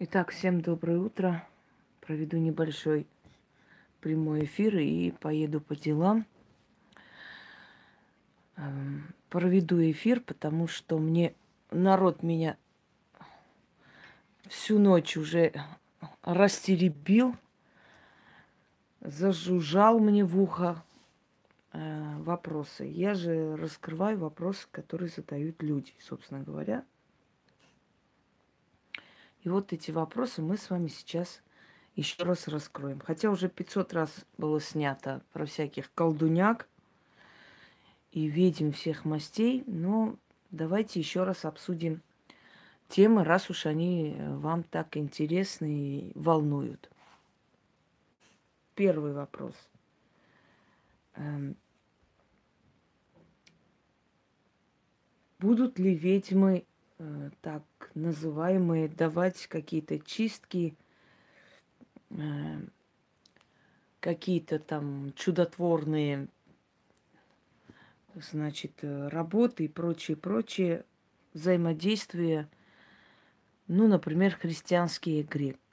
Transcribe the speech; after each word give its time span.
Итак, 0.00 0.32
всем 0.32 0.60
доброе 0.60 0.98
утро. 0.98 1.46
Проведу 2.00 2.36
небольшой 2.36 3.06
прямой 4.00 4.42
эфир 4.42 4.76
и 4.76 5.12
поеду 5.12 5.60
по 5.60 5.76
делам. 5.76 6.26
Эм, 8.56 9.14
проведу 9.30 9.80
эфир, 9.80 10.20
потому 10.20 10.66
что 10.66 10.98
мне 10.98 11.32
народ 11.70 12.24
меня 12.24 12.56
всю 14.48 14.80
ночь 14.80 15.16
уже 15.16 15.52
растеребил, 16.22 17.36
зажужжал 19.00 20.00
мне 20.00 20.24
в 20.24 20.40
ухо 20.40 20.82
э, 21.72 22.16
вопросы. 22.18 22.84
Я 22.84 23.14
же 23.14 23.54
раскрываю 23.54 24.18
вопросы, 24.18 24.66
которые 24.72 25.08
задают 25.08 25.62
люди, 25.62 25.92
собственно 26.00 26.42
говоря. 26.42 26.84
И 29.44 29.50
вот 29.50 29.72
эти 29.74 29.90
вопросы 29.90 30.40
мы 30.42 30.56
с 30.56 30.70
вами 30.70 30.88
сейчас 30.88 31.42
еще 31.94 32.24
раз 32.24 32.48
раскроем. 32.48 33.00
Хотя 33.00 33.30
уже 33.30 33.48
500 33.48 33.92
раз 33.92 34.10
было 34.38 34.60
снято 34.60 35.22
про 35.32 35.44
всяких 35.44 35.92
колдуняк 35.94 36.66
и 38.10 38.26
ведьм 38.26 38.72
всех 38.72 39.04
мастей, 39.04 39.62
но 39.66 40.16
давайте 40.50 40.98
еще 40.98 41.24
раз 41.24 41.44
обсудим 41.44 42.00
темы, 42.88 43.22
раз 43.22 43.50
уж 43.50 43.66
они 43.66 44.14
э, 44.16 44.36
вам 44.36 44.62
так 44.62 44.96
интересны 44.96 45.72
и 45.72 46.12
волнуют. 46.14 46.90
Первый 48.74 49.12
вопрос. 49.12 49.54
Эм, 51.16 51.56
будут 55.38 55.78
ли 55.78 55.94
ведьмы 55.94 56.64
так 57.40 57.62
называемые, 57.94 58.88
давать 58.88 59.46
какие-то 59.46 59.98
чистки, 59.98 60.76
э, 62.10 62.60
какие-то 64.00 64.58
там 64.58 65.12
чудотворные, 65.16 66.28
значит, 68.14 68.72
э, 68.82 69.08
работы 69.08 69.64
и 69.64 69.68
прочее, 69.68 70.16
прочее, 70.16 70.84
взаимодействие, 71.32 72.48
ну, 73.66 73.88
например, 73.88 74.36
христианский 74.36 75.26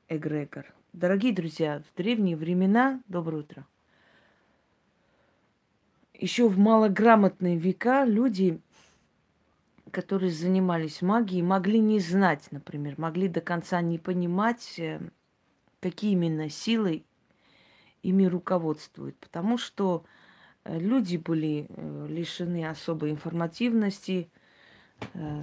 эгрегор. 0.08 0.74
Дорогие 0.94 1.34
друзья, 1.34 1.82
в 1.82 1.96
древние 1.96 2.36
времена, 2.36 3.02
доброе 3.08 3.38
утро, 3.38 3.68
еще 6.14 6.48
в 6.48 6.58
малограмотные 6.58 7.58
века 7.58 8.06
люди 8.06 8.60
которые 9.90 10.32
занимались 10.32 11.02
магией, 11.02 11.42
могли 11.42 11.80
не 11.80 12.00
знать, 12.00 12.48
например, 12.52 12.96
могли 12.98 13.28
до 13.28 13.42
конца 13.42 13.82
не 13.82 13.98
понимать, 13.98 14.76
э, 14.78 15.02
какие 15.80 16.14
именно 16.14 16.50
силы 16.50 17.04
ими 18.04 18.26
руководствуют. 18.26 19.18
Потому 19.18 19.58
что 19.58 20.06
э, 20.64 20.78
люди 20.80 21.18
были 21.18 21.66
э, 21.70 22.08
лишены 22.10 22.68
особой 22.68 23.12
информативности, 23.12 24.30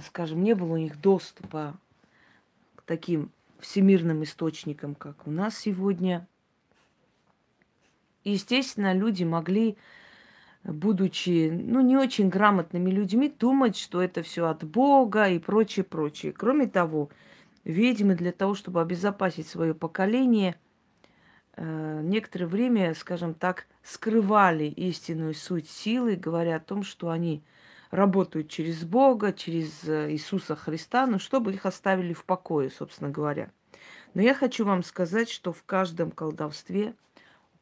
скажем, 0.05 0.41
не 0.41 0.55
было 0.55 0.75
у 0.75 0.77
них 0.77 1.01
доступа 1.01 1.77
к 2.75 2.81
таким 2.83 3.29
всемирным 3.59 4.23
источникам, 4.23 4.95
как 4.95 5.27
у 5.27 5.31
нас 5.31 5.57
сегодня. 5.57 6.25
естественно, 8.23 8.93
люди 8.93 9.25
могли 9.25 9.75
будучи, 10.63 11.49
ну, 11.49 11.81
не 11.81 11.97
очень 11.97 12.29
грамотными 12.29 12.89
людьми, 12.89 13.33
думать, 13.37 13.77
что 13.77 14.01
это 14.01 14.21
все 14.23 14.47
от 14.47 14.63
Бога 14.63 15.29
и 15.29 15.39
прочее, 15.39 15.83
прочее. 15.83 16.33
Кроме 16.33 16.67
того, 16.67 17.09
ведьмы 17.63 18.15
для 18.15 18.31
того, 18.31 18.55
чтобы 18.55 18.81
обезопасить 18.81 19.47
свое 19.47 19.73
поколение, 19.73 20.55
э, 21.55 22.01
некоторое 22.03 22.47
время, 22.47 22.93
скажем 22.93 23.33
так, 23.33 23.67
скрывали 23.83 24.65
истинную 24.65 25.33
суть 25.33 25.69
силы, 25.69 26.15
говоря 26.15 26.57
о 26.57 26.61
том, 26.61 26.83
что 26.83 27.09
они 27.09 27.43
работают 27.91 28.49
через 28.49 28.83
Бога, 28.83 29.33
через 29.33 29.83
э, 29.87 30.11
Иисуса 30.11 30.55
Христа, 30.55 31.07
но 31.07 31.19
чтобы 31.19 31.53
их 31.53 31.65
оставили 31.65 32.13
в 32.13 32.25
покое, 32.25 32.69
собственно 32.69 33.09
говоря. 33.09 33.51
Но 34.13 34.21
я 34.21 34.33
хочу 34.33 34.65
вам 34.65 34.83
сказать, 34.83 35.29
что 35.29 35.53
в 35.53 35.63
каждом 35.63 36.11
колдовстве– 36.11 36.95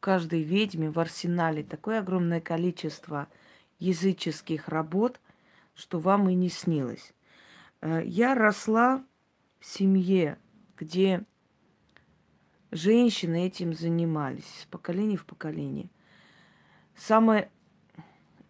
каждой 0.00 0.42
ведьме 0.42 0.90
в 0.90 0.98
арсенале 0.98 1.62
такое 1.62 2.00
огромное 2.00 2.40
количество 2.40 3.28
языческих 3.78 4.68
работ, 4.68 5.20
что 5.74 5.98
вам 5.98 6.28
и 6.28 6.34
не 6.34 6.48
снилось. 6.48 7.12
Э, 7.80 8.02
я 8.04 8.34
росла 8.34 9.04
в 9.60 9.66
семье, 9.66 10.38
где 10.76 11.24
женщины 12.70 13.46
этим 13.46 13.72
занимались 13.74 14.62
с 14.62 14.64
поколения 14.66 15.16
в 15.16 15.26
поколение. 15.26 15.88
Самое 16.96 17.50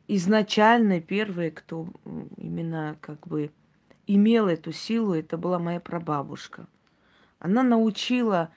изначальное, 0.07 1.01
первое, 1.01 1.51
кто 1.51 1.89
именно 2.37 2.97
как 3.01 3.27
бы 3.27 3.53
имел 4.07 4.49
эту 4.49 4.73
силу, 4.73 5.15
это 5.15 5.37
была 5.37 5.59
моя 5.59 5.81
прабабушка. 5.81 6.67
Она 7.39 7.63
научила 7.63 8.51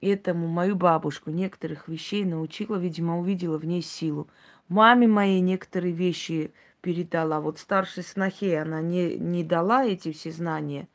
этому 0.00 0.46
мою 0.46 0.76
бабушку 0.76 1.30
некоторых 1.30 1.88
вещей 1.88 2.24
научила, 2.24 2.76
видимо, 2.76 3.18
увидела 3.18 3.58
в 3.58 3.64
ней 3.64 3.82
силу. 3.82 4.28
Маме 4.68 5.06
моей 5.06 5.40
некоторые 5.40 5.92
вещи 5.92 6.52
передала. 6.80 7.40
Вот 7.40 7.58
старшей 7.58 8.02
снохе 8.02 8.60
она 8.60 8.80
не, 8.80 9.16
не 9.16 9.44
дала 9.44 9.84
эти 9.84 10.12
все 10.12 10.30
знания, 10.30 10.88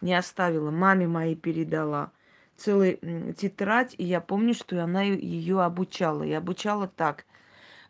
не 0.00 0.14
оставила. 0.14 0.70
Маме 0.70 1.06
моей 1.06 1.36
передала 1.36 2.12
целую 2.56 2.98
тетрадь, 3.34 3.94
и 3.96 4.04
я 4.04 4.20
помню, 4.20 4.54
что 4.54 4.82
она 4.82 5.02
ее 5.02 5.62
обучала. 5.62 6.22
И 6.22 6.32
обучала 6.32 6.88
так. 6.88 7.24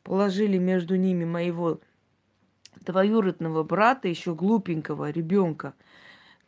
Положили 0.02 0.58
между 0.58 0.96
ними 0.96 1.24
моего 1.24 1.80
двоюродного 2.80 3.62
брата, 3.64 4.08
еще 4.08 4.34
глупенького 4.34 5.10
ребенка– 5.10 5.74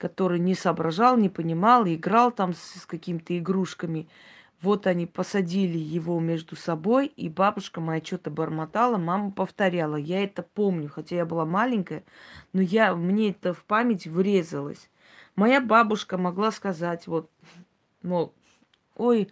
который 0.02 0.40
не 0.40 0.56
соображал, 0.56 1.16
не 1.16 1.28
понимал, 1.28 1.86
играл 1.86 2.32
там 2.32 2.54
с, 2.54 2.80
с 2.80 2.86
какими-то 2.86 3.38
игрушками. 3.38 4.08
Вот 4.60 4.88
они 4.88 5.06
посадили 5.06 5.78
его 5.78 6.18
между 6.18 6.56
собой, 6.56 7.06
и 7.06 7.28
бабушка 7.28 7.80
моя 7.80 8.04
что-то 8.04 8.28
бормотала, 8.28 8.98
мама 8.98 9.30
повторяла. 9.30 9.94
Я 9.94 10.24
это 10.24 10.42
помню, 10.42 10.88
хотя 10.88 11.14
я 11.14 11.24
была 11.24 11.44
маленькая, 11.44 12.02
но 12.52 12.60
я, 12.60 12.96
мне 12.96 13.30
это 13.30 13.54
в 13.54 13.62
память 13.62 14.08
врезалось. 14.08 14.90
Моя 15.36 15.60
бабушка 15.60 16.18
могла 16.18 16.50
сказать, 16.50 17.06
вот, 17.06 17.30
мол, 18.02 18.34
ой, 18.96 19.28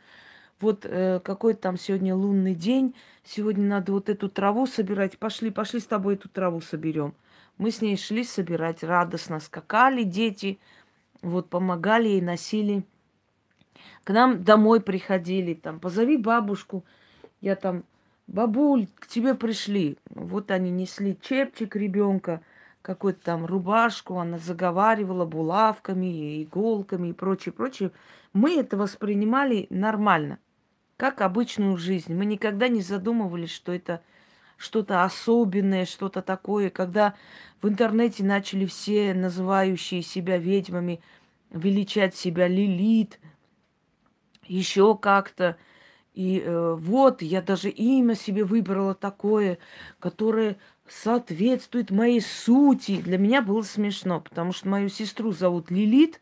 вот 0.60 0.86
э, 0.86 1.18
какой 1.18 1.54
там 1.54 1.78
сегодня 1.78 2.14
лунный 2.14 2.54
день, 2.54 2.94
сегодня 3.24 3.66
надо 3.66 3.90
вот 3.90 4.08
эту 4.08 4.28
траву 4.28 4.68
собирать, 4.68 5.18
пошли, 5.18 5.50
пошли 5.50 5.80
с 5.80 5.86
тобой 5.86 6.14
эту 6.14 6.28
траву 6.28 6.60
соберем. 6.60 7.12
Мы 7.60 7.72
с 7.72 7.82
ней 7.82 7.98
шли 7.98 8.24
собирать, 8.24 8.82
радостно 8.82 9.38
скакали 9.38 10.02
дети, 10.02 10.58
вот 11.20 11.50
помогали 11.50 12.08
ей, 12.08 12.22
носили. 12.22 12.84
К 14.02 14.14
нам 14.14 14.42
домой 14.42 14.80
приходили, 14.80 15.52
там, 15.52 15.78
позови 15.78 16.16
бабушку. 16.16 16.86
Я 17.42 17.56
там, 17.56 17.84
бабуль, 18.26 18.86
к 18.94 19.06
тебе 19.06 19.34
пришли. 19.34 19.98
Вот 20.08 20.50
они 20.50 20.70
несли 20.70 21.18
чепчик 21.20 21.76
ребенка, 21.76 22.40
какую-то 22.80 23.22
там 23.22 23.44
рубашку, 23.44 24.18
она 24.18 24.38
заговаривала 24.38 25.26
булавками, 25.26 26.42
иголками 26.42 27.08
и 27.08 27.12
прочее, 27.12 27.52
прочее. 27.52 27.90
Мы 28.32 28.58
это 28.58 28.78
воспринимали 28.78 29.66
нормально, 29.68 30.38
как 30.96 31.20
обычную 31.20 31.76
жизнь. 31.76 32.14
Мы 32.14 32.24
никогда 32.24 32.68
не 32.68 32.80
задумывались, 32.80 33.52
что 33.52 33.70
это 33.70 34.00
что-то 34.60 35.04
особенное, 35.04 35.86
что-то 35.86 36.20
такое, 36.20 36.68
когда 36.68 37.14
в 37.62 37.68
интернете 37.68 38.22
начали 38.22 38.66
все, 38.66 39.14
называющие 39.14 40.02
себя 40.02 40.36
ведьмами, 40.36 41.00
величать 41.50 42.14
себя 42.14 42.46
Лилит, 42.46 43.18
еще 44.44 44.98
как-то. 44.98 45.56
И 46.12 46.42
э, 46.44 46.74
вот 46.78 47.22
я 47.22 47.40
даже 47.40 47.70
имя 47.70 48.14
себе 48.14 48.44
выбрала 48.44 48.94
такое, 48.94 49.58
которое 49.98 50.58
соответствует 50.86 51.90
моей 51.90 52.20
сути. 52.20 53.00
Для 53.00 53.16
меня 53.16 53.40
было 53.40 53.62
смешно, 53.62 54.20
потому 54.20 54.52
что 54.52 54.68
мою 54.68 54.90
сестру 54.90 55.32
зовут 55.32 55.70
Лилит, 55.70 56.20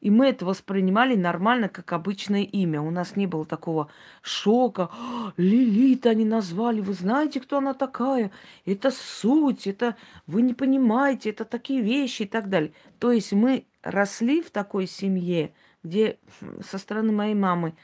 и 0.00 0.10
мы 0.10 0.28
это 0.28 0.46
воспринимали 0.46 1.14
нормально, 1.14 1.68
как 1.68 1.92
обычное 1.92 2.42
имя. 2.42 2.80
У 2.80 2.90
нас 2.90 3.16
не 3.16 3.26
было 3.26 3.44
такого 3.44 3.90
шока. 4.22 4.90
«А, 4.92 5.32
Лилит 5.36 6.06
они 6.06 6.24
назвали. 6.24 6.80
Вы 6.80 6.94
знаете, 6.94 7.40
кто 7.40 7.58
она 7.58 7.74
такая? 7.74 8.30
Это 8.64 8.90
суть, 8.90 9.66
это 9.66 9.96
вы 10.26 10.42
не 10.42 10.54
понимаете, 10.54 11.30
это 11.30 11.44
такие 11.44 11.82
вещи 11.82 12.22
и 12.22 12.26
так 12.26 12.48
далее. 12.48 12.72
То 12.98 13.12
есть 13.12 13.32
мы 13.32 13.66
росли 13.82 14.42
в 14.42 14.50
такой 14.50 14.86
семье, 14.86 15.52
где 15.82 16.18
со 16.62 16.78
стороны 16.78 17.12
моей 17.12 17.34
мамы 17.34 17.74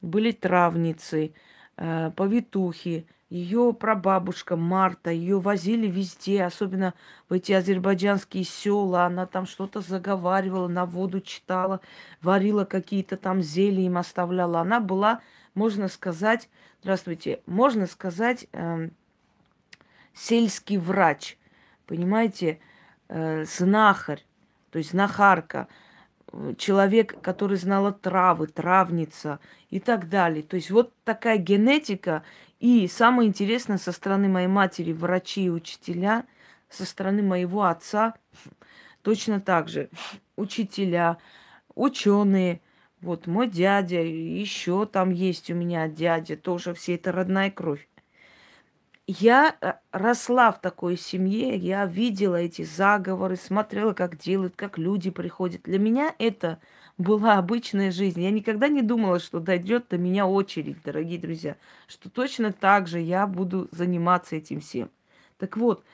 были 0.00 0.30
травницы, 0.30 1.34
э, 1.76 2.10
повитухи, 2.12 3.06
ее 3.28 3.74
прабабушка 3.74 4.56
Марта, 4.56 5.10
ее 5.10 5.40
возили 5.40 5.88
везде, 5.88 6.44
особенно 6.44 6.94
в 7.28 7.32
эти 7.32 7.52
азербайджанские 7.52 8.44
села. 8.44 9.06
Она 9.06 9.26
там 9.26 9.46
что-то 9.46 9.80
заговаривала, 9.80 10.68
на 10.68 10.86
воду 10.86 11.20
читала, 11.20 11.80
варила 12.22 12.64
какие-то 12.64 13.16
там 13.16 13.42
зелья 13.42 13.84
им 13.84 13.98
оставляла. 13.98 14.60
Она 14.60 14.78
была, 14.78 15.20
можно 15.54 15.88
сказать, 15.88 16.48
здравствуйте, 16.82 17.40
можно 17.46 17.86
сказать, 17.86 18.46
э, 18.52 18.90
сельский 20.14 20.76
врач, 20.76 21.36
понимаете, 21.86 22.60
э, 23.08 23.44
знахарь, 23.44 24.24
то 24.70 24.78
есть 24.78 24.92
знахарка– 24.92 25.66
человек, 26.56 27.20
который 27.20 27.56
знала 27.56 27.92
травы, 27.92 28.46
травница 28.46 29.40
и 29.70 29.80
так 29.80 30.08
далее. 30.08 30.42
То 30.42 30.56
есть 30.56 30.70
вот 30.70 30.92
такая 31.04 31.38
генетика. 31.38 32.22
И 32.60 32.88
самое 32.88 33.28
интересное, 33.28 33.78
со 33.78 33.92
стороны 33.92 34.28
моей 34.28 34.46
матери, 34.46 34.92
врачи 34.92 35.44
и 35.44 35.50
учителя, 35.50 36.24
со 36.68 36.84
стороны 36.84 37.22
моего 37.22 37.64
отца 37.64 38.14
точно 39.02 39.40
так 39.40 39.68
же. 39.68 39.90
Учителя, 40.36 41.18
ученые, 41.74 42.60
вот 43.00 43.26
мой 43.26 43.48
дядя, 43.48 44.02
еще 44.02 44.86
там 44.86 45.10
есть 45.10 45.50
у 45.50 45.54
меня 45.54 45.88
дядя, 45.88 46.36
тоже 46.36 46.74
все 46.74 46.94
это 46.94 47.12
родная 47.12 47.50
кровь 47.50 47.86
я 49.06 49.56
э, 49.60 49.74
росла 49.92 50.50
в 50.50 50.60
такой 50.60 50.96
семье, 50.96 51.56
я 51.56 51.86
видела 51.86 52.36
эти 52.36 52.62
заговоры, 52.62 53.36
смотрела, 53.36 53.92
как 53.92 54.16
делают, 54.18 54.56
как 54.56 54.78
люди 54.78 55.10
приходят. 55.10 55.62
Для 55.62 55.78
меня 55.78 56.14
это 56.18 56.58
была 56.98 57.38
обычная 57.38 57.90
жизнь. 57.90 58.22
Я 58.22 58.30
никогда 58.30 58.68
не 58.68 58.82
думала, 58.82 59.18
что 59.18 59.40
дойдет 59.40 59.88
до 59.90 59.98
меня 59.98 60.26
очередь, 60.26 60.82
дорогие 60.84 61.18
друзья, 61.18 61.56
что 61.86 62.08
точно 62.08 62.52
так 62.52 62.88
же 62.88 63.00
я 63.00 63.26
буду 63.26 63.68
заниматься 63.70 64.36
этим 64.36 64.60
всем. 64.60 64.90
Так 65.38 65.56
вот, 65.56 65.84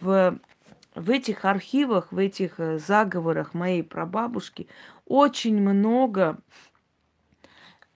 в, 0.00 0.38
в 0.94 1.10
этих 1.10 1.44
архивах, 1.44 2.12
в 2.12 2.18
этих 2.18 2.60
э, 2.60 2.78
заговорах 2.78 3.54
моей 3.54 3.82
прабабушки 3.82 4.68
очень 5.06 5.60
много 5.60 6.38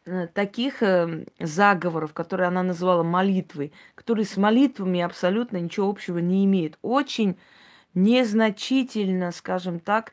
Э, 0.06 0.28
таких 0.32 0.84
э, 0.84 1.24
заговоров, 1.40 2.12
которые 2.14 2.46
она 2.46 2.62
называла 2.62 3.02
молитвой, 3.02 3.72
которые 3.96 4.24
с 4.24 4.36
молитвами 4.36 5.00
абсолютно 5.00 5.56
ничего 5.56 5.90
общего 5.90 6.18
не 6.18 6.44
имеют. 6.44 6.78
Очень 6.82 7.36
незначительно, 7.92 9.32
скажем 9.32 9.80
так, 9.80 10.12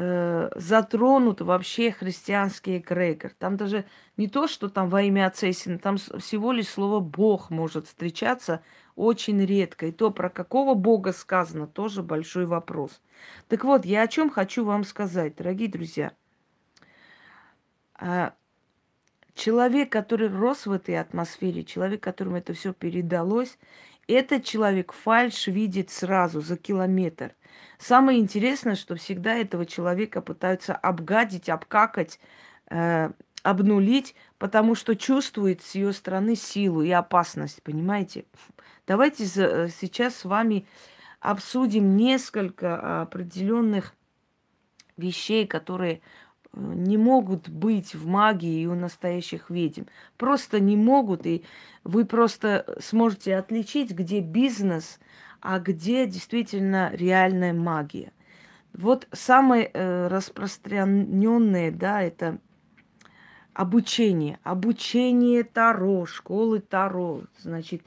э, 0.00 0.50
затронут 0.54 1.40
вообще 1.40 1.90
христианский 1.90 2.78
эгрегор. 2.78 3.32
Там 3.36 3.56
даже 3.56 3.84
не 4.16 4.28
то, 4.28 4.46
что 4.46 4.68
там 4.68 4.88
во 4.88 5.02
имя 5.02 5.26
Отца 5.26 5.48
и 5.48 5.52
там 5.78 5.96
всего 5.96 6.52
лишь 6.52 6.68
слово 6.68 7.00
«Бог» 7.00 7.50
может 7.50 7.86
встречаться 7.86 8.62
очень 8.94 9.44
редко. 9.44 9.86
И 9.86 9.92
то, 9.92 10.12
про 10.12 10.30
какого 10.30 10.74
Бога 10.74 11.12
сказано, 11.12 11.66
тоже 11.66 12.04
большой 12.04 12.46
вопрос. 12.46 13.00
Так 13.48 13.64
вот, 13.64 13.84
я 13.84 14.02
о 14.02 14.08
чем 14.08 14.30
хочу 14.30 14.64
вам 14.64 14.84
сказать, 14.84 15.34
дорогие 15.34 15.68
друзья. 15.68 16.12
А, 17.94 18.34
Человек, 19.34 19.92
который 19.92 20.28
рос 20.28 20.66
в 20.66 20.72
этой 20.72 20.98
атмосфере, 20.98 21.62
человек, 21.62 22.02
которому 22.02 22.38
это 22.38 22.54
все 22.54 22.72
передалось, 22.72 23.56
этот 24.08 24.42
человек 24.42 24.92
фальш 24.92 25.46
видит 25.46 25.90
сразу, 25.90 26.40
за 26.40 26.56
километр. 26.56 27.34
Самое 27.78 28.18
интересное, 28.18 28.74
что 28.74 28.96
всегда 28.96 29.34
этого 29.34 29.66
человека 29.66 30.20
пытаются 30.20 30.74
обгадить, 30.74 31.48
обкакать, 31.48 32.18
э, 32.70 33.10
обнулить, 33.42 34.14
потому 34.38 34.74
что 34.74 34.96
чувствует 34.96 35.62
с 35.62 35.74
ее 35.74 35.92
стороны 35.92 36.34
силу 36.34 36.82
и 36.82 36.90
опасность, 36.90 37.62
понимаете? 37.62 38.24
Давайте 38.86 39.24
за, 39.24 39.68
сейчас 39.68 40.16
с 40.16 40.24
вами 40.24 40.66
обсудим 41.20 41.96
несколько 41.96 43.02
определенных 43.02 43.94
вещей, 44.96 45.46
которые 45.46 46.00
не 46.54 46.96
могут 46.96 47.48
быть 47.48 47.94
в 47.94 48.06
магии 48.06 48.62
и 48.62 48.66
у 48.66 48.74
настоящих 48.74 49.50
ведьм. 49.50 49.84
Просто 50.16 50.60
не 50.60 50.76
могут, 50.76 51.26
и 51.26 51.44
вы 51.84 52.04
просто 52.04 52.76
сможете 52.80 53.36
отличить, 53.36 53.92
где 53.92 54.20
бизнес, 54.20 54.98
а 55.40 55.58
где 55.58 56.06
действительно 56.06 56.90
реальная 56.92 57.52
магия. 57.52 58.12
Вот 58.72 59.08
самое 59.12 59.70
э, 59.72 60.08
распространенное, 60.08 61.70
да, 61.70 62.02
это 62.02 62.38
обучение. 63.54 64.38
Обучение 64.42 65.42
Таро, 65.42 66.06
школы 66.06 66.60
Таро, 66.60 67.22
значит, 67.38 67.82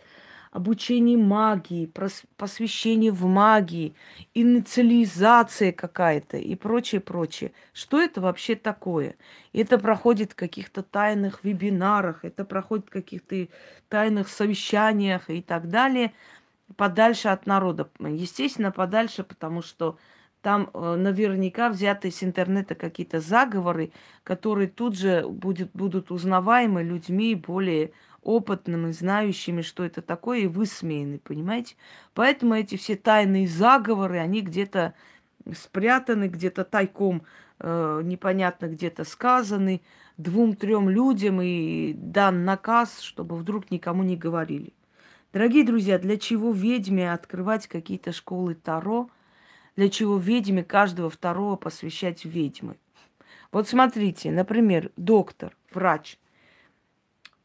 обучение 0.52 1.18
магии, 1.18 1.90
посвящение 2.38 3.12
в 3.12 3.26
магии, 3.26 3.96
инициализация 4.34 5.72
какая-то 5.72 6.38
и 6.38 6.56
прочее, 6.56 7.00
прочее. 7.00 7.54
Что 7.74 8.02
это 8.02 8.20
вообще 8.20 8.56
такое? 8.56 9.16
Это 9.54 9.78
проходит 9.78 10.34
в 10.34 10.36
каких-то 10.36 10.84
тайных 10.84 11.44
вебинарах, 11.44 12.26
это 12.26 12.44
проходит 12.44 12.88
в 12.88 12.90
каких-то 12.90 13.48
тайных 13.88 14.28
совещаниях 14.28 15.30
и 15.30 15.42
так 15.42 15.70
далее, 15.70 16.12
подальше 16.76 17.30
от 17.30 17.46
народа. 17.46 17.90
Естественно, 18.00 18.72
подальше, 18.72 19.24
потому 19.24 19.62
что 19.62 19.98
там 20.42 20.70
э, 20.74 20.96
наверняка 20.96 21.70
взяты 21.70 22.12
с 22.12 22.24
интернета 22.24 22.76
какие-то 22.76 23.22
заговоры, 23.22 23.92
которые 24.24 24.68
тут 24.68 24.98
же 24.98 25.26
будет, 25.28 25.72
будут 25.74 26.12
узнаваемы 26.12 26.84
людьми 26.84 27.36
более 27.36 27.92
опытными, 28.24 28.92
знающими, 28.92 29.62
что 29.62 29.84
это 29.84 30.02
такое, 30.02 30.40
и 30.40 30.48
высмеяны, 30.48 31.20
понимаете? 31.20 31.76
Поэтому 32.14 32.54
эти 32.54 32.76
все 32.76 32.96
тайные 32.96 33.48
заговоры, 33.48 34.20
они 34.20 34.42
где-то 34.42 34.94
спрятаны, 35.54 36.28
где-то 36.28 36.64
тайком 36.64 37.24
э, 37.60 38.02
непонятно 38.04 38.68
где-то 38.68 39.04
сказаны 39.04 39.82
двум-трем 40.18 40.90
людям 40.90 41.42
и 41.42 41.94
дан 41.94 42.46
наказ, 42.46 43.02
чтобы 43.02 43.36
вдруг 43.36 43.72
никому 43.72 44.04
не 44.04 44.16
говорили. 44.16 44.74
Дорогие 45.34 45.64
друзья, 45.64 45.98
для 45.98 46.18
чего 46.18 46.52
ведьме 46.52 47.12
открывать 47.12 47.68
какие-то 47.68 48.12
школы 48.12 48.54
Таро? 48.54 49.10
Для 49.78 49.90
чего 49.90 50.18
ведьме 50.18 50.64
каждого 50.64 51.10
второго 51.10 51.56
посвящать 51.56 52.26
ведьмы? 52.26 52.78
Вот 53.52 53.68
смотрите, 53.68 54.32
например, 54.32 54.92
доктор, 54.98 55.56
врач, 55.74 56.18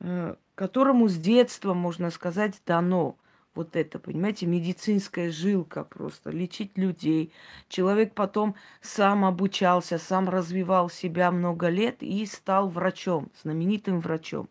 э, 0.00 0.34
которому 0.56 1.08
с 1.08 1.16
детства, 1.16 1.74
можно 1.74 2.10
сказать, 2.10 2.60
дано 2.66 3.16
вот 3.54 3.76
это, 3.76 3.98
понимаете, 3.98 4.46
медицинская 4.46 5.30
жилка 5.30 5.84
просто, 5.84 6.30
лечить 6.30 6.76
людей. 6.76 7.32
Человек 7.68 8.14
потом 8.14 8.54
сам 8.80 9.24
обучался, 9.24 9.98
сам 9.98 10.28
развивал 10.28 10.90
себя 10.90 11.30
много 11.30 11.68
лет 11.68 12.02
и 12.02 12.26
стал 12.26 12.68
врачом, 12.68 13.30
знаменитым 13.42 14.00
врачом. 14.00 14.48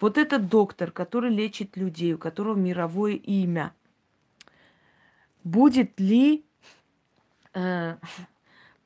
Вот 0.00 0.18
этот 0.18 0.48
доктор, 0.48 0.90
который 0.90 1.30
лечит 1.30 1.76
людей, 1.76 2.14
у 2.14 2.18
которого 2.18 2.56
мировое 2.56 3.14
имя, 3.14 3.74
будет 5.44 5.98
ли 6.00 6.44
э, 7.54 7.96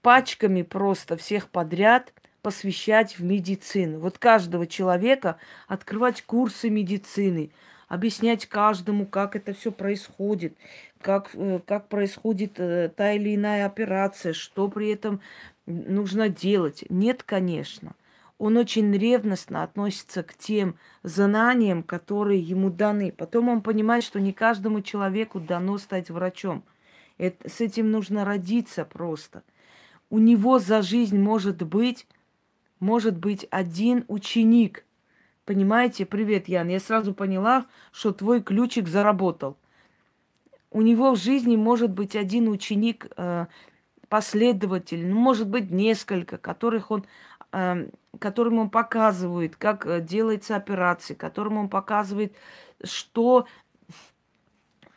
пачками 0.03 0.63
просто 0.63 1.17
всех 1.17 1.49
подряд 1.49 2.13
посвящать 2.45 3.19
в 3.19 3.25
медицину. 3.25 3.99
Вот 4.01 4.19
каждого 4.19 4.67
человека 4.67 5.39
открывать 5.67 6.21
курсы 6.21 6.69
медицины, 6.69 7.51
объяснять 7.89 8.45
каждому, 8.45 9.07
как 9.07 9.35
это 9.35 9.55
все 9.55 9.73
происходит, 9.73 10.55
как, 11.01 11.31
э, 11.33 11.61
как 11.67 11.89
происходит 11.89 12.61
э, 12.61 12.91
та 12.95 13.13
или 13.13 13.35
иная 13.35 13.65
операция, 13.65 14.35
что 14.35 14.69
при 14.69 14.91
этом 14.91 15.23
нужно 15.65 16.29
делать. 16.29 16.85
Нет, 16.91 17.23
конечно. 17.23 17.95
Он 18.37 18.59
очень 18.59 18.93
ревностно 18.93 19.63
относится 19.63 20.23
к 20.23 20.35
тем 20.35 20.77
знаниям, 21.03 21.83
которые 21.83 22.41
ему 22.41 22.69
даны. 22.69 23.11
Потом 23.11 23.49
он 23.49 23.63
понимает, 23.63 24.05
что 24.05 24.21
не 24.21 24.35
каждому 24.35 24.83
человеку 24.83 25.41
дано 25.41 25.79
стать 25.79 26.11
врачом. 26.11 26.63
Это, 27.17 27.49
с 27.49 27.63
этим 27.63 27.91
нужно 27.91 28.27
родиться 28.27 28.85
просто. 28.85 29.43
У 30.11 30.19
него 30.19 30.59
за 30.59 30.83
жизнь 30.83 31.19
может 31.19 31.63
быть 31.63 32.07
может 32.85 33.17
быть 33.17 33.47
один 33.51 34.05
ученик. 34.09 34.85
Понимаете? 35.47 36.05
Привет, 36.05 36.49
Ян. 36.49 36.69
Я 36.69 36.79
сразу 36.81 37.15
поняла, 37.15 37.67
что 37.93 38.13
твой 38.13 38.43
ключик 38.43 38.89
заработал. 38.89 39.57
У 40.71 40.83
него 40.83 41.13
в 41.13 41.17
жизни 41.17 41.57
может 41.57 41.91
быть 41.91 42.15
один 42.15 42.49
ученик, 42.49 43.07
э, 43.17 43.47
последователь, 44.09 45.07
ну, 45.07 45.17
может 45.19 45.49
быть, 45.49 45.71
несколько, 45.71 46.37
которых 46.37 46.91
он, 46.91 47.07
э, 47.53 47.89
которым 48.19 48.59
он 48.59 48.69
показывает, 48.69 49.57
как 49.57 49.87
э, 49.87 50.01
делается 50.01 50.55
операция, 50.55 51.17
которым 51.17 51.57
он 51.57 51.69
показывает, 51.69 52.35
что 52.83 53.47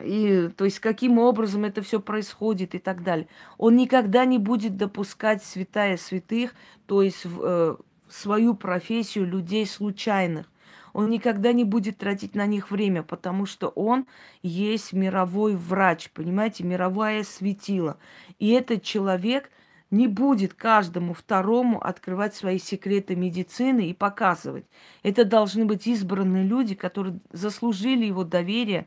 и, 0.00 0.48
то 0.56 0.64
есть 0.64 0.80
каким 0.80 1.18
образом 1.18 1.64
это 1.64 1.82
все 1.82 2.00
происходит 2.00 2.74
и 2.74 2.78
так 2.78 3.02
далее. 3.02 3.28
Он 3.56 3.76
никогда 3.76 4.24
не 4.24 4.38
будет 4.38 4.76
допускать 4.76 5.42
святая 5.42 5.96
святых, 5.96 6.54
то 6.86 7.02
есть 7.02 7.24
э, 7.24 7.76
свою 8.08 8.54
профессию 8.54 9.26
людей 9.26 9.66
случайных. 9.66 10.46
Он 10.92 11.10
никогда 11.10 11.52
не 11.52 11.64
будет 11.64 11.98
тратить 11.98 12.34
на 12.34 12.46
них 12.46 12.70
время, 12.70 13.02
потому 13.02 13.46
что 13.46 13.68
он 13.68 14.06
есть 14.42 14.92
мировой 14.92 15.54
врач, 15.54 16.10
понимаете, 16.10 16.64
мировая 16.64 17.22
светила. 17.24 17.98
И 18.38 18.48
этот 18.50 18.82
человек 18.82 19.50
не 19.90 20.06
будет 20.06 20.54
каждому 20.54 21.14
второму 21.14 21.80
открывать 21.80 22.34
свои 22.34 22.58
секреты 22.58 23.16
медицины 23.16 23.88
и 23.88 23.94
показывать. 23.94 24.66
Это 25.02 25.24
должны 25.24 25.64
быть 25.64 25.86
избранные 25.86 26.44
люди, 26.44 26.74
которые 26.74 27.20
заслужили 27.32 28.04
его 28.04 28.24
доверие 28.24 28.86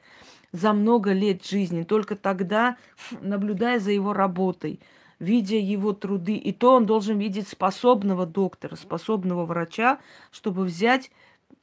за 0.51 0.73
много 0.73 1.13
лет 1.13 1.45
жизни. 1.45 1.83
Только 1.83 2.15
тогда, 2.15 2.77
наблюдая 3.21 3.79
за 3.79 3.91
его 3.91 4.13
работой, 4.13 4.79
видя 5.19 5.55
его 5.57 5.93
труды, 5.93 6.35
и 6.35 6.51
то 6.51 6.75
он 6.75 6.85
должен 6.85 7.19
видеть 7.19 7.47
способного 7.47 8.25
доктора, 8.25 8.75
способного 8.75 9.45
врача, 9.45 9.99
чтобы 10.31 10.63
взять 10.63 11.11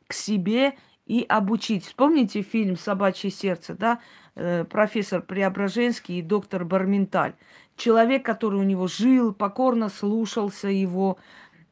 к 0.06 0.12
себе 0.12 0.74
и 1.06 1.24
обучить. 1.28 1.84
Вспомните 1.84 2.42
фильм 2.42 2.76
«Собачье 2.76 3.30
сердце», 3.30 3.74
да, 3.74 4.00
э, 4.36 4.64
профессор 4.64 5.22
Преображенский 5.22 6.20
и 6.20 6.22
доктор 6.22 6.64
Барменталь. 6.64 7.34
Человек, 7.76 8.24
который 8.24 8.60
у 8.60 8.62
него 8.62 8.86
жил, 8.86 9.32
покорно 9.32 9.88
слушался 9.88 10.68
его, 10.68 11.18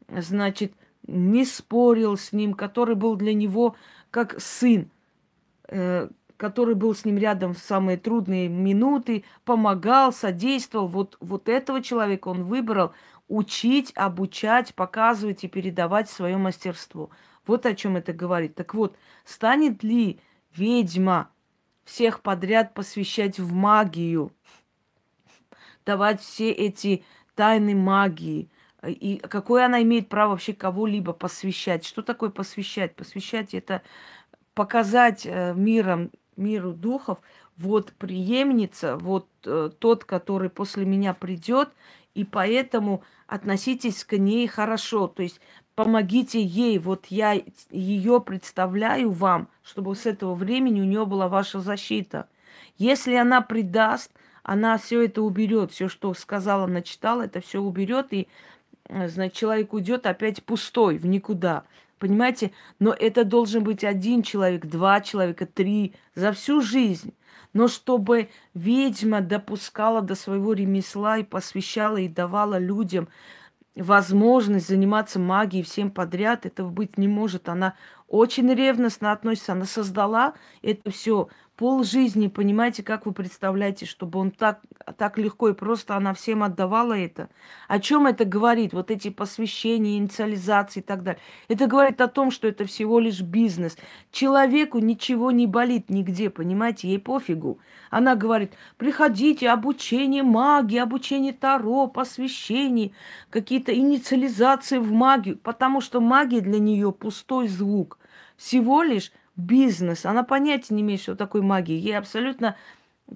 значит, 0.08 0.73
не 1.06 1.44
спорил 1.44 2.16
с 2.16 2.32
ним, 2.32 2.54
который 2.54 2.94
был 2.94 3.16
для 3.16 3.35
него 3.35 3.76
как 4.11 4.40
сын, 4.40 4.90
э, 5.68 6.08
который 6.37 6.75
был 6.75 6.95
с 6.95 7.05
ним 7.05 7.19
рядом 7.19 7.55
в 7.55 7.59
самые 7.59 7.97
трудные 7.97 8.49
минуты, 8.49 9.25
помогал, 9.45 10.12
содействовал. 10.12 10.87
Вот, 10.87 11.16
вот 11.21 11.49
этого 11.49 11.83
человека 11.83 12.28
он 12.28 12.45
выбрал 12.45 12.93
учить, 13.28 13.93
обучать, 13.95 14.75
показывать 14.75 15.45
и 15.45 15.49
передавать 15.49 16.09
свое 16.09 16.37
мастерство. 16.37 17.11
Вот 17.47 17.66
о 17.66 17.75
чем 17.75 17.97
это 17.97 18.12
говорит. 18.12 18.55
Так 18.55 18.75
вот, 18.75 18.97
станет 19.25 19.83
ли 19.83 20.21
ведьма 20.55 21.31
всех 21.85 22.21
подряд 22.21 22.75
посвящать 22.75 23.38
в 23.38 23.52
магию, 23.52 24.33
давать 25.85 26.21
все 26.21 26.50
эти 26.50 27.05
тайны 27.35 27.75
магии, 27.75 28.50
и 28.87 29.16
какое 29.19 29.66
она 29.66 29.83
имеет 29.83 30.09
право 30.09 30.31
вообще 30.31 30.52
кого-либо 30.52 31.12
посвящать? 31.12 31.85
Что 31.85 32.02
такое 32.02 32.31
посвящать? 32.31 32.95
Посвящать 32.95 33.55
это 33.55 33.83
показать 34.55 35.26
э, 35.26 35.55
миром 35.55 36.11
миру 36.37 36.73
духов, 36.73 37.19
вот 37.57 37.93
преемница, 37.93 38.97
вот 38.97 39.26
э, 39.45 39.71
тот, 39.78 40.05
который 40.05 40.50
после 40.50 40.85
меня 40.85 41.14
придет, 41.14 41.71
и 42.14 42.25
поэтому 42.25 43.02
относитесь 43.26 44.05
к 44.05 44.16
ней 44.16 44.47
хорошо, 44.47 45.09
то 45.09 45.23
есть 45.23 45.40
помогите 45.75 46.43
ей, 46.43 46.78
вот 46.78 47.07
я 47.07 47.40
ее 47.71 48.21
представляю 48.21 49.11
вам, 49.11 49.49
чтобы 49.62 49.95
с 49.95 50.07
этого 50.07 50.35
времени 50.35 50.81
у 50.81 50.85
нее 50.85 51.07
была 51.07 51.28
ваша 51.28 51.61
защита. 51.61 52.28
Если 52.78 53.14
она 53.14 53.43
предаст, 53.43 54.11
она 54.43 54.78
все 54.78 55.05
это 55.05 55.23
уберет, 55.23 55.73
все, 55.73 55.88
что 55.88 56.14
сказала, 56.14 56.66
начитала, 56.66 57.23
это 57.23 57.40
все 57.40 57.61
уберет, 57.61 58.12
и 58.12 58.28
э, 58.88 59.09
значит, 59.09 59.35
человек 59.35 59.73
уйдет 59.73 60.07
опять 60.07 60.43
пустой, 60.43 60.99
в 60.99 61.07
никуда. 61.07 61.64
Понимаете? 61.98 62.52
Но 62.78 62.92
это 62.92 63.24
должен 63.24 63.64
быть 63.64 63.84
один 63.84 64.22
человек, 64.22 64.66
два 64.66 65.00
человека, 65.00 65.46
три 65.46 65.94
за 66.14 66.32
всю 66.32 66.60
жизнь. 66.60 67.14
Но 67.52 67.68
чтобы 67.68 68.28
ведьма 68.52 69.22
допускала 69.22 70.02
до 70.02 70.14
своего 70.14 70.52
ремесла 70.52 71.18
и 71.18 71.24
посвящала 71.24 71.96
и 71.96 72.08
давала 72.08 72.58
людям 72.58 73.08
возможность 73.74 74.68
заниматься 74.68 75.18
магией 75.18 75.64
всем 75.64 75.90
подряд, 75.90 76.46
этого 76.46 76.68
быть 76.70 76.98
не 76.98 77.08
может. 77.08 77.48
Она 77.48 77.74
очень 78.08 78.52
ревностно 78.52 79.12
относится, 79.12 79.52
она 79.52 79.64
создала 79.64 80.34
это 80.62 80.90
все 80.90 81.28
пол 81.56 81.84
жизни, 81.84 82.28
понимаете, 82.28 82.82
как 82.82 83.06
вы 83.06 83.12
представляете, 83.12 83.86
чтобы 83.86 84.18
он 84.18 84.30
так, 84.30 84.60
так 84.98 85.18
легко 85.18 85.48
и 85.48 85.54
просто 85.54 85.96
она 85.96 86.12
всем 86.12 86.42
отдавала 86.42 86.92
это? 86.92 87.28
О 87.66 87.80
чем 87.80 88.06
это 88.06 88.25
говорит? 88.25 88.72
Вот 88.72 88.90
эти 88.90 89.08
посвящения, 89.08 89.96
инициализации 89.96 90.80
и 90.80 90.82
так 90.82 91.02
далее. 91.02 91.20
Это 91.48 91.66
говорит 91.66 92.00
о 92.00 92.08
том, 92.08 92.30
что 92.30 92.46
это 92.46 92.66
всего 92.66 92.98
лишь 92.98 93.22
бизнес. 93.22 93.76
Человеку 94.12 94.78
ничего 94.78 95.30
не 95.30 95.46
болит 95.46 95.88
нигде, 95.88 96.30
понимаете, 96.30 96.88
ей 96.88 96.98
пофигу. 96.98 97.58
Она 97.90 98.14
говорит, 98.14 98.52
приходите, 98.76 99.48
обучение 99.48 100.22
магии, 100.22 100.78
обучение 100.78 101.32
Таро, 101.32 101.86
посвящение, 101.86 102.92
какие-то 103.30 103.75
инициализации 103.75 104.78
в 104.78 104.92
магию, 104.92 105.38
потому 105.38 105.80
что 105.80 106.00
магия 106.00 106.40
для 106.40 106.58
нее 106.58 106.92
пустой 106.92 107.48
звук. 107.48 107.98
Всего 108.36 108.82
лишь 108.82 109.12
бизнес. 109.37 110.07
Она 110.07 110.23
понятия 110.23 110.75
не 110.75 110.83
имеет, 110.83 111.00
что 111.00 111.16
такое 111.16 111.43
магия. 111.43 111.78
Ей 111.78 111.97
абсолютно 111.97 112.57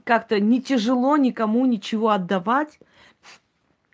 как-то 0.04 0.40
не 0.40 0.62
тяжело 0.62 1.16
никому 1.16 1.66
ничего 1.66 2.10
отдавать, 2.10 2.78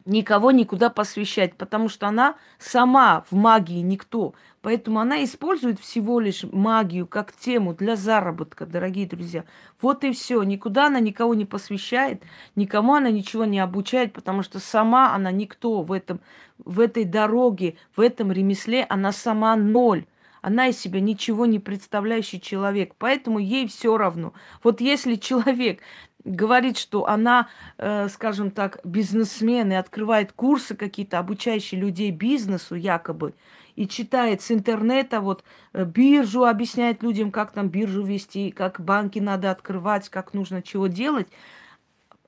никого 0.04 0.52
никуда 0.52 0.88
посвящать, 0.88 1.54
потому 1.56 1.88
что 1.88 2.06
она 2.06 2.36
сама 2.58 3.24
в 3.30 3.34
магии 3.34 3.80
никто. 3.80 4.34
Поэтому 4.62 5.00
она 5.00 5.22
использует 5.22 5.78
всего 5.78 6.20
лишь 6.20 6.44
магию 6.44 7.06
как 7.06 7.32
тему 7.32 7.74
для 7.74 7.96
заработка, 7.96 8.66
дорогие 8.66 9.06
друзья. 9.06 9.44
Вот 9.80 10.04
и 10.04 10.12
все. 10.12 10.42
Никуда 10.42 10.86
она 10.86 11.00
никого 11.00 11.34
не 11.34 11.44
посвящает, 11.44 12.22
никому 12.56 12.94
она 12.94 13.10
ничего 13.10 13.44
не 13.44 13.58
обучает, 13.58 14.12
потому 14.12 14.42
что 14.42 14.58
сама 14.58 15.14
она 15.14 15.30
никто 15.30 15.82
в, 15.82 15.92
этом, 15.92 16.20
в 16.58 16.80
этой 16.80 17.04
дороге, 17.04 17.76
в 17.94 18.00
этом 18.00 18.32
ремесле, 18.32 18.84
она 18.88 19.12
сама 19.12 19.54
ноль. 19.56 20.06
Она 20.46 20.68
из 20.68 20.78
себя 20.78 21.00
ничего 21.00 21.44
не 21.44 21.58
представляющий 21.58 22.38
человек, 22.38 22.94
поэтому 22.98 23.40
ей 23.40 23.66
все 23.66 23.98
равно. 23.98 24.32
Вот 24.62 24.80
если 24.80 25.16
человек 25.16 25.80
говорит, 26.22 26.78
что 26.78 27.08
она, 27.08 27.48
э, 27.78 28.08
скажем 28.08 28.52
так, 28.52 28.78
бизнесмен 28.84 29.72
и 29.72 29.74
открывает 29.74 30.30
курсы 30.30 30.76
какие-то, 30.76 31.18
обучающие 31.18 31.80
людей 31.80 32.12
бизнесу 32.12 32.76
якобы, 32.76 33.34
и 33.74 33.88
читает 33.88 34.40
с 34.40 34.52
интернета, 34.52 35.20
вот 35.20 35.42
э, 35.72 35.84
биржу 35.84 36.44
объясняет 36.44 37.02
людям, 37.02 37.32
как 37.32 37.50
там 37.50 37.68
биржу 37.68 38.04
вести, 38.04 38.52
как 38.52 38.80
банки 38.80 39.18
надо 39.18 39.50
открывать, 39.50 40.08
как 40.10 40.32
нужно 40.32 40.62
чего 40.62 40.86
делать, 40.86 41.26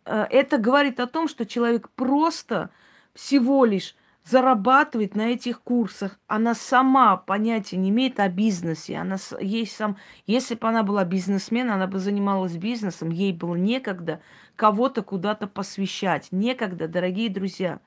э, 0.06 0.26
это 0.28 0.58
говорит 0.58 0.98
о 0.98 1.06
том, 1.06 1.28
что 1.28 1.46
человек 1.46 1.88
просто 1.90 2.70
всего 3.14 3.64
лишь 3.64 3.94
зарабатывает 4.28 5.14
на 5.16 5.28
этих 5.28 5.62
курсах. 5.62 6.18
Она 6.26 6.54
сама 6.54 7.16
понятия 7.16 7.76
не 7.76 7.90
имеет 7.90 8.20
о 8.20 8.28
бизнесе. 8.28 8.97
Она 8.97 9.16
есть 9.40 9.75
сам... 9.75 9.97
Если 10.26 10.54
бы 10.54 10.68
она 10.68 10.82
была 10.82 11.04
бизнесмен, 11.04 11.70
она 11.70 11.87
бы 11.87 11.99
занималась 11.99 12.56
бизнесом, 12.56 13.11
ей 13.11 13.32
было 13.32 13.54
некогда 13.54 14.20
кого-то 14.56 15.02
куда-то 15.02 15.47
посвящать. 15.47 16.28
Некогда, 16.30 16.88
дорогие 16.88 17.30
друзья. 17.30 17.80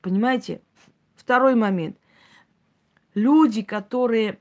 Понимаете? 0.00 0.62
Второй 1.16 1.54
момент. 1.56 1.96
Люди, 3.14 3.62
которые, 3.62 4.38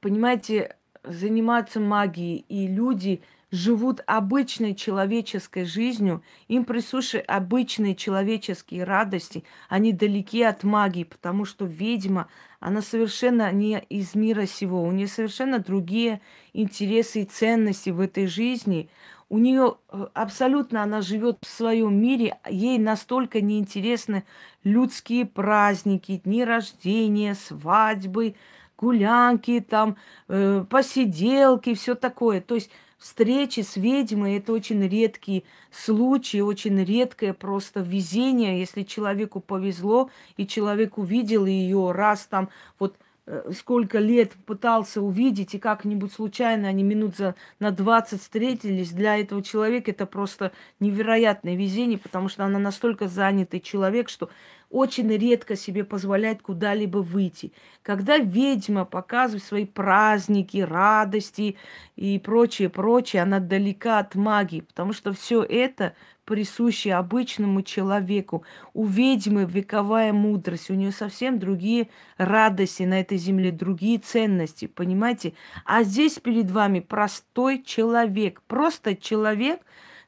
понимаете, 0.00 0.76
занимаются 1.02 1.80
магией, 1.80 2.44
и 2.48 2.66
люди, 2.66 3.22
живут 3.54 4.00
обычной 4.06 4.74
человеческой 4.74 5.64
жизнью, 5.64 6.24
им 6.48 6.64
присущи 6.64 7.18
обычные 7.18 7.94
человеческие 7.94 8.82
радости, 8.82 9.44
они 9.68 9.92
далеки 9.92 10.42
от 10.42 10.64
магии, 10.64 11.04
потому 11.04 11.44
что 11.44 11.64
ведьма, 11.64 12.26
она 12.58 12.82
совершенно 12.82 13.52
не 13.52 13.78
из 13.88 14.16
мира 14.16 14.46
сего, 14.46 14.82
у 14.82 14.90
нее 14.90 15.06
совершенно 15.06 15.60
другие 15.60 16.20
интересы 16.52 17.22
и 17.22 17.26
ценности 17.26 17.90
в 17.90 18.00
этой 18.00 18.26
жизни. 18.26 18.90
У 19.28 19.38
нее 19.38 19.76
э, 19.88 20.06
абсолютно 20.14 20.82
она 20.82 21.00
живет 21.00 21.38
в 21.42 21.48
своем 21.48 21.96
мире, 22.00 22.36
ей 22.48 22.78
настолько 22.78 23.40
неинтересны 23.40 24.24
людские 24.64 25.26
праздники, 25.26 26.20
дни 26.24 26.44
рождения, 26.44 27.34
свадьбы, 27.34 28.34
гулянки, 28.76 29.60
там, 29.60 29.96
э, 30.28 30.64
посиделки, 30.68 31.74
все 31.74 31.94
такое. 31.94 32.40
То 32.40 32.56
есть 32.56 32.70
встречи 33.04 33.60
с 33.60 33.76
ведьмой– 33.76 34.36
это 34.38 34.54
очень 34.54 34.82
редкий 34.88 35.44
случай, 35.70 36.40
очень 36.40 36.82
редкое 36.82 37.34
просто 37.34 37.80
везение, 37.80 38.58
если 38.58 38.82
человеку 38.82 39.40
повезло, 39.40 40.08
и 40.38 40.46
человек 40.46 40.96
увидел 40.96 41.44
ее 41.44 41.92
раз 41.92 42.26
там, 42.26 42.48
вот 42.78 42.96
э, 43.26 43.52
сколько 43.54 43.98
лет 43.98 44.32
пытался 44.46 45.02
увидеть, 45.02 45.54
и 45.54 45.58
как-нибудь 45.58 46.14
случайно 46.14 46.66
они 46.66 46.82
минут 46.82 47.14
за, 47.14 47.34
на 47.58 47.72
20 47.72 48.22
встретились, 48.22 48.90
для 48.90 49.18
этого 49.18 49.42
человека 49.42 49.90
это 49.90 50.06
просто 50.06 50.52
невероятное 50.80 51.56
везение, 51.56 51.98
потому 51.98 52.30
что 52.30 52.46
она 52.46 52.58
настолько 52.58 53.06
занятый 53.06 53.60
человек, 53.60 54.08
что 54.08 54.30
очень 54.74 55.08
редко 55.16 55.54
себе 55.54 55.84
позволяет 55.84 56.42
куда-либо 56.42 56.98
выйти. 56.98 57.52
Когда 57.82 58.18
ведьма 58.18 58.84
показывает 58.84 59.44
свои 59.44 59.66
праздники, 59.66 60.56
радости 60.56 61.56
и 61.94 62.18
прочее, 62.18 62.68
прочее, 62.68 63.22
она 63.22 63.38
далека 63.38 64.00
от 64.00 64.16
магии, 64.16 64.62
потому 64.62 64.92
что 64.92 65.12
все 65.12 65.44
это 65.44 65.94
присуще 66.24 66.94
обычному 66.94 67.62
человеку. 67.62 68.42
У 68.72 68.84
ведьмы 68.84 69.44
вековая 69.44 70.12
мудрость, 70.12 70.70
у 70.70 70.74
нее 70.74 70.90
совсем 70.90 71.38
другие 71.38 71.88
радости 72.16 72.82
на 72.82 72.98
этой 72.98 73.18
земле, 73.18 73.52
другие 73.52 73.98
ценности, 73.98 74.66
понимаете? 74.66 75.34
А 75.64 75.84
здесь 75.84 76.18
перед 76.18 76.50
вами 76.50 76.80
простой 76.80 77.62
человек, 77.62 78.42
просто 78.48 78.96
человек 78.96 79.60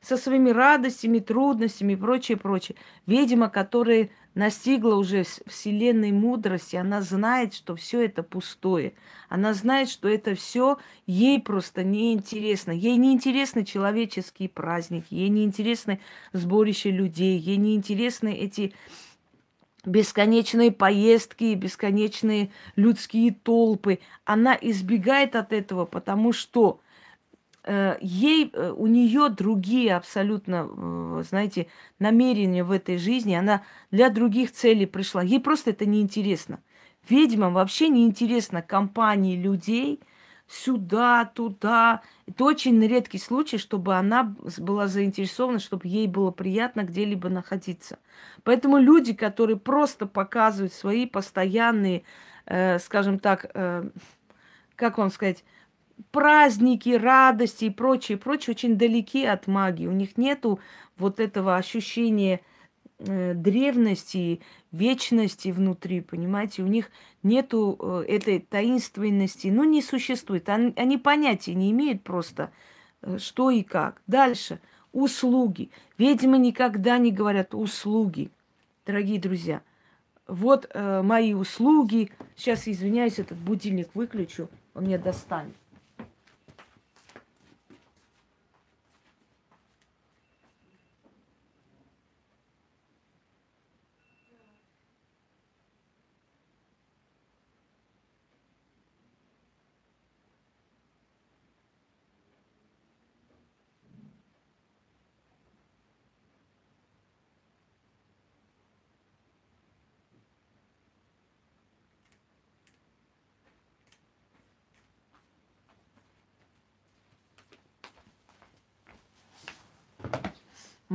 со 0.06 0.16
своими 0.16 0.50
радостями, 0.50 1.18
трудностями 1.18 1.94
и 1.94 1.96
прочее, 1.96 2.38
прочее. 2.38 2.76
Ведьма, 3.06 3.48
которая 3.48 4.10
настигла 4.34 4.94
уже 4.94 5.24
вселенной 5.46 6.12
мудрости, 6.12 6.76
она 6.76 7.02
знает, 7.02 7.54
что 7.54 7.74
все 7.74 8.04
это 8.04 8.22
пустое. 8.22 8.92
Она 9.28 9.52
знает, 9.52 9.88
что 9.88 10.08
это 10.08 10.36
все 10.36 10.78
ей 11.08 11.40
просто 11.40 11.82
неинтересно. 11.82 12.70
Ей 12.70 12.96
не 12.98 13.12
интересны 13.12 13.64
человеческие 13.64 14.48
праздники, 14.48 15.12
ей 15.12 15.28
не 15.28 15.42
интересны 15.42 15.98
сборище 16.32 16.92
людей, 16.92 17.36
ей 17.36 17.56
не 17.56 17.74
интересны 17.74 18.32
эти 18.32 18.74
бесконечные 19.84 20.70
поездки, 20.70 21.54
бесконечные 21.54 22.52
людские 22.76 23.32
толпы. 23.32 23.98
Она 24.24 24.56
избегает 24.60 25.34
от 25.34 25.52
этого, 25.52 25.84
потому 25.84 26.32
что 26.32 26.80
ей, 28.00 28.50
э, 28.52 28.72
у 28.76 28.86
нее 28.86 29.28
другие 29.28 29.96
абсолютно, 29.96 30.68
э, 30.68 31.22
знаете, 31.28 31.66
намерения 31.98 32.62
в 32.64 32.70
этой 32.70 32.96
жизни. 32.98 33.34
Она 33.34 33.62
для 33.90 34.10
других 34.10 34.52
целей 34.52 34.86
пришла. 34.86 35.22
Ей 35.22 35.40
просто 35.40 35.70
это 35.70 35.86
неинтересно. 35.86 36.60
Ведьмам 37.08 37.54
вообще 37.54 37.88
неинтересно 37.88 38.62
компании 38.62 39.36
людей 39.36 40.00
сюда, 40.48 41.24
туда. 41.24 42.02
Это 42.26 42.44
очень 42.44 42.80
редкий 42.86 43.18
случай, 43.18 43.58
чтобы 43.58 43.96
она 43.96 44.34
была 44.58 44.86
заинтересована, 44.86 45.58
чтобы 45.58 45.88
ей 45.88 46.06
было 46.06 46.30
приятно 46.30 46.82
где-либо 46.82 47.28
находиться. 47.28 47.98
Поэтому 48.44 48.78
люди, 48.78 49.12
которые 49.12 49.56
просто 49.56 50.06
показывают 50.06 50.72
свои 50.72 51.06
постоянные, 51.06 52.04
э, 52.46 52.78
скажем 52.78 53.18
так, 53.18 53.50
э, 53.54 53.90
как 54.76 54.98
вам 54.98 55.10
сказать, 55.10 55.44
праздники, 56.10 56.90
радости 56.90 57.66
и 57.66 57.70
прочее, 57.70 58.18
прочее 58.18 58.52
очень 58.54 58.76
далеки 58.76 59.24
от 59.24 59.46
магии. 59.46 59.86
У 59.86 59.92
них 59.92 60.16
нету 60.16 60.60
вот 60.96 61.20
этого 61.20 61.56
ощущения 61.56 62.40
э, 62.98 63.34
древности, 63.34 64.40
вечности 64.72 65.48
внутри, 65.48 66.00
понимаете? 66.00 66.62
У 66.62 66.66
них 66.66 66.90
нету 67.22 67.76
э, 67.78 68.04
этой 68.08 68.40
таинственности, 68.40 69.48
ну, 69.48 69.64
не 69.64 69.82
существует. 69.82 70.48
Они, 70.48 70.72
они 70.76 70.98
понятия 70.98 71.54
не 71.54 71.70
имеют 71.70 72.02
просто, 72.02 72.50
э, 73.02 73.18
что 73.18 73.50
и 73.50 73.62
как. 73.62 74.02
Дальше. 74.06 74.60
Услуги. 74.92 75.70
Ведьмы 75.98 76.38
никогда 76.38 76.96
не 76.96 77.12
говорят 77.12 77.54
услуги, 77.54 78.30
дорогие 78.86 79.20
друзья. 79.20 79.60
Вот 80.26 80.66
э, 80.72 81.02
мои 81.02 81.34
услуги. 81.34 82.10
Сейчас, 82.34 82.66
извиняюсь, 82.66 83.18
этот 83.18 83.38
будильник 83.38 83.94
выключу, 83.94 84.48
он 84.74 84.84
меня 84.84 84.98
достанет. 84.98 85.54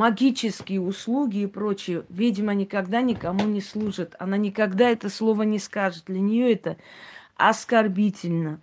Магические 0.01 0.81
услуги 0.81 1.43
и 1.43 1.45
прочее, 1.45 2.05
ведьма 2.09 2.55
никогда 2.55 3.01
никому 3.01 3.45
не 3.45 3.61
служит. 3.61 4.15
Она 4.17 4.35
никогда 4.35 4.89
это 4.89 5.09
слово 5.09 5.43
не 5.43 5.59
скажет. 5.59 6.05
Для 6.07 6.19
нее 6.19 6.51
это 6.53 6.77
оскорбительно. 7.37 8.61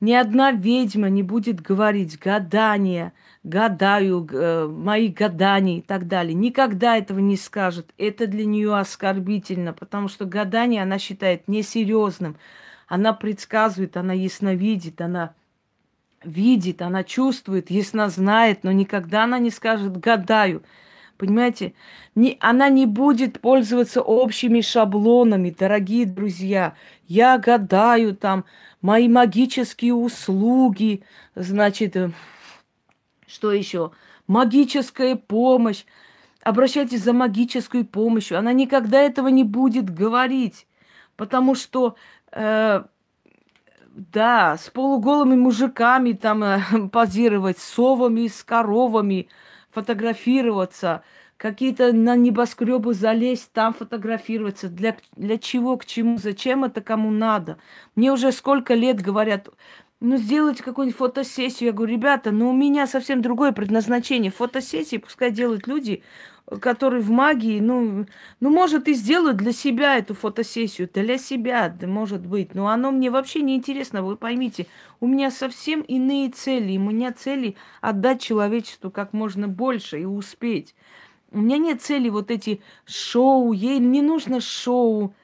Ни 0.00 0.12
одна 0.12 0.52
ведьма 0.52 1.08
не 1.08 1.24
будет 1.24 1.60
говорить 1.60 2.20
гадание, 2.20 3.12
гадаю, 3.42 4.24
э, 4.30 4.68
мои 4.68 5.08
гадания 5.08 5.78
и 5.78 5.80
так 5.80 6.06
далее. 6.06 6.34
Никогда 6.34 6.96
этого 6.96 7.18
не 7.18 7.36
скажет. 7.36 7.92
Это 7.98 8.28
для 8.28 8.44
нее 8.44 8.78
оскорбительно, 8.78 9.72
потому 9.72 10.06
что 10.06 10.26
гадание 10.26 10.84
она 10.84 11.00
считает 11.00 11.48
несерьезным. 11.48 12.36
Она 12.86 13.12
предсказывает, 13.12 13.96
она 13.96 14.12
ясновидит, 14.12 15.00
она 15.00 15.34
видит, 16.24 16.82
она 16.82 17.04
чувствует, 17.04 17.70
ясно 17.70 18.08
знает, 18.08 18.64
но 18.64 18.72
никогда 18.72 19.24
она 19.24 19.38
не 19.38 19.50
скажет 19.50 19.96
«гадаю». 19.96 20.62
Понимаете, 21.16 21.74
не, 22.14 22.36
она 22.40 22.68
не 22.68 22.86
будет 22.86 23.40
пользоваться 23.40 24.00
общими 24.00 24.60
шаблонами, 24.60 25.50
дорогие 25.50 26.06
друзья. 26.06 26.74
Я 27.08 27.38
гадаю 27.38 28.14
там, 28.14 28.44
мои 28.82 29.08
магические 29.08 29.94
услуги, 29.94 31.02
значит, 31.34 31.96
э, 31.96 32.12
что 33.26 33.52
еще? 33.52 33.90
Магическая 34.28 35.16
помощь. 35.16 35.84
Обращайтесь 36.44 37.02
за 37.02 37.12
магической 37.12 37.84
помощью. 37.84 38.38
Она 38.38 38.52
никогда 38.52 39.00
этого 39.00 39.26
не 39.26 39.42
будет 39.42 39.90
говорить, 39.90 40.68
потому 41.16 41.56
что 41.56 41.96
э, 42.30 42.84
да, 43.98 44.56
с 44.56 44.70
полуголыми 44.70 45.34
мужиками 45.34 46.12
там 46.12 46.44
э, 46.44 46.60
позировать, 46.92 47.58
с 47.58 47.64
совами, 47.64 48.28
с 48.28 48.44
коровами, 48.44 49.28
фотографироваться, 49.70 51.02
какие-то 51.36 51.92
на 51.92 52.14
небоскребы 52.14 52.94
залезть, 52.94 53.52
там 53.52 53.74
фотографироваться. 53.74 54.68
Для, 54.68 54.96
для 55.16 55.36
чего, 55.36 55.76
к 55.76 55.84
чему, 55.84 56.16
зачем 56.18 56.64
это 56.64 56.80
кому 56.80 57.10
надо? 57.10 57.58
Мне 57.96 58.12
уже 58.12 58.30
сколько 58.30 58.74
лет 58.74 59.02
говорят, 59.02 59.48
ну, 60.00 60.16
сделайте 60.16 60.62
какую-нибудь 60.62 60.96
фотосессию. 60.96 61.68
Я 61.68 61.72
говорю, 61.72 61.92
ребята, 61.94 62.30
ну, 62.30 62.50
у 62.50 62.52
меня 62.52 62.86
совсем 62.86 63.20
другое 63.20 63.50
предназначение. 63.50 64.30
Фотосессии 64.30 64.98
пускай 64.98 65.32
делают 65.32 65.66
люди, 65.66 66.04
которые 66.60 67.02
в 67.02 67.10
магии, 67.10 67.60
ну, 67.60 68.06
ну, 68.40 68.50
может, 68.50 68.88
и 68.88 68.94
сделают 68.94 69.36
для 69.36 69.52
себя 69.52 69.98
эту 69.98 70.14
фотосессию, 70.14 70.88
для 70.92 71.18
себя, 71.18 71.68
да, 71.68 71.86
может 71.86 72.26
быть. 72.26 72.54
Но 72.54 72.68
оно 72.68 72.90
мне 72.90 73.10
вообще 73.10 73.42
не 73.42 73.54
интересно, 73.54 74.02
вы 74.02 74.16
поймите. 74.16 74.66
У 75.00 75.06
меня 75.06 75.30
совсем 75.30 75.82
иные 75.82 76.30
цели. 76.30 76.78
У 76.78 76.90
меня 76.90 77.12
цели 77.12 77.56
отдать 77.80 78.22
человечеству 78.22 78.90
как 78.90 79.12
можно 79.12 79.48
больше 79.48 80.00
и 80.00 80.04
успеть. 80.04 80.74
У 81.30 81.38
меня 81.38 81.58
нет 81.58 81.82
цели 81.82 82.08
вот 82.08 82.30
эти 82.30 82.60
шоу, 82.86 83.52
ей 83.52 83.78
не 83.78 84.00
нужно 84.00 84.40
шоу. 84.40 85.14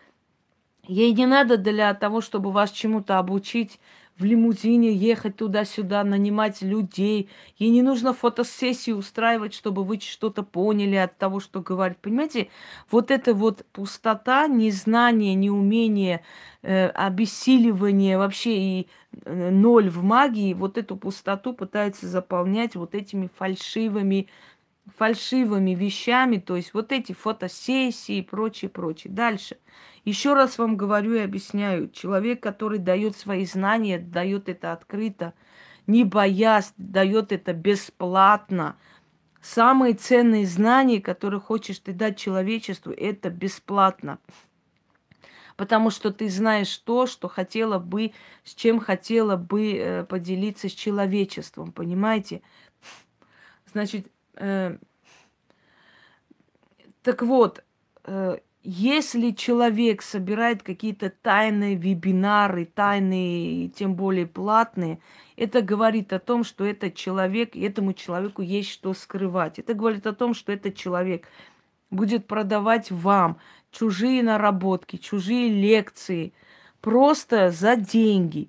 Ей 0.86 1.14
не 1.14 1.24
надо 1.24 1.56
для 1.56 1.94
того, 1.94 2.20
чтобы 2.20 2.52
вас 2.52 2.70
чему-то 2.70 3.18
обучить 3.18 3.80
в 4.18 4.24
лимузине 4.24 4.92
ехать 4.92 5.36
туда-сюда, 5.36 6.04
нанимать 6.04 6.62
людей. 6.62 7.28
Ей 7.58 7.70
не 7.70 7.82
нужно 7.82 8.12
фотосессию 8.12 8.96
устраивать, 8.96 9.54
чтобы 9.54 9.82
вы 9.82 9.98
что-то 10.00 10.42
поняли 10.42 10.94
от 10.94 11.18
того, 11.18 11.40
что 11.40 11.60
говорит. 11.60 11.98
Понимаете, 11.98 12.48
вот 12.90 13.10
эта 13.10 13.34
вот 13.34 13.66
пустота, 13.72 14.46
незнание, 14.46 15.34
неумение, 15.34 16.22
э, 16.62 16.88
обессиливание 16.88 18.16
вообще 18.16 18.56
и 18.56 18.88
э, 19.24 19.50
ноль 19.50 19.90
в 19.90 20.04
магии, 20.04 20.54
вот 20.54 20.78
эту 20.78 20.96
пустоту 20.96 21.52
пытается 21.52 22.06
заполнять 22.06 22.76
вот 22.76 22.94
этими 22.94 23.28
фальшивыми 23.36 24.28
фальшивыми 24.96 25.74
вещами, 25.74 26.36
то 26.36 26.56
есть 26.56 26.74
вот 26.74 26.92
эти 26.92 27.12
фотосессии 27.12 28.16
и 28.16 28.22
прочее, 28.22 28.68
прочее. 28.68 29.12
Дальше. 29.12 29.56
Еще 30.04 30.34
раз 30.34 30.58
вам 30.58 30.76
говорю 30.76 31.14
и 31.14 31.20
объясняю. 31.20 31.88
Человек, 31.88 32.42
который 32.42 32.78
дает 32.78 33.16
свои 33.16 33.46
знания, 33.46 33.98
дает 33.98 34.48
это 34.48 34.72
открыто, 34.72 35.32
не 35.86 36.04
боясь, 36.04 36.72
дает 36.76 37.32
это 37.32 37.52
бесплатно. 37.54 38.76
Самые 39.40 39.94
ценные 39.94 40.46
знания, 40.46 41.00
которые 41.00 41.40
хочешь 41.40 41.78
ты 41.78 41.92
дать 41.92 42.18
человечеству, 42.18 42.92
это 42.92 43.30
бесплатно. 43.30 44.18
Потому 45.56 45.90
что 45.90 46.10
ты 46.10 46.28
знаешь 46.28 46.76
то, 46.78 47.06
что 47.06 47.28
хотела 47.28 47.78
бы, 47.78 48.12
с 48.42 48.54
чем 48.54 48.80
хотела 48.80 49.36
бы 49.36 49.74
э, 49.74 50.04
поделиться 50.04 50.68
с 50.68 50.72
человечеством, 50.72 51.72
понимаете? 51.72 52.42
Значит, 53.72 54.08
так 57.02 57.22
вот, 57.22 57.62
э, 58.04 58.38
если 58.62 59.32
человек 59.32 60.00
собирает 60.00 60.62
какие-то 60.62 61.10
тайные 61.10 61.74
вебинары, 61.74 62.64
тайные, 62.64 63.68
тем 63.68 63.94
более 63.94 64.26
платные, 64.26 65.00
это 65.36 65.60
говорит 65.60 66.14
о 66.14 66.18
том, 66.18 66.44
что 66.44 66.64
этот 66.64 66.94
человек, 66.94 67.54
этому 67.56 67.92
человеку 67.92 68.40
есть 68.40 68.70
что 68.70 68.94
скрывать. 68.94 69.58
Это 69.58 69.74
говорит 69.74 70.06
о 70.06 70.14
том, 70.14 70.32
что 70.32 70.50
этот 70.50 70.76
человек 70.76 71.28
будет 71.90 72.26
продавать 72.26 72.90
вам 72.90 73.36
чужие 73.70 74.22
наработки, 74.22 74.96
чужие 74.96 75.50
лекции, 75.50 76.32
просто 76.80 77.50
за 77.50 77.76
деньги. 77.76 78.48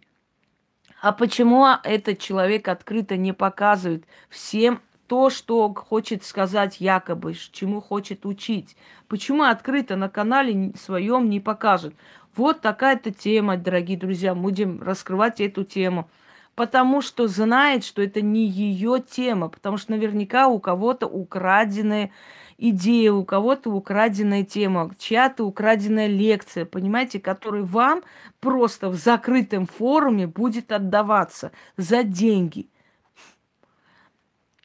А 1.01 1.11
почему 1.11 1.65
этот 1.83 2.19
человек 2.19 2.69
открыто 2.69 3.17
не 3.17 3.33
показывает 3.33 4.05
всем 4.29 4.81
то, 5.07 5.29
что 5.29 5.73
хочет 5.73 6.23
сказать 6.23 6.81
якобы, 6.81 7.35
чему 7.51 7.81
хочет 7.81 8.25
учить. 8.25 8.75
Почему 9.07 9.43
открыто 9.43 9.95
на 9.95 10.09
канале 10.09 10.73
своем 10.79 11.29
не 11.29 11.39
покажет? 11.39 11.93
Вот 12.35 12.61
такая-то 12.61 13.11
тема, 13.11 13.57
дорогие 13.57 13.97
друзья, 13.97 14.35
будем 14.35 14.81
раскрывать 14.81 15.39
эту 15.39 15.63
тему. 15.63 16.09
Потому 16.55 17.01
что 17.01 17.27
знает, 17.27 17.83
что 17.83 18.01
это 18.01 18.21
не 18.21 18.45
ее 18.45 19.03
тема, 19.05 19.49
потому 19.49 19.77
что 19.77 19.91
наверняка 19.91 20.47
у 20.47 20.59
кого-то 20.59 21.05
украденная 21.05 22.11
идея, 22.57 23.11
у 23.11 23.25
кого-то 23.25 23.69
украденная 23.69 24.43
тема, 24.43 24.89
чья-то 24.97 25.43
украденная 25.43 26.07
лекция, 26.07 26.65
понимаете, 26.65 27.19
которая 27.19 27.63
вам 27.63 28.03
просто 28.39 28.89
в 28.89 28.95
закрытом 28.95 29.67
форуме 29.67 30.27
будет 30.27 30.71
отдаваться 30.71 31.51
за 31.77 32.03
деньги– 32.03 32.69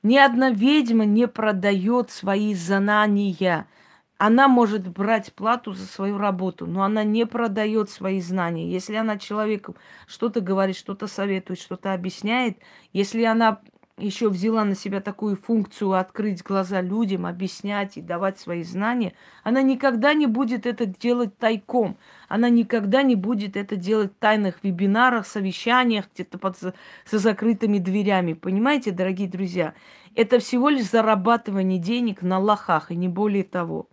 ни 0.03 0.17
одна 0.17 0.51
ведьма 0.51 1.05
не 1.05 1.29
продает 1.29 2.11
свои 2.11 2.55
знания. 2.55 3.67
Она 4.19 4.49
может 4.49 4.87
брать 4.89 5.33
плату 5.33 5.73
за 5.73 5.87
свою 5.87 6.19
работу, 6.19 6.67
но 6.67 6.83
она 6.83 7.05
не 7.05 7.25
продает 7.27 7.89
свои 7.89 8.21
знания. 8.21 8.71
Если 8.71 8.95
она 8.97 9.19
человеку 9.19 9.77
что-то 10.07 10.41
говорит, 10.43 10.77
что-то 10.77 11.07
советует, 11.07 11.59
что-то 11.59 11.95
объясняет, 11.95 12.59
если 12.93 13.25
она 13.25 13.61
еще 14.01 14.29
взяла 14.29 14.65
на 14.65 14.75
себя 14.75 15.01
такую 15.01 15.37
функцию 15.37 15.93
открыть 15.93 16.43
глаза 16.43 16.81
людям, 16.81 17.27
объяснять 17.27 17.97
и 17.97 18.01
давать 18.01 18.39
свои 18.39 18.63
знания, 18.63 19.13
она 19.45 19.63
никогда 19.63 20.15
не 20.15 20.27
будет 20.27 20.67
это 20.67 20.87
делать 20.87 21.37
тайком. 21.39 21.97
Она 22.29 22.49
никогда 22.49 23.03
не 23.03 23.17
будет 23.17 23.57
это 23.57 23.77
делать 23.77 24.13
в 24.13 24.19
тайных 24.19 24.63
вебинарах, 24.63 25.27
совещаниях, 25.27 26.07
где-то 26.15 26.39
под, 26.39 26.57
за 26.59 26.73
закрытыми 27.11 27.79
дверями. 27.79 28.33
Понимаете, 28.33 28.91
дорогие 28.91 29.29
друзья? 29.29 29.75
Это 30.15 30.39
всего 30.39 30.69
лишь 30.69 30.91
зарабатывание 30.91 31.79
денег 31.79 32.23
на 32.23 32.39
лохах, 32.39 32.91
и 32.91 32.97
не 32.97 33.09
более 33.09 33.45
того. 33.45 33.89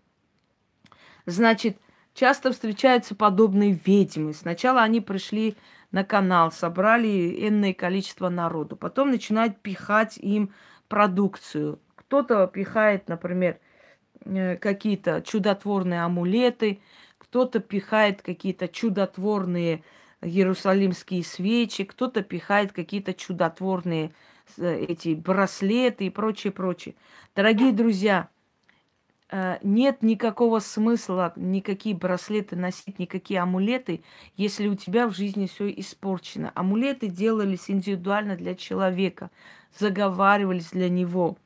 Значит, 1.25 1.77
часто 2.13 2.51
встречаются 2.51 3.15
подобные 3.15 3.79
ведьмы. 3.85 4.33
Сначала 4.33 4.81
они 4.81 5.01
пришли 5.01 5.55
на 5.97 6.03
канал, 6.03 6.51
собрали 6.51 7.47
энное 7.47 7.73
количество 7.73 8.29
народу. 8.29 8.75
Потом 8.75 9.09
начинают 9.09 9.57
пихать 9.61 10.19
им 10.19 10.53
продукцию. 10.89 11.79
Кто-то 11.95 12.45
пихает, 12.45 13.09
например, 13.09 13.57
э, 14.23 14.57
какие-то 14.57 15.23
чудотворные 15.23 16.03
амулеты, 16.03 16.81
кто-то 17.17 17.59
пихает 17.59 18.21
какие-то 18.21 18.67
чудотворные 18.67 19.83
иерусалимские 20.21 21.23
свечи, 21.23 21.83
кто-то 21.83 22.21
пихает 22.21 22.73
какие-то 22.73 23.15
чудотворные 23.15 24.13
э, 24.59 24.85
эти 24.87 25.15
браслеты 25.15 26.05
и 26.05 26.11
прочее, 26.11 26.53
прочее. 26.53 26.93
Дорогие 27.35 27.71
друзья, 27.71 28.29
нет 29.61 30.01
никакого 30.03 30.59
смысла 30.59 31.33
никакие 31.35 31.95
браслеты 31.95 32.55
носить, 32.55 32.97
никакие 32.97 33.41
амулеты, 33.41 34.01
если 34.37 34.67
у 34.67 34.75
тебя 34.75 35.07
в 35.07 35.15
жизни 35.15 35.47
все 35.47 35.69
испорчено. 35.69 36.51
Амулеты 36.55 37.07
делались 37.07 37.69
индивидуально 37.69 38.37
для 38.37 38.55
человека, 38.55 39.29
заговаривались 39.77 40.71
для 40.71 40.89
него. 40.89 41.37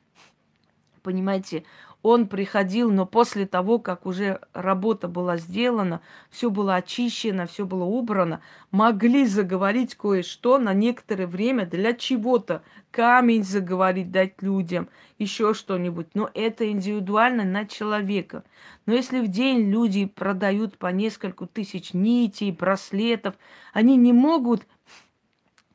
Понимаете, 1.02 1.64
он 2.02 2.26
приходил, 2.26 2.90
но 2.90 3.06
после 3.06 3.46
того, 3.46 3.78
как 3.78 4.06
уже 4.06 4.40
работа 4.52 5.06
была 5.06 5.36
сделана, 5.36 6.00
все 6.30 6.50
было 6.50 6.74
очищено, 6.74 7.46
все 7.46 7.64
было 7.64 7.84
убрано, 7.84 8.40
могли 8.72 9.24
заговорить 9.24 9.94
кое-что 9.94 10.58
на 10.58 10.74
некоторое 10.74 11.26
время 11.26 11.64
для 11.64 11.92
чего-то. 11.92 12.62
Камень 12.90 13.44
заговорить, 13.44 14.10
дать 14.10 14.42
людям, 14.42 14.88
еще 15.18 15.54
что-нибудь. 15.54 16.08
Но 16.14 16.28
это 16.34 16.70
индивидуально 16.70 17.44
на 17.44 17.66
человека. 17.66 18.44
Но 18.84 18.92
если 18.92 19.20
в 19.20 19.28
день 19.28 19.70
люди 19.70 20.04
продают 20.04 20.76
по 20.76 20.88
несколько 20.88 21.46
тысяч 21.46 21.94
нитей, 21.94 22.50
браслетов, 22.50 23.34
они 23.72 23.96
не 23.96 24.12
могут 24.12 24.66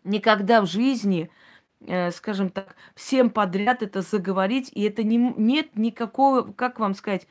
никогда 0.04 0.62
в 0.62 0.68
жизни 0.68 1.30
скажем 2.12 2.50
так, 2.50 2.76
всем 2.96 3.30
подряд 3.30 3.84
это 3.84 4.02
заговорить, 4.02 4.72
и 4.74 4.84
это 4.84 5.04
не, 5.04 5.18
нет 5.38 5.76
никакого, 5.76 6.52
как 6.54 6.80
вам 6.80 6.94
сказать, 6.96 7.28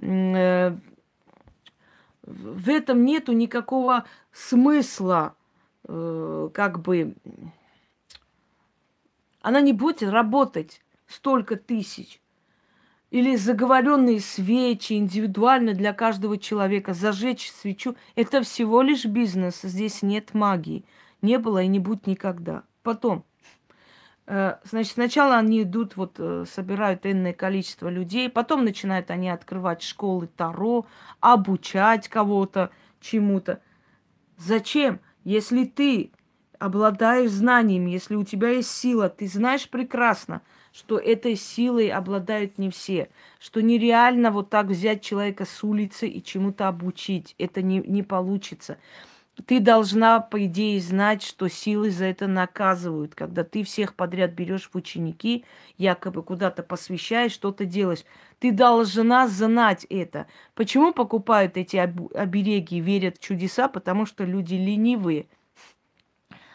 э, 0.00 0.76
в 2.22 2.68
этом 2.68 3.04
нету 3.04 3.32
никакого 3.32 4.04
смысла, 4.32 5.34
э, 5.84 6.50
как 6.54 6.80
бы, 6.80 7.14
она 9.40 9.60
не 9.60 9.72
будет 9.72 10.02
работать 10.02 10.80
столько 11.06 11.56
тысяч. 11.56 12.20
Или 13.10 13.36
заговоренные 13.36 14.20
свечи 14.20 14.92
индивидуально 14.92 15.72
для 15.72 15.94
каждого 15.94 16.36
человека, 16.36 16.92
зажечь 16.92 17.50
свечу, 17.50 17.96
это 18.14 18.42
всего 18.42 18.82
лишь 18.82 19.06
бизнес, 19.06 19.62
здесь 19.62 20.02
нет 20.02 20.34
магии. 20.34 20.84
Не 21.22 21.38
было 21.38 21.62
и 21.62 21.66
не 21.66 21.78
будет 21.78 22.06
никогда. 22.06 22.64
Потом, 22.82 23.24
Э, 23.24 23.27
значит, 24.64 24.92
сначала 24.92 25.36
они 25.36 25.62
идут, 25.62 25.96
вот 25.96 26.16
э, 26.18 26.44
собирают 26.46 27.06
энное 27.06 27.32
количество 27.32 27.88
людей, 27.88 28.28
потом 28.28 28.62
начинают 28.62 29.10
они 29.10 29.30
открывать 29.30 29.82
школы 29.82 30.28
Таро, 30.36 30.86
обучать 31.20 32.08
кого-то 32.08 32.70
чему-то. 33.00 33.62
Зачем? 34.36 35.00
Если 35.24 35.64
ты 35.64 36.10
обладаешь 36.58 37.30
знаниями, 37.30 37.90
если 37.90 38.16
у 38.16 38.24
тебя 38.24 38.50
есть 38.50 38.70
сила, 38.70 39.08
ты 39.08 39.26
знаешь 39.28 39.68
прекрасно, 39.68 40.42
что 40.72 40.98
этой 40.98 41.34
силой 41.34 41.88
обладают 41.88 42.58
не 42.58 42.68
все, 42.68 43.08
что 43.40 43.62
нереально 43.62 44.30
вот 44.30 44.50
так 44.50 44.66
взять 44.66 45.00
человека 45.00 45.46
с 45.46 45.64
улицы 45.64 46.06
и 46.06 46.22
чему-то 46.22 46.68
обучить. 46.68 47.34
Это 47.38 47.62
не, 47.62 47.78
не 47.78 48.02
получится 48.02 48.76
ты 49.46 49.60
должна, 49.60 50.20
по 50.20 50.44
идее, 50.46 50.80
знать, 50.80 51.22
что 51.22 51.48
силы 51.48 51.90
за 51.90 52.06
это 52.06 52.26
наказывают. 52.26 53.14
Когда 53.14 53.44
ты 53.44 53.62
всех 53.62 53.94
подряд 53.94 54.32
берешь 54.32 54.68
в 54.72 54.76
ученики, 54.76 55.44
якобы 55.76 56.22
куда-то 56.22 56.62
посвящаешь, 56.62 57.32
что-то 57.32 57.64
делаешь. 57.64 58.04
Ты 58.40 58.52
должна 58.52 59.28
знать 59.28 59.86
это. 59.90 60.26
Почему 60.54 60.92
покупают 60.92 61.56
эти 61.56 61.76
обереги, 61.76 62.80
верят 62.80 63.18
в 63.18 63.20
чудеса? 63.20 63.68
Потому 63.68 64.06
что 64.06 64.24
люди 64.24 64.54
ленивые. 64.54 65.26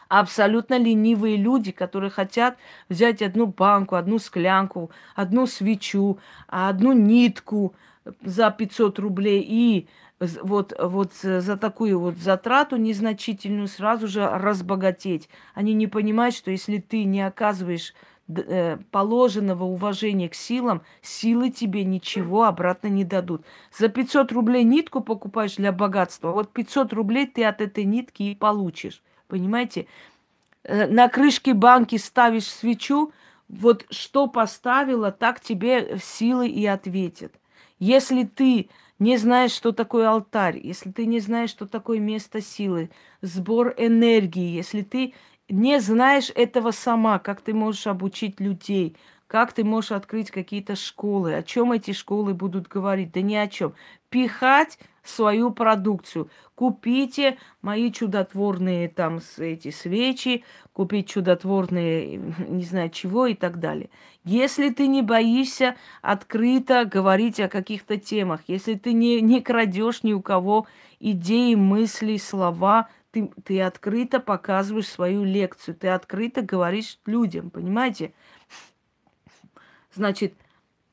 Абсолютно 0.09 0.77
ленивые 0.77 1.37
люди, 1.37 1.71
которые 1.71 2.11
хотят 2.11 2.57
взять 2.89 3.21
одну 3.21 3.47
банку, 3.47 3.95
одну 3.95 4.19
склянку, 4.19 4.91
одну 5.15 5.47
свечу, 5.47 6.19
одну 6.47 6.93
нитку 6.93 7.73
за 8.21 8.51
500 8.51 8.99
рублей 8.99 9.43
и 9.47 9.87
вот, 10.19 10.73
вот 10.79 11.13
за 11.13 11.57
такую 11.57 11.99
вот 11.99 12.17
затрату 12.17 12.77
незначительную 12.77 13.67
сразу 13.67 14.07
же 14.07 14.27
разбогатеть. 14.27 15.29
Они 15.53 15.73
не 15.73 15.87
понимают, 15.87 16.35
что 16.35 16.51
если 16.51 16.77
ты 16.77 17.03
не 17.03 17.21
оказываешь 17.21 17.93
э, 18.29 18.77
положенного 18.91 19.63
уважения 19.65 20.29
к 20.29 20.35
силам, 20.35 20.83
силы 21.01 21.49
тебе 21.49 21.83
ничего 21.83 22.43
обратно 22.43 22.87
не 22.87 23.03
дадут. 23.03 23.45
За 23.77 23.89
500 23.89 24.31
рублей 24.31 24.63
нитку 24.63 25.01
покупаешь 25.01 25.55
для 25.55 25.71
богатства, 25.71 26.31
вот 26.31 26.51
500 26.53 26.93
рублей 26.93 27.27
ты 27.27 27.43
от 27.43 27.61
этой 27.61 27.83
нитки 27.83 28.23
и 28.23 28.35
получишь. 28.35 29.01
Понимаете? 29.27 29.87
Э, 30.63 30.87
на 30.87 31.09
крышке 31.09 31.53
банки 31.53 31.97
ставишь 31.97 32.47
свечу, 32.47 33.11
вот 33.49 33.85
что 33.89 34.27
поставила, 34.27 35.11
так 35.11 35.39
тебе 35.39 35.97
силы 36.01 36.47
и 36.47 36.65
ответят. 36.65 37.33
Если 37.79 38.23
ты 38.23 38.69
не 38.99 39.17
знаешь, 39.17 39.51
что 39.51 39.71
такое 39.71 40.09
алтарь, 40.09 40.59
если 40.61 40.91
ты 40.91 41.05
не 41.05 41.19
знаешь, 41.19 41.49
что 41.49 41.67
такое 41.67 41.99
место 41.99 42.41
силы, 42.41 42.89
сбор 43.21 43.73
энергии, 43.77 44.55
если 44.55 44.81
ты 44.81 45.13
не 45.49 45.79
знаешь 45.79 46.31
этого 46.35 46.71
сама, 46.71 47.19
как 47.19 47.41
ты 47.41 47.53
можешь 47.53 47.87
обучить 47.87 48.39
людей, 48.39 48.95
как 49.27 49.53
ты 49.53 49.63
можешь 49.63 49.91
открыть 49.91 50.31
какие-то 50.31 50.75
школы, 50.75 51.33
о 51.35 51.43
чем 51.43 51.71
эти 51.71 51.91
школы 51.91 52.33
будут 52.33 52.67
говорить, 52.67 53.11
да 53.11 53.21
ни 53.21 53.35
о 53.35 53.47
чем. 53.47 53.73
Пихать 54.13 54.77
свою 55.03 55.49
продукцию. 55.49 56.29
Купите 56.53 57.39
мои 57.63 57.91
чудотворные 57.91 58.87
там 58.87 59.19
эти 59.39 59.71
свечи, 59.71 60.43
купить 60.71 61.09
чудотворные, 61.09 62.17
не 62.47 62.63
знаю 62.63 62.91
чего 62.91 63.25
и 63.25 63.33
так 63.33 63.59
далее. 63.59 63.89
Если 64.23 64.69
ты 64.69 64.85
не 64.85 65.01
боишься 65.01 65.75
открыто 66.03 66.85
говорить 66.85 67.39
о 67.39 67.49
каких-то 67.49 67.97
темах, 67.97 68.41
если 68.45 68.75
ты 68.75 68.93
не, 68.93 69.19
не 69.19 69.41
крадешь 69.41 70.03
ни 70.03 70.13
у 70.13 70.21
кого 70.21 70.67
идеи, 70.99 71.55
мысли, 71.55 72.17
слова, 72.17 72.89
ты, 73.09 73.31
ты 73.43 73.61
открыто 73.63 74.19
показываешь 74.19 74.87
свою 74.87 75.23
лекцию, 75.23 75.73
ты 75.73 75.87
открыто 75.87 76.43
говоришь 76.43 76.99
людям, 77.07 77.49
понимаете? 77.49 78.13
Значит, 79.91 80.35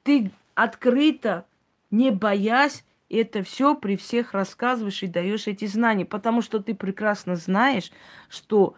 ты 0.04 0.33
открыто, 0.54 1.44
не 1.90 2.11
боясь, 2.11 2.83
это 3.16 3.42
все 3.42 3.75
при 3.75 3.96
всех 3.96 4.33
рассказываешь 4.33 5.03
и 5.03 5.09
даешь 5.09 5.46
эти 5.46 5.66
знания, 5.66 6.05
потому 6.05 6.42
что 6.42 6.61
ты 6.61 6.75
прекрасно 6.75 7.37
знаешь, 7.37 7.90
что 8.29 8.77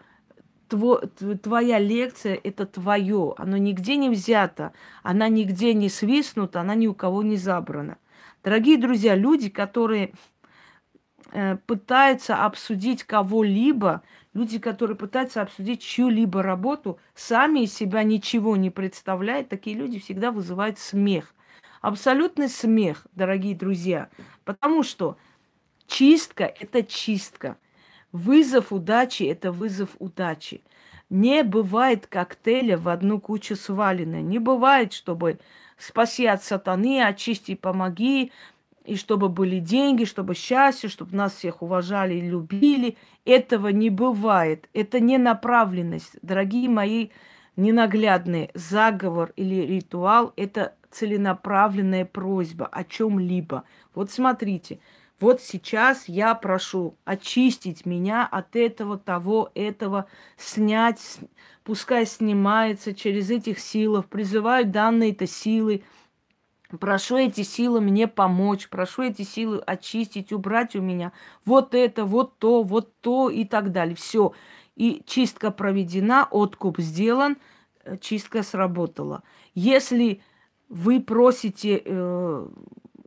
твоя 0.67 1.77
лекция 1.79 2.39
это 2.43 2.65
твое, 2.65 3.35
оно 3.37 3.57
нигде 3.57 3.95
не 3.95 4.09
взято, 4.09 4.73
она 5.03 5.27
нигде 5.29 5.73
не 5.73 5.89
свистнута, 5.89 6.61
она 6.61 6.73
ни 6.73 6.87
у 6.87 6.95
кого 6.95 7.21
не 7.21 7.37
забрана. 7.37 7.97
Дорогие 8.43 8.77
друзья, 8.77 9.15
люди, 9.15 9.49
которые 9.49 10.13
э, 11.31 11.57
пытаются 11.67 12.43
обсудить 12.43 13.03
кого-либо, 13.03 14.01
люди, 14.33 14.57
которые 14.57 14.97
пытаются 14.97 15.41
обсудить 15.41 15.81
чью-либо 15.81 16.41
работу, 16.41 16.99
сами 17.13 17.61
из 17.61 17.73
себя 17.73 18.03
ничего 18.03 18.57
не 18.57 18.69
представляют, 18.69 19.49
такие 19.49 19.77
люди 19.77 19.99
всегда 19.99 20.31
вызывают 20.31 20.79
смех. 20.79 21.33
Абсолютный 21.83 22.47
смех, 22.47 23.05
дорогие 23.13 23.53
друзья, 23.55 24.07
потому 24.45 24.83
что 24.83 25.17
чистка– 25.85 26.45
это 26.61 26.81
чистка. 26.81 27.57
Вызов 28.13 28.71
удачи– 28.71 29.23
это 29.29 29.51
вызов 29.51 29.89
удачи. 29.99 30.63
Не 31.09 31.43
бывает 31.43 32.07
коктейля 32.07 32.77
в 32.77 32.87
одну 32.87 33.19
кучу 33.19 33.57
сваленной. 33.57 34.21
Не 34.21 34.39
бывает, 34.39 34.93
чтобы 34.93 35.39
спаси 35.77 36.25
от 36.25 36.41
сатаны, 36.41 37.03
очисти, 37.03 37.53
помоги, 37.53 38.31
и 38.85 38.95
чтобы 38.95 39.27
были 39.27 39.59
деньги, 39.59 40.05
чтобы 40.05 40.35
счастье, 40.35 40.87
чтобы 40.87 41.17
нас 41.17 41.35
всех 41.35 41.61
уважали 41.61 42.13
и 42.15 42.21
любили. 42.21 42.95
Этого 43.25 43.67
не 43.67 43.89
бывает. 43.89 44.69
Это 44.73 45.01
не 45.01 45.17
направленность. 45.17 46.15
Дорогие 46.21 46.69
мои 46.69 47.09
ненаглядные, 47.57 48.51
заговор 48.53 49.33
или 49.35 49.65
ритуал– 49.65 50.31
это 50.37 50.75
целенаправленная 50.93 52.05
просьба 52.05 52.67
о 52.67 52.83
чем-либо. 52.83 53.63
Вот 53.93 54.11
смотрите, 54.11 54.79
вот 55.19 55.41
сейчас 55.41 56.07
я 56.07 56.35
прошу 56.35 56.97
очистить 57.05 57.85
меня 57.85 58.27
от 58.29 58.55
этого, 58.55 58.97
того, 58.97 59.51
этого, 59.55 60.07
снять, 60.37 60.99
пускай 61.63 62.05
снимается 62.05 62.93
через 62.93 63.29
этих 63.29 63.59
силов, 63.59 64.07
призываю 64.07 64.65
данные-то 64.65 65.27
силы, 65.27 65.83
прошу 66.79 67.17
эти 67.17 67.41
силы 67.41 67.79
мне 67.79 68.07
помочь, 68.07 68.67
прошу 68.69 69.03
эти 69.03 69.21
силы 69.21 69.59
очистить, 69.59 70.33
убрать 70.33 70.75
у 70.75 70.81
меня 70.81 71.11
вот 71.45 71.73
это, 71.73 72.05
вот 72.05 72.37
то, 72.39 72.63
вот 72.63 72.99
то 72.99 73.29
и 73.29 73.45
так 73.45 73.71
далее. 73.71 73.95
Все. 73.95 74.33
И 74.75 75.03
чистка 75.05 75.51
проведена, 75.51 76.27
откуп 76.29 76.79
сделан, 76.79 77.37
э, 77.85 77.97
чистка 77.97 78.43
сработала. 78.43 79.23
Если 79.53 80.21
вы 80.73 80.99
просите 81.01 81.83
э, 81.85 82.47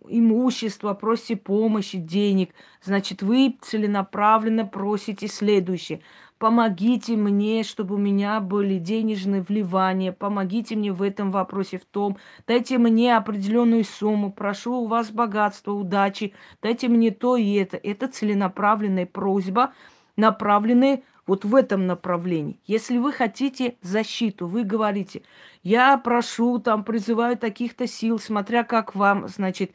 имущество, 0.08 0.94
просите 0.94 1.36
помощи, 1.36 1.98
денег, 1.98 2.50
значит, 2.80 3.22
вы 3.22 3.56
целенаправленно 3.60 4.64
просите 4.64 5.26
следующее. 5.26 6.00
Помогите 6.38 7.16
мне, 7.16 7.64
чтобы 7.64 7.96
у 7.96 7.98
меня 7.98 8.40
были 8.40 8.78
денежные 8.78 9.42
вливания, 9.42 10.12
помогите 10.12 10.76
мне 10.76 10.92
в 10.92 11.02
этом 11.02 11.30
вопросе, 11.30 11.78
в 11.78 11.86
том, 11.86 12.18
дайте 12.46 12.78
мне 12.78 13.16
определенную 13.16 13.84
сумму, 13.84 14.30
прошу 14.30 14.82
у 14.82 14.86
вас 14.86 15.10
богатства, 15.10 15.72
удачи, 15.72 16.34
дайте 16.62 16.88
мне 16.88 17.10
то 17.10 17.36
и 17.36 17.54
это. 17.54 17.76
Это 17.78 18.06
целенаправленная 18.06 19.06
просьба, 19.06 19.72
направленная 20.16 21.02
вот 21.26 21.44
в 21.44 21.54
этом 21.54 21.86
направлении. 21.86 22.60
Если 22.66 22.98
вы 22.98 23.12
хотите 23.12 23.76
защиту, 23.82 24.46
вы 24.46 24.64
говорите, 24.64 25.22
я 25.62 25.98
прошу, 25.98 26.58
там, 26.58 26.84
призываю 26.84 27.36
таких-то 27.36 27.86
сил, 27.86 28.18
смотря 28.18 28.64
как 28.64 28.94
вам, 28.94 29.28
значит, 29.28 29.72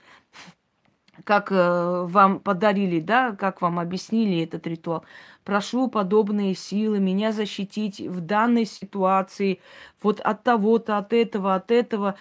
как 1.23 1.51
э, 1.51 2.05
вам 2.05 2.39
подарили, 2.39 2.99
да, 2.99 3.35
как 3.35 3.61
вам 3.61 3.79
объяснили 3.79 4.43
этот 4.43 4.65
ритуал. 4.67 5.03
Прошу 5.43 5.87
подобные 5.87 6.53
силы 6.53 6.99
меня 6.99 7.31
защитить 7.31 7.99
в 7.99 8.21
данной 8.21 8.65
ситуации, 8.65 9.59
вот 10.03 10.19
от 10.19 10.43
того-то, 10.43 10.97
от 10.97 11.13
этого, 11.13 11.55
от 11.55 11.71
этого. 11.71 12.15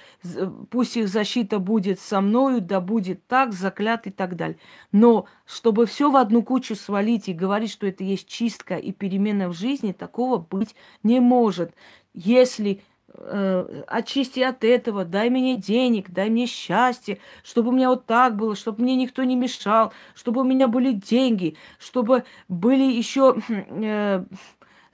Пусть 0.70 0.96
их 0.96 1.08
защита 1.08 1.58
будет 1.58 2.00
со 2.00 2.22
мною, 2.22 2.62
да 2.62 2.80
будет 2.80 3.26
так, 3.26 3.52
заклят 3.52 4.06
и 4.06 4.10
так 4.10 4.36
далее. 4.36 4.58
Но 4.90 5.26
чтобы 5.44 5.84
все 5.84 6.10
в 6.10 6.16
одну 6.16 6.42
кучу 6.42 6.74
свалить 6.74 7.28
и 7.28 7.34
говорить, 7.34 7.70
что 7.70 7.86
это 7.86 8.04
есть 8.04 8.26
чистка 8.26 8.76
и 8.76 8.90
перемена 8.90 9.48
в 9.48 9.52
жизни, 9.52 9.92
такого 9.92 10.38
быть 10.38 10.74
не 11.02 11.20
может. 11.20 11.74
Если 12.14 12.82
э, 13.14 13.82
очисти 13.86 14.40
от 14.40 14.64
этого, 14.64 15.04
дай 15.04 15.30
мне 15.30 15.56
денег, 15.56 16.10
дай 16.10 16.30
мне 16.30 16.46
счастье, 16.46 17.18
чтобы 17.42 17.70
у 17.70 17.72
меня 17.72 17.88
вот 17.90 18.06
так 18.06 18.36
было, 18.36 18.54
чтобы 18.54 18.82
мне 18.82 18.96
никто 18.96 19.24
не 19.24 19.36
мешал, 19.36 19.92
чтобы 20.14 20.42
у 20.42 20.44
меня 20.44 20.68
были 20.68 20.92
деньги, 20.92 21.56
чтобы 21.78 22.24
были 22.48 22.84
еще, 22.84 23.36
э, 23.48 24.24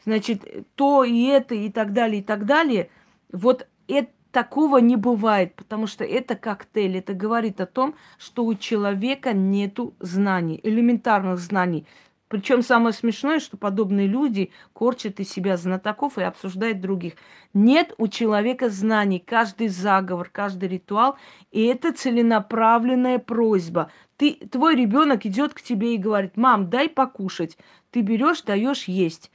значит, 0.04 0.66
то 0.74 1.04
и 1.04 1.24
это 1.24 1.54
и 1.54 1.70
так 1.70 1.92
далее, 1.92 2.20
и 2.20 2.24
так 2.24 2.46
далее. 2.46 2.90
Вот 3.32 3.66
это 3.88 4.10
такого 4.36 4.76
не 4.78 4.96
бывает, 4.96 5.54
потому 5.54 5.86
что 5.86 6.04
это 6.04 6.36
коктейль. 6.36 6.98
Это 6.98 7.14
говорит 7.14 7.58
о 7.58 7.64
том, 7.64 7.94
что 8.18 8.44
у 8.44 8.54
человека 8.54 9.32
нету 9.32 9.94
знаний, 9.98 10.60
элементарных 10.62 11.38
знаний. 11.38 11.86
Причем 12.28 12.62
самое 12.62 12.92
смешное, 12.92 13.38
что 13.38 13.56
подобные 13.56 14.08
люди 14.08 14.50
корчат 14.72 15.20
из 15.20 15.30
себя 15.30 15.56
знатоков 15.56 16.18
и 16.18 16.22
обсуждают 16.22 16.80
других. 16.80 17.14
Нет 17.54 17.94
у 17.98 18.08
человека 18.08 18.68
знаний. 18.68 19.22
Каждый 19.24 19.68
заговор, 19.68 20.28
каждый 20.32 20.68
ритуал. 20.68 21.16
И 21.52 21.64
это 21.64 21.92
целенаправленная 21.92 23.20
просьба. 23.20 23.92
Ты, 24.16 24.34
твой 24.50 24.74
ребенок 24.74 25.24
идет 25.24 25.54
к 25.54 25.62
тебе 25.62 25.94
и 25.94 25.98
говорит, 25.98 26.36
мам, 26.36 26.68
дай 26.68 26.88
покушать. 26.88 27.56
Ты 27.92 28.00
берешь, 28.00 28.42
даешь 28.42 28.84
есть. 28.84 29.30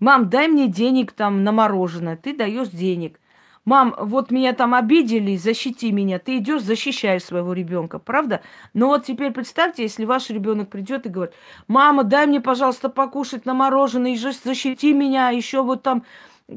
Мам, 0.00 0.28
дай 0.28 0.48
мне 0.48 0.66
денег 0.66 1.12
там 1.12 1.44
на 1.44 1.52
мороженое. 1.52 2.16
Ты 2.16 2.36
даешь 2.36 2.68
денег 2.68 3.20
мам, 3.64 3.94
вот 3.98 4.30
меня 4.30 4.52
там 4.52 4.74
обидели, 4.74 5.36
защити 5.36 5.92
меня. 5.92 6.18
Ты 6.18 6.38
идешь, 6.38 6.62
защищаешь 6.62 7.24
своего 7.24 7.52
ребенка, 7.52 7.98
правда? 7.98 8.42
Но 8.72 8.88
вот 8.88 9.04
теперь 9.04 9.32
представьте, 9.32 9.82
если 9.82 10.04
ваш 10.04 10.30
ребенок 10.30 10.70
придет 10.70 11.06
и 11.06 11.08
говорит, 11.08 11.34
мама, 11.66 12.04
дай 12.04 12.26
мне, 12.26 12.40
пожалуйста, 12.40 12.88
покушать 12.88 13.46
на 13.46 13.54
мороженое, 13.54 14.16
защити 14.16 14.92
меня, 14.92 15.30
еще 15.30 15.62
вот 15.62 15.82
там 15.82 16.04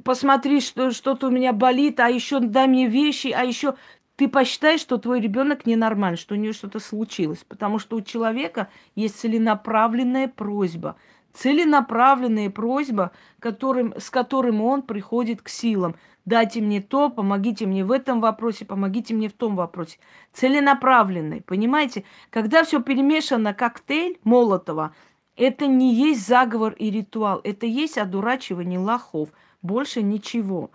посмотри, 0.04 0.60
что 0.62 0.92
что-то 0.92 1.28
у 1.28 1.32
меня 1.32 1.54
болит, 1.54 2.00
а 2.00 2.10
еще 2.10 2.40
дай 2.40 2.68
мне 2.68 2.88
вещи, 2.88 3.28
а 3.28 3.44
еще 3.44 3.76
ты 4.16 4.28
посчитаешь, 4.28 4.82
что 4.82 4.98
твой 4.98 5.22
ребенок 5.22 5.66
ненормальный, 5.66 6.18
что 6.18 6.34
у 6.34 6.38
нее 6.38 6.52
что-то 6.52 6.80
случилось, 6.80 7.46
потому 7.48 7.80
что 7.80 7.96
у 7.96 8.02
человека 8.02 8.68
есть 8.96 9.20
целенаправленная 9.20 10.28
просьба– 10.28 10.96
целенаправленная 11.38 12.50
просьба, 12.50 13.12
которым, 13.40 13.94
с 13.98 14.10
которым 14.10 14.62
он 14.62 14.82
приходит 14.82 15.42
к 15.42 15.50
силам. 15.50 15.96
Дайте 16.28 16.60
мне 16.60 16.82
то, 16.82 17.10
помогите 17.10 17.66
мне 17.66 17.86
в 17.86 17.92
этом 17.94 18.20
вопросе, 18.20 18.66
помогите 18.66 19.14
мне 19.14 19.30
в 19.30 19.34
том 19.34 19.56
вопросе. 19.56 19.98
Целенаправленный, 20.34 21.40
понимаете? 21.40 22.04
Когда 22.32 22.66
все 22.66 22.82
перемешано, 22.82 23.54
коктейль 23.54 24.20
Молотова, 24.26 24.94
это 25.38 25.68
не 25.68 25.96
есть 25.96 26.28
заговор 26.28 26.74
и 26.74 26.92
ритуал, 26.92 27.40
это 27.46 27.66
есть 27.66 27.98
одурачивание 27.98 28.78
лохов. 28.78 29.30
Больше 29.62 30.02
ничего. 30.02 30.70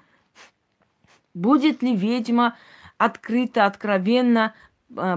Будет 1.35 1.83
ли 1.83 1.95
ведьма 1.95 2.57
открыто, 2.97 3.67
откровенно 3.67 4.55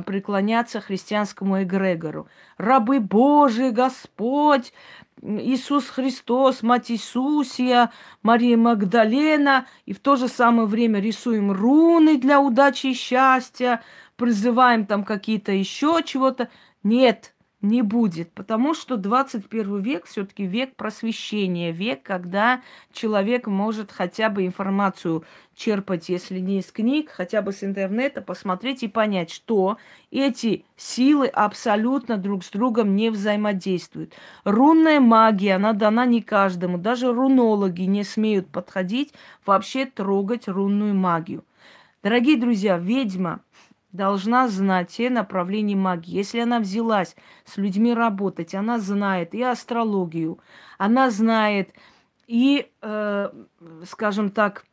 преклоняться 0.06 0.82
христианскому 0.82 1.62
эгрегору. 1.64 2.28
Рабы 2.58 3.00
Божии, 3.00 3.70
Господь, 3.70 4.74
Иисус 5.22 5.88
Христос, 5.90 6.64
Мать 6.64 6.92
Иисусия, 6.92 7.92
Мария 8.24 8.58
Магдалена, 8.58 9.68
и 9.86 9.94
в 9.94 10.00
то 10.00 10.16
же 10.16 10.28
самое 10.28 10.68
время 10.68 11.00
рисуем 11.00 11.52
руны 11.52 12.18
для 12.18 12.40
удачи 12.40 12.88
и 12.88 12.94
счастья, 12.94 13.82
призываем 14.16 14.86
там 14.86 15.04
какие-то 15.04 15.52
еще 15.52 16.02
чего-то. 16.04 16.50
Нет, 16.84 17.35
не 17.62 17.82
будет, 17.82 18.32
потому 18.32 18.74
что 18.74 18.98
21 18.98 19.80
век 19.80 20.06
все-таки 20.06 20.46
век 20.46 20.76
просвещения, 20.76 21.72
век, 21.72 22.04
когда 22.04 22.62
человек 22.92 23.48
может 23.48 23.92
хотя 23.92 24.30
бы 24.30 24.46
информацию 24.46 25.24
черпать, 25.56 26.10
если 26.10 26.40
не 26.40 26.60
из 26.60 26.72
книг, 26.72 27.10
хотя 27.10 27.42
бы 27.42 27.52
с 27.52 27.64
интернета, 27.64 28.22
посмотреть 28.22 28.84
и 28.84 28.88
понять, 28.88 29.32
что 29.32 29.78
эти 30.12 30.66
силы 30.76 31.28
абсолютно 31.28 32.18
друг 32.18 32.44
с 32.44 32.52
другом 32.52 32.96
не 32.96 33.10
взаимодействуют. 33.10 34.14
Рунная 34.44 35.00
магия, 35.00 35.56
она 35.56 35.74
дана 35.74 36.06
не 36.06 36.22
каждому, 36.22 36.78
даже 36.78 37.12
рунологи 37.12 37.84
не 37.84 38.04
смеют 38.04 38.48
подходить, 38.50 39.14
вообще 39.46 39.86
трогать 39.86 40.48
рунную 40.48 40.94
магию. 40.94 41.44
Дорогие 42.04 42.38
друзья, 42.38 42.78
ведьма 42.78 43.42
должна 43.96 44.48
знать 44.48 44.90
те 44.90 45.10
направления 45.10 45.76
магии. 45.76 46.16
Если 46.16 46.40
она 46.40 46.60
взялась 46.60 47.16
с 47.46 47.58
людьми 47.58 47.94
работать, 47.94 48.54
она 48.54 48.80
знает 48.80 49.34
и 49.34 49.42
астрологию, 49.42 50.40
она 50.78 51.10
знает 51.10 51.74
и, 52.28 52.70
э, 52.82 53.30
скажем 53.86 54.30
так, 54.32 54.66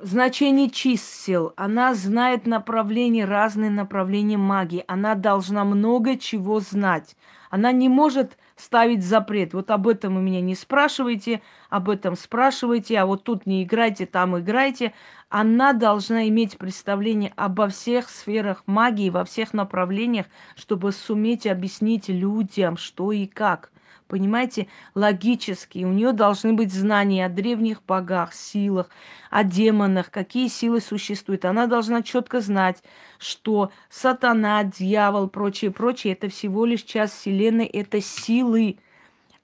значение 0.00 0.70
чисел, 0.70 1.52
она 1.56 1.94
знает 1.94 2.46
направления, 2.46 3.24
разные 3.24 3.70
направления 3.70 4.38
магии, 4.38 4.84
она 4.86 5.14
должна 5.14 5.64
много 5.64 6.16
чего 6.16 6.60
знать. 6.60 7.16
Она 7.50 7.72
не 7.72 7.88
может 7.88 8.38
ставить 8.60 9.04
запрет. 9.04 9.54
Вот 9.54 9.70
об 9.70 9.88
этом 9.88 10.16
у 10.16 10.20
меня 10.20 10.40
не 10.40 10.54
спрашивайте, 10.54 11.40
об 11.68 11.88
этом 11.88 12.16
спрашивайте, 12.16 12.98
а 12.98 13.06
вот 13.06 13.24
тут 13.24 13.46
не 13.46 13.62
играйте, 13.62 14.06
там 14.06 14.38
играйте. 14.38 14.92
Она 15.28 15.72
должна 15.72 16.28
иметь 16.28 16.58
представление 16.58 17.32
обо 17.36 17.68
всех 17.68 18.08
сферах 18.08 18.62
магии, 18.66 19.10
во 19.10 19.24
всех 19.24 19.54
направлениях, 19.54 20.26
чтобы 20.56 20.92
суметь 20.92 21.46
объяснить 21.46 22.08
людям, 22.08 22.76
что 22.76 23.12
и 23.12 23.26
как 23.26 23.70
понимаете, 24.10 24.66
логически. 24.94 25.84
У 25.84 25.92
нее 25.92 26.12
должны 26.12 26.52
быть 26.52 26.72
знания 26.72 27.24
о 27.24 27.28
древних 27.28 27.82
богах, 27.84 28.34
силах, 28.34 28.90
о 29.30 29.44
демонах, 29.44 30.10
какие 30.10 30.48
силы 30.48 30.80
существуют. 30.80 31.44
Она 31.44 31.66
должна 31.66 32.02
четко 32.02 32.40
знать, 32.40 32.82
что 33.18 33.70
сатана, 33.88 34.64
дьявол, 34.64 35.28
прочее, 35.28 35.70
прочее, 35.70 36.14
это 36.14 36.28
всего 36.28 36.66
лишь 36.66 36.82
часть 36.82 37.14
Вселенной, 37.14 37.66
это 37.66 38.00
силы. 38.00 38.78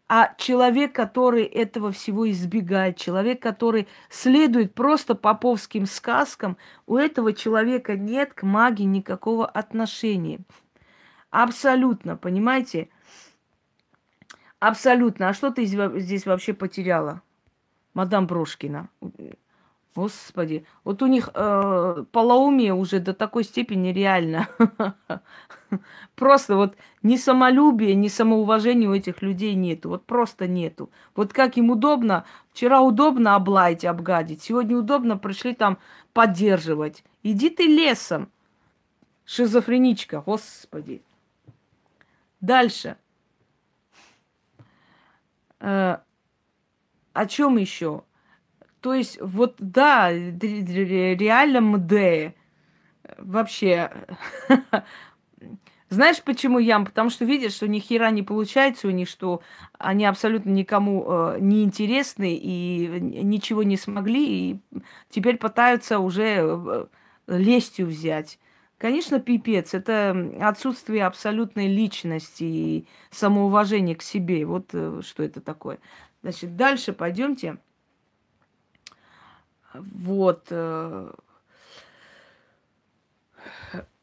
А 0.09 0.35
человек, 0.37 0.93
который 0.93 1.45
этого 1.45 1.93
всего 1.93 2.29
избегает, 2.31 2.97
человек, 2.97 3.41
который 3.41 3.87
следует 4.11 4.75
просто 4.75 5.15
поповским 5.15 5.87
сказкам, 5.87 6.57
у 6.87 6.97
этого 6.97 7.33
человека 7.33 7.97
нет 7.97 8.35
к 8.35 8.43
магии 8.43 8.85
никакого 8.85 9.47
отношения. 9.47 10.41
Абсолютно, 11.31 12.17
понимаете? 12.17 12.89
Абсолютно. 14.59 15.29
А 15.29 15.35
что 15.35 15.51
ты 15.51 15.64
здесь 15.64 16.27
вообще 16.27 16.55
потеряла, 16.55 17.23
мадам 17.95 18.27
Брошкина? 18.27 18.88
Господи, 19.95 20.66
вот 20.85 21.01
у 21.01 21.07
них 21.07 21.31
э, 21.33 22.05
полоумие 22.12 22.75
уже 22.75 23.01
до 23.01 23.14
такой 23.14 23.45
степени 23.45 23.88
реально. 23.88 24.47
Просто 26.14 26.57
вот 26.57 26.77
ни 27.03 27.16
самолюбия, 27.16 27.95
ни 27.95 28.09
самоуважения 28.09 28.90
у 28.90 28.95
этих 28.95 29.23
людей 29.23 29.55
нету. 29.55 29.88
Вот 29.88 30.05
просто 30.05 30.47
нету. 30.47 30.90
Вот 31.14 31.33
как 31.33 31.57
им 31.57 31.71
удобно, 31.71 32.27
вчера 32.53 32.83
удобно 32.83 33.37
облаять, 33.37 33.87
обгадить, 33.87 34.42
сегодня 34.42 34.77
удобно 34.77 35.16
пришли 35.16 35.55
там 35.55 35.79
поддерживать. 36.12 37.03
Иди 37.23 37.49
ты 37.49 37.64
лесом, 37.64 38.29
шизофреничка, 39.25 40.21
господи. 40.21 41.01
Дальше. 42.42 42.97
Э, 45.61 45.99
о 47.12 47.27
чем 47.27 47.57
еще? 47.57 48.03
То 48.81 48.95
есть, 48.95 49.19
вот 49.21 49.57
да, 49.59 50.12
реально 50.12 51.61
МД. 51.61 52.35
Вообще. 53.19 53.90
Знаешь, 55.88 56.21
почему 56.23 56.59
ям? 56.59 56.85
Потому 56.85 57.11
что 57.11 57.25
видишь, 57.25 57.55
что 57.55 57.69
ни 57.69 57.79
хера 57.79 58.11
не 58.11 58.23
получается 58.23 58.88
у 58.88 58.90
них, 58.90 59.09
что 59.09 59.40
они 59.79 60.05
абсолютно 60.05 60.51
никому 60.51 61.05
э, 61.07 61.38
не 61.40 61.62
интересны 61.62 62.35
и 62.35 63.01
ничего 63.01 63.62
не 63.62 63.77
смогли, 63.77 64.27
и 64.27 64.61
теперь 65.09 65.37
пытаются 65.37 66.01
уже 66.01 66.42
э, 66.42 66.87
лестью 67.29 67.87
взять. 67.87 68.38
Конечно, 68.79 69.21
пипец. 69.21 69.73
Это 69.73 70.33
отсутствие 70.41 71.07
абсолютной 71.07 71.67
личности 71.69 72.45
и 72.45 72.89
самоуважения 73.11 73.95
к 73.95 74.03
себе. 74.03 74.45
Вот 74.45 74.71
э, 74.75 75.01
что 75.03 75.23
это 75.23 75.41
такое. 75.41 75.79
Значит, 76.23 76.57
дальше 76.57 76.93
пойдемте. 76.93 77.57
Вот. 79.73 80.49
Э, 80.51 81.11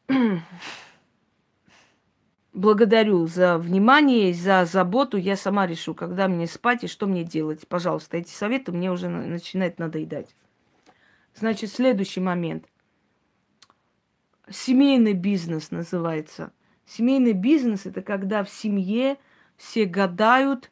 благодарю 2.52 3.26
за 3.28 3.58
внимание, 3.58 4.34
за 4.34 4.64
заботу. 4.64 5.16
Я 5.16 5.36
сама 5.36 5.68
решу, 5.68 5.94
когда 5.94 6.26
мне 6.26 6.48
спать 6.48 6.82
и 6.82 6.88
что 6.88 7.06
мне 7.06 7.22
делать. 7.22 7.68
Пожалуйста, 7.68 8.16
эти 8.16 8.30
советы 8.30 8.72
мне 8.72 8.90
уже 8.90 9.08
начинают 9.08 9.78
надоедать. 9.78 10.34
Значит, 11.36 11.70
следующий 11.70 12.20
момент 12.20 12.64
семейный 14.50 15.14
бизнес 15.14 15.70
называется. 15.70 16.52
Семейный 16.86 17.32
бизнес 17.32 17.86
это 17.86 18.02
когда 18.02 18.44
в 18.44 18.50
семье 18.50 19.16
все 19.56 19.84
гадают, 19.86 20.70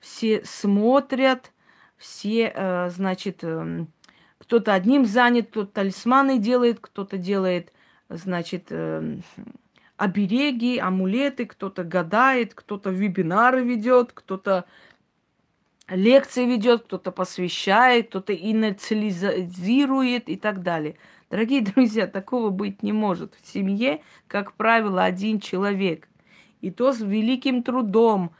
все 0.00 0.42
смотрят, 0.44 1.52
все, 1.96 2.52
э, 2.54 2.90
значит, 2.90 3.38
э, 3.42 3.86
кто-то 4.38 4.74
одним 4.74 5.04
занят, 5.04 5.48
кто-то 5.50 5.72
талисманы 5.72 6.38
делает, 6.38 6.80
кто-то 6.80 7.16
делает, 7.16 7.72
значит, 8.08 8.66
э, 8.70 9.18
обереги, 9.96 10.78
амулеты, 10.78 11.46
кто-то 11.46 11.84
гадает, 11.84 12.54
кто-то 12.54 12.90
вебинары 12.90 13.62
ведет, 13.62 14.12
кто-то 14.12 14.64
лекции 15.88 16.44
ведет, 16.44 16.82
кто-то 16.84 17.12
посвящает, 17.12 18.08
кто-то 18.08 18.34
инициализирует 18.34 20.28
и 20.28 20.36
так 20.36 20.62
далее. 20.62 20.96
Дорогие 21.32 21.62
друзья, 21.74 22.06
такого 22.06 22.50
быть 22.50 22.82
не 22.82 22.92
может. 22.92 23.34
В 23.40 23.50
семье, 23.50 24.02
как 24.28 24.52
правило, 24.52 25.02
один 25.02 25.40
человек. 25.40 26.06
И 26.60 26.70
то 26.70 26.92
с 26.92 27.00
великим 27.00 27.62
трудом, 27.62 28.32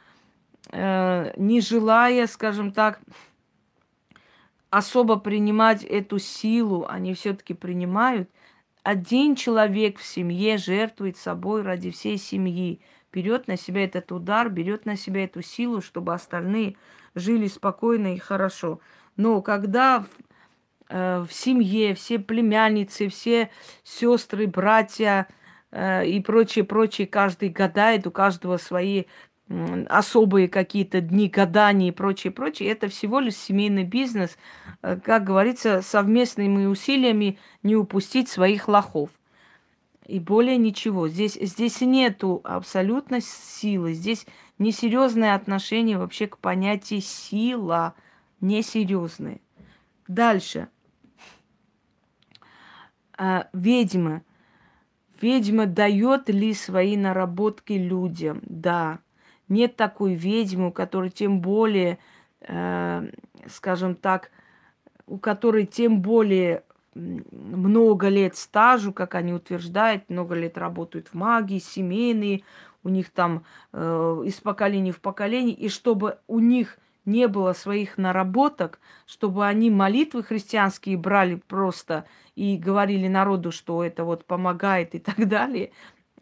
э, 0.71 1.33
не 1.35 1.59
желая, 1.59 2.27
скажем 2.27 2.71
так, 2.71 3.01
особо 4.69 5.15
принимать 5.15 5.83
эту 5.83 6.19
силу, 6.19 6.85
они 6.87 7.15
все-таки 7.15 7.55
принимают. 7.55 8.29
Один 8.83 9.35
человек 9.35 9.97
в 9.97 10.05
семье 10.05 10.59
жертвует 10.59 11.17
собой 11.17 11.63
ради 11.63 11.89
всей 11.89 12.19
семьи, 12.19 12.79
берет 13.11 13.47
на 13.47 13.57
себя 13.57 13.85
этот 13.85 14.11
удар, 14.11 14.49
берет 14.49 14.85
на 14.85 14.97
себя 14.97 15.23
эту 15.23 15.41
силу, 15.41 15.81
чтобы 15.81 16.13
остальные 16.13 16.75
жили 17.15 17.47
спокойно 17.47 18.13
и 18.13 18.19
хорошо. 18.19 18.79
Но 19.17 19.41
когда 19.41 20.05
в 20.93 21.27
семье, 21.31 21.95
все 21.95 22.19
племянницы, 22.19 23.09
все 23.09 23.49
сестры, 23.83 24.45
братья 24.45 25.27
э, 25.71 26.05
и 26.05 26.19
прочее, 26.21 26.65
прочее, 26.65 27.07
каждый 27.07 27.49
гадает, 27.49 28.05
у 28.05 28.11
каждого 28.11 28.57
свои 28.57 29.05
особые 29.89 30.47
какие-то 30.47 31.01
дни 31.01 31.27
гадания 31.27 31.89
и 31.89 31.91
прочее, 31.91 32.31
прочее. 32.31 32.69
Это 32.69 32.87
всего 32.87 33.19
лишь 33.19 33.35
семейный 33.35 33.83
бизнес. 33.83 34.37
Э, 34.81 34.97
как 35.03 35.23
говорится, 35.23 35.81
совместными 35.81 36.65
усилиями 36.65 37.39
не 37.61 37.75
упустить 37.75 38.29
своих 38.29 38.67
лохов. 38.67 39.09
И 40.05 40.19
более 40.19 40.57
ничего. 40.57 41.07
Здесь, 41.07 41.37
здесь 41.39 41.81
нету 41.81 42.41
абсолютно 42.43 43.21
силы. 43.21 43.93
Здесь 43.93 44.25
несерьезное 44.59 45.33
отношение 45.33 45.97
вообще 45.97 46.27
к 46.27 46.37
понятию 46.37 47.01
сила. 47.01 47.95
Несерьезное. 48.41 49.39
Дальше 50.07 50.67
а, 53.25 53.47
ведьма. 53.53 54.21
Ведьма 55.21 55.65
дает 55.65 56.27
ли 56.27 56.53
свои 56.53 56.97
наработки 56.97 57.71
людям? 57.71 58.41
Да. 58.43 58.99
Нет 59.47 59.77
такой 59.77 60.13
ведьмы, 60.13 60.67
у 60.67 60.71
которой 60.73 61.09
тем 61.09 61.39
более, 61.39 61.99
э, 62.41 63.09
скажем 63.47 63.95
так, 63.95 64.29
у 65.07 65.17
которой 65.17 65.65
тем 65.65 66.01
более 66.01 66.63
много 66.95 68.09
лет 68.09 68.35
стажу, 68.35 68.91
как 68.91 69.15
они 69.15 69.31
утверждают, 69.31 70.09
много 70.09 70.35
лет 70.35 70.57
работают 70.57 71.07
в 71.07 71.13
магии, 71.13 71.59
семейные, 71.59 72.43
у 72.83 72.89
них 72.89 73.09
там 73.09 73.45
э, 73.71 74.23
из 74.25 74.35
поколения 74.41 74.91
в 74.91 74.99
поколение, 74.99 75.55
и 75.55 75.69
чтобы 75.69 76.17
у 76.27 76.39
них 76.39 76.77
не 77.05 77.29
было 77.29 77.53
своих 77.53 77.97
наработок, 77.97 78.79
чтобы 79.05 79.45
они 79.45 79.69
молитвы 79.69 80.23
христианские 80.23 80.97
брали 80.97 81.35
просто 81.35 82.05
и 82.35 82.57
говорили 82.57 83.07
народу, 83.07 83.51
что 83.51 83.83
это 83.83 84.03
вот 84.03 84.25
помогает 84.25 84.95
и 84.95 84.99
так 84.99 85.27
далее, 85.27 85.71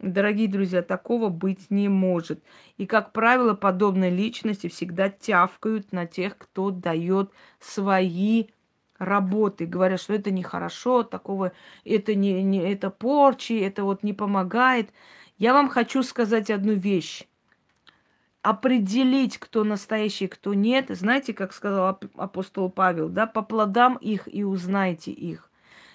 Дорогие 0.02 0.48
друзья, 0.48 0.82
такого 0.82 1.28
быть 1.28 1.70
не 1.70 1.88
может. 1.88 2.42
И, 2.76 2.86
как 2.86 3.12
правило, 3.12 3.54
подобные 3.54 4.10
личности 4.10 4.68
всегда 4.68 5.08
тявкают 5.10 5.92
на 5.92 6.06
тех, 6.06 6.36
кто 6.36 6.72
дает 6.72 7.30
свои 7.60 8.46
работы, 8.98 9.64
говорят, 9.64 10.00
что 10.00 10.14
это 10.14 10.32
нехорошо, 10.32 11.04
такого, 11.04 11.52
это 11.84 12.16
не, 12.16 12.42
не 12.42 12.58
это 12.58 12.90
порчи, 12.90 13.52
это 13.52 13.84
вот 13.84 14.02
не 14.02 14.12
помогает. 14.12 14.90
Я 15.38 15.52
вам 15.52 15.68
хочу 15.68 16.02
сказать 16.02 16.50
одну 16.50 16.72
вещь. 16.72 17.28
Определить, 18.42 19.38
кто 19.38 19.62
настоящий, 19.62 20.26
кто 20.26 20.52
нет, 20.52 20.86
знаете, 20.88 21.32
как 21.32 21.52
сказал 21.52 21.96
апостол 22.16 22.70
Павел, 22.70 23.08
да, 23.08 23.28
по 23.28 23.42
плодам 23.42 23.94
их 23.98 24.26
и 24.26 24.42
узнайте 24.42 25.12
их. 25.12 25.48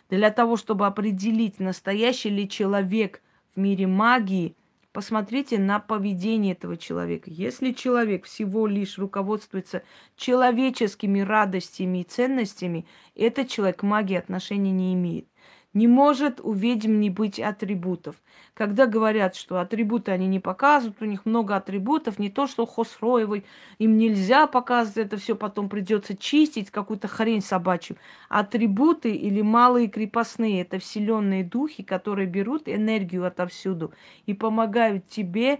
Для 0.10 0.32
того, 0.32 0.58
чтобы 0.58 0.86
определить, 0.86 1.60
настоящий 1.60 2.30
ли 2.30 2.47
человек 2.47 3.22
в 3.55 3.60
мире 3.60 3.88
магии– 3.88 4.55
Посмотрите 4.97 5.60
на 5.60 5.80
поведение 5.80 6.53
этого 6.53 6.76
человека. 6.76 7.30
Если 7.30 7.72
человек 7.72 8.26
всего 8.26 8.66
лишь 8.66 8.97
руководствуется 8.97 9.84
человеческими 10.16 11.20
радостями 11.20 11.99
и 11.99 12.03
ценностями, 12.03 12.88
этот 13.14 13.47
человек 13.47 13.82
к 13.82 13.84
магии 13.84 14.18
отношения 14.18 14.72
не 14.72 14.95
имеет. 14.95 15.28
Не 15.74 15.88
может 15.88 16.39
у 16.41 16.53
ведьм 16.53 16.99
не 16.99 17.09
быть 17.09 17.39
атрибутов. 17.39 18.15
Когда 18.53 18.86
говорят, 18.88 19.36
что 19.36 19.59
атрибуты 19.59 20.11
они 20.11 20.26
не 20.26 20.39
показывают, 20.39 21.01
у 21.01 21.05
них 21.05 21.26
много 21.26 21.55
атрибутов, 21.55 22.20
не 22.20 22.30
то 22.30 22.47
что 22.47 22.65
Хосроевой, 22.65 23.45
им 23.78 23.97
нельзя 23.97 24.47
показывать, 24.47 24.97
это 24.97 25.18
все 25.18 25.36
потом 25.36 25.70
придется 25.70 26.15
чистить, 26.15 26.72
какую-то 26.72 27.07
хрень 27.07 27.41
собачью. 27.41 27.97
Атрибуты 28.30 29.11
или 29.11 29.41
малые 29.41 29.88
крепостные– 29.88 30.61
это 30.63 30.80
вселенные 30.80 31.43
духи, 31.43 31.84
которые 31.84 32.28
берут 32.28 32.63
энергию 32.68 33.26
отовсюду 33.26 33.93
и 34.26 34.34
помогают 34.34 35.07
тебе 35.07 35.59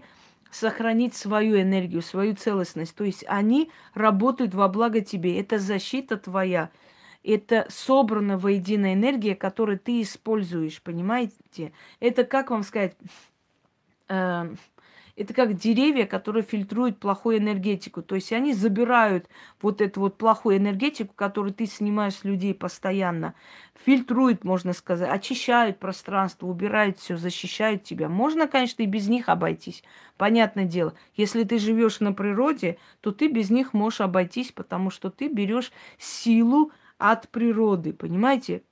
сохранить 0.50 1.14
свою 1.14 1.60
энергию, 1.60 2.00
свою 2.00 2.34
целостность. 2.34 2.96
То 2.96 3.04
есть 3.04 3.24
они 3.28 3.70
работают 3.92 4.54
во 4.54 4.68
благо 4.68 5.02
тебе. 5.02 5.38
Это 5.38 5.58
защита 5.58 6.16
твоя– 6.16 6.70
это 7.22 7.66
собрана 7.68 8.38
воедино 8.38 8.94
энергия, 8.94 9.34
которую 9.34 9.78
ты 9.78 10.02
используешь, 10.02 10.82
понимаете? 10.82 11.72
Это, 12.00 12.24
как 12.24 12.50
вам 12.50 12.62
сказать, 12.62 12.96
э, 14.08 14.54
это 15.18 15.34
как 15.34 15.54
деревья, 15.54 16.06
которые 16.06 16.44
фильтруют 16.44 17.00
плохую 17.00 17.38
энергетику. 17.38 18.02
То 18.02 18.14
есть 18.14 18.32
они 18.32 18.54
забирают 18.54 19.28
вот 19.60 19.80
эту 19.80 20.00
вот 20.00 20.16
плохую 20.16 20.58
энергетику, 20.58 21.12
которую 21.12 21.52
ты 21.52 21.66
снимаешь 21.66 22.14
с 22.14 22.24
людей 22.24 22.54
постоянно, 22.54 23.34
фильтруют, 23.74 24.44
можно 24.44 24.72
сказать, 24.72 25.10
очищают 25.10 25.80
пространство, 25.80 26.46
убирают 26.46 26.98
все, 26.98 27.16
защищают 27.16 27.82
тебя. 27.82 28.08
Можно, 28.08 28.46
конечно, 28.46 28.82
и 28.82 28.86
без 28.86 29.08
них 29.08 29.28
обойтись. 29.28 29.82
Понятное 30.16 30.66
дело, 30.66 30.94
если 31.16 31.42
ты 31.42 31.58
живешь 31.58 31.98
на 31.98 32.12
природе, 32.12 32.78
то 33.00 33.10
ты 33.10 33.26
без 33.26 33.50
них 33.50 33.74
можешь 33.74 34.00
обойтись, 34.00 34.52
потому 34.52 34.90
что 34.90 35.10
ты 35.10 35.26
берешь 35.26 35.72
силу 35.98 36.70
от 36.98 37.28
природы, 37.28 37.92
понимаете? 37.92 38.62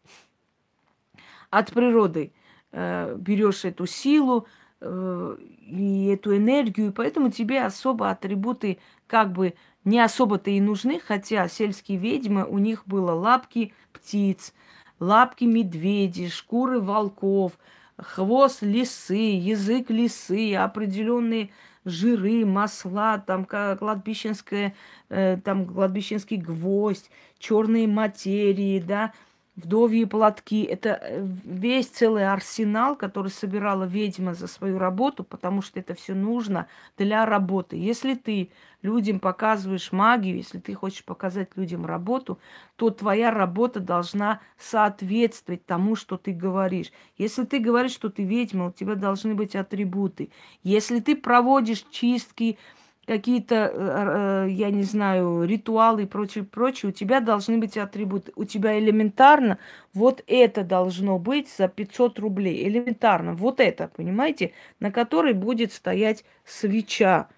От 1.50 1.72
природы 1.72 2.32
э, 2.72 3.16
берешь 3.18 3.64
эту 3.64 3.86
силу 3.86 4.46
э, 4.80 5.36
и 5.66 6.06
эту 6.06 6.36
энергию, 6.36 6.92
поэтому 6.92 7.30
тебе 7.30 7.62
особо 7.62 8.10
атрибуты 8.10 8.78
как 9.06 9.32
бы 9.32 9.54
не 9.84 10.00
особо-то 10.00 10.50
и 10.50 10.60
нужны, 10.60 10.98
хотя 10.98 11.48
сельские 11.48 11.98
ведьмы, 11.98 12.44
у 12.44 12.58
них 12.58 12.82
было 12.86 13.12
лапки 13.12 13.72
птиц, 13.92 14.52
лапки 14.98 15.44
медведей, 15.44 16.28
шкуры 16.28 16.80
волков, 16.80 17.52
хвост 17.96 18.62
лисы, 18.62 19.14
язык 19.14 19.90
лисы, 19.90 20.54
определенные 20.54 21.50
жиры, 21.86 22.44
масла, 22.44 23.18
там 23.18 23.46
кладбищенское, 23.46 24.74
э, 25.08 25.38
там 25.42 25.66
кладбищенский 25.66 26.36
гвоздь, 26.36 27.10
черные 27.38 27.86
материи, 27.86 28.80
да, 28.80 29.12
вдовьи 29.54 30.04
платки. 30.04 30.64
Это 30.64 30.98
э, 31.00 31.26
весь 31.44 31.86
целый 31.86 32.30
арсенал, 32.30 32.96
который 32.96 33.30
собирала 33.30 33.84
ведьма 33.84 34.34
за 34.34 34.48
свою 34.48 34.78
работу, 34.78 35.24
потому 35.24 35.62
что 35.62 35.80
это 35.80 35.94
все 35.94 36.14
нужно 36.14 36.66
для 36.98 37.24
работы. 37.24 37.76
Если 37.76 38.14
ты 38.14 38.50
людям 38.86 39.18
показываешь 39.18 39.92
магию, 39.92 40.36
если 40.36 40.58
ты 40.58 40.74
хочешь 40.74 41.04
показать 41.04 41.50
людям 41.56 41.84
работу, 41.84 42.38
то 42.76 42.90
твоя 42.90 43.30
работа 43.30 43.80
должна 43.80 44.40
соответствовать 44.56 45.66
тому, 45.66 45.96
что 45.96 46.16
ты 46.16 46.32
говоришь. 46.32 46.92
Если 47.18 47.44
ты 47.44 47.58
говоришь, 47.58 47.92
что 47.92 48.08
ты 48.08 48.22
ведьма, 48.22 48.68
у 48.68 48.72
тебя 48.72 48.94
должны 48.94 49.34
быть 49.34 49.56
атрибуты. 49.56 50.30
Если 50.62 51.00
ты 51.00 51.16
проводишь 51.16 51.84
чистки, 51.90 52.58
какие-то, 53.06 53.54
э, 53.54 54.46
э, 54.46 54.50
я 54.50 54.70
не 54.70 54.82
знаю, 54.82 55.44
ритуалы 55.44 56.02
и 56.02 56.06
прочее, 56.06 56.44
прочее, 56.44 56.90
у 56.90 56.92
тебя 56.92 57.20
должны 57.20 57.58
быть 57.58 57.76
атрибуты. 57.78 58.32
У 58.36 58.44
тебя 58.44 58.78
элементарно 58.78 59.58
вот 59.94 60.22
это 60.26 60.64
должно 60.64 61.18
быть 61.18 61.48
за 61.48 61.68
500 61.68 62.18
рублей. 62.18 62.68
Элементарно. 62.68 63.34
Вот 63.34 63.60
это, 63.60 63.90
понимаете? 63.96 64.52
На 64.80 64.90
которой 64.90 65.34
будет 65.34 65.72
стоять 65.72 66.24
свеча. 66.44 67.28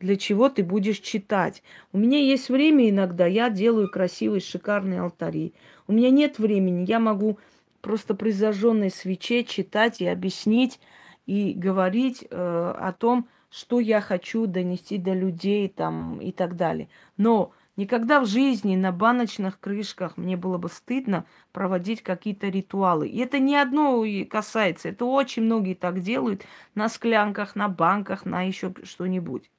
Для 0.00 0.16
чего 0.16 0.48
ты 0.48 0.62
будешь 0.62 1.00
читать. 1.00 1.62
У 1.92 1.98
меня 1.98 2.18
есть 2.18 2.48
время 2.48 2.88
иногда, 2.88 3.26
я 3.26 3.50
делаю 3.50 3.90
красивые, 3.90 4.40
шикарные 4.40 5.00
алтари. 5.00 5.54
У 5.88 5.92
меня 5.92 6.10
нет 6.10 6.38
времени, 6.38 6.84
я 6.86 7.00
могу 7.00 7.38
просто 7.80 8.14
при 8.14 8.30
зажженной 8.30 8.90
свече 8.90 9.44
читать 9.44 10.00
и 10.00 10.06
объяснить 10.06 10.78
и 11.26 11.52
говорить 11.52 12.24
э, 12.30 12.74
о 12.78 12.92
том, 12.92 13.28
что 13.50 13.80
я 13.80 14.00
хочу 14.00 14.46
донести 14.46 14.98
до 14.98 15.14
людей 15.14 15.68
там 15.68 16.20
и 16.20 16.32
так 16.32 16.54
далее. 16.54 16.88
Но 17.16 17.52
никогда 17.76 18.20
в 18.20 18.26
жизни 18.26 18.76
на 18.76 18.92
баночных 18.92 19.58
крышках 19.58 20.16
мне 20.16 20.36
было 20.36 20.58
бы 20.58 20.68
стыдно 20.68 21.24
проводить 21.52 22.02
какие-то 22.02 22.48
ритуалы. 22.48 23.08
И 23.08 23.18
это 23.18 23.38
не 23.38 23.56
одно 23.56 24.04
касается, 24.30 24.90
это 24.90 25.06
очень 25.06 25.42
многие 25.42 25.74
так 25.74 26.00
делают 26.00 26.44
на 26.74 26.88
склянках, 26.88 27.56
на 27.56 27.68
банках, 27.68 28.24
на 28.24 28.42
еще 28.42 28.72
что-нибудь. 28.84 29.50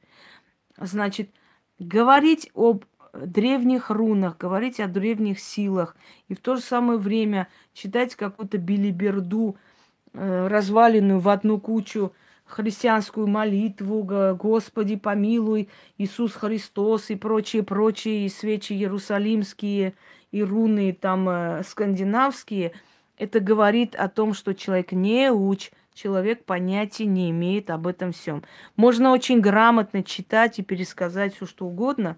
Значит, 0.80 1.30
говорить 1.78 2.50
об 2.54 2.86
древних 3.14 3.90
рунах, 3.90 4.38
говорить 4.38 4.80
о 4.80 4.88
древних 4.88 5.40
силах 5.40 5.96
и 6.28 6.36
в 6.36 6.40
то 6.40 6.56
же 6.56 6.62
самое 6.62 7.00
время 7.00 7.48
читать 7.74 8.16
какую-то 8.16 8.58
билиберду, 8.58 9.58
э, 10.14 10.48
разваленную 10.48 11.20
в 11.20 11.30
одну 11.30 11.60
кучу, 11.60 12.14
христианскую 12.46 13.28
молитву, 13.28 14.04
Господи, 14.36 14.96
помилуй, 14.96 15.70
Иисус 16.00 16.34
Христос 16.34 17.12
и 17.12 17.16
прочие, 17.16 17.62
прочие, 17.62 18.26
и 18.26 18.30
свечи 18.30 18.74
иерусалимские, 18.74 19.94
и 20.32 20.44
руны 20.44 20.94
там 20.94 21.30
э, 21.30 21.64
скандинавские, 21.64 22.74
это 23.18 23.40
говорит 23.40 23.96
о 23.96 24.08
том, 24.08 24.34
что 24.34 24.54
человек 24.54 24.94
не 24.94 25.32
уч, 25.32 25.72
человек 26.02 26.46
понятия 26.46 27.06
не 27.06 27.30
имеет 27.32 27.70
об 27.70 27.86
этом 27.86 28.14
всем. 28.14 28.44
Можно 28.78 29.12
очень 29.12 29.42
грамотно 29.42 30.02
читать 30.02 30.58
и 30.58 30.64
пересказать 30.64 31.36
все, 31.36 31.46
что 31.46 31.66
угодно, 31.66 32.18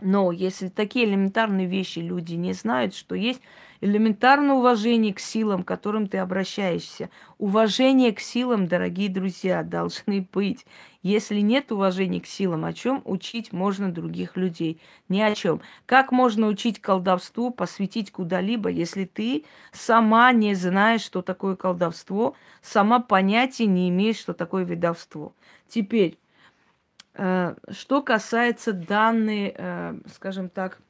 но 0.00 0.30
если 0.30 0.68
такие 0.68 1.06
элементарные 1.06 1.66
вещи 1.66 1.98
люди 1.98 2.34
не 2.34 2.52
знают, 2.52 2.94
что 2.94 3.14
есть 3.16 3.40
элементарное 3.84 4.54
уважение 4.54 5.12
к 5.12 5.20
силам, 5.20 5.62
к 5.62 5.68
которым 5.68 6.06
ты 6.06 6.16
обращаешься. 6.16 7.10
Уважение 7.36 8.12
к 8.12 8.20
силам, 8.20 8.66
дорогие 8.66 9.10
друзья, 9.10 9.62
должны 9.62 10.26
быть. 10.32 10.64
Если 11.02 11.40
нет 11.40 11.70
уважения 11.70 12.22
к 12.22 12.26
силам, 12.26 12.64
о 12.64 12.72
чем 12.72 13.02
учить 13.04 13.52
можно 13.52 13.92
других 13.92 14.38
людей? 14.38 14.80
Ни 15.10 15.20
о 15.20 15.34
чем. 15.34 15.60
Как 15.84 16.12
можно 16.12 16.46
учить 16.46 16.80
колдовству, 16.80 17.50
посвятить 17.50 18.10
куда-либо, 18.10 18.70
если 18.70 19.04
ты 19.04 19.44
сама 19.70 20.32
не 20.32 20.54
знаешь, 20.54 21.02
что 21.02 21.20
такое 21.20 21.54
колдовство, 21.54 22.34
сама 22.62 23.00
понятия 23.00 23.66
не 23.66 23.90
имеешь, 23.90 24.16
что 24.16 24.32
такое 24.32 24.64
ведовство? 24.64 25.34
Теперь, 25.68 26.16
э, 27.12 27.54
что 27.68 28.00
касается 28.00 28.72
данной, 28.72 29.54
э, 29.54 29.98
скажем 30.06 30.48
так, 30.48 30.80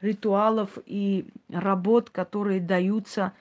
ритуалов 0.00 0.78
и 0.86 1.26
работ, 1.50 2.10
которые 2.10 2.60
даются 2.60 3.32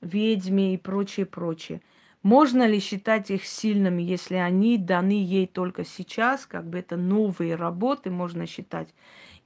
ведьме 0.00 0.74
и 0.74 0.76
прочее, 0.76 1.26
прочее. 1.26 1.80
Можно 2.22 2.66
ли 2.66 2.78
считать 2.78 3.30
их 3.30 3.44
сильными, 3.44 4.02
если 4.02 4.36
они 4.36 4.78
даны 4.78 5.12
ей 5.12 5.46
только 5.46 5.84
сейчас, 5.84 6.46
как 6.46 6.68
бы 6.68 6.78
это 6.78 6.96
новые 6.96 7.56
работы 7.56 8.10
можно 8.10 8.46
считать? 8.46 8.88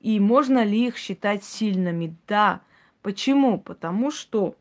И 0.01 0.21
можно 0.21 0.63
ли 0.63 0.87
их 0.87 0.97
считать 0.99 1.43
сильными? 1.43 2.15
Да. 2.27 2.61
Почему? 3.01 3.59
Потому 3.59 4.11
что 4.11 4.57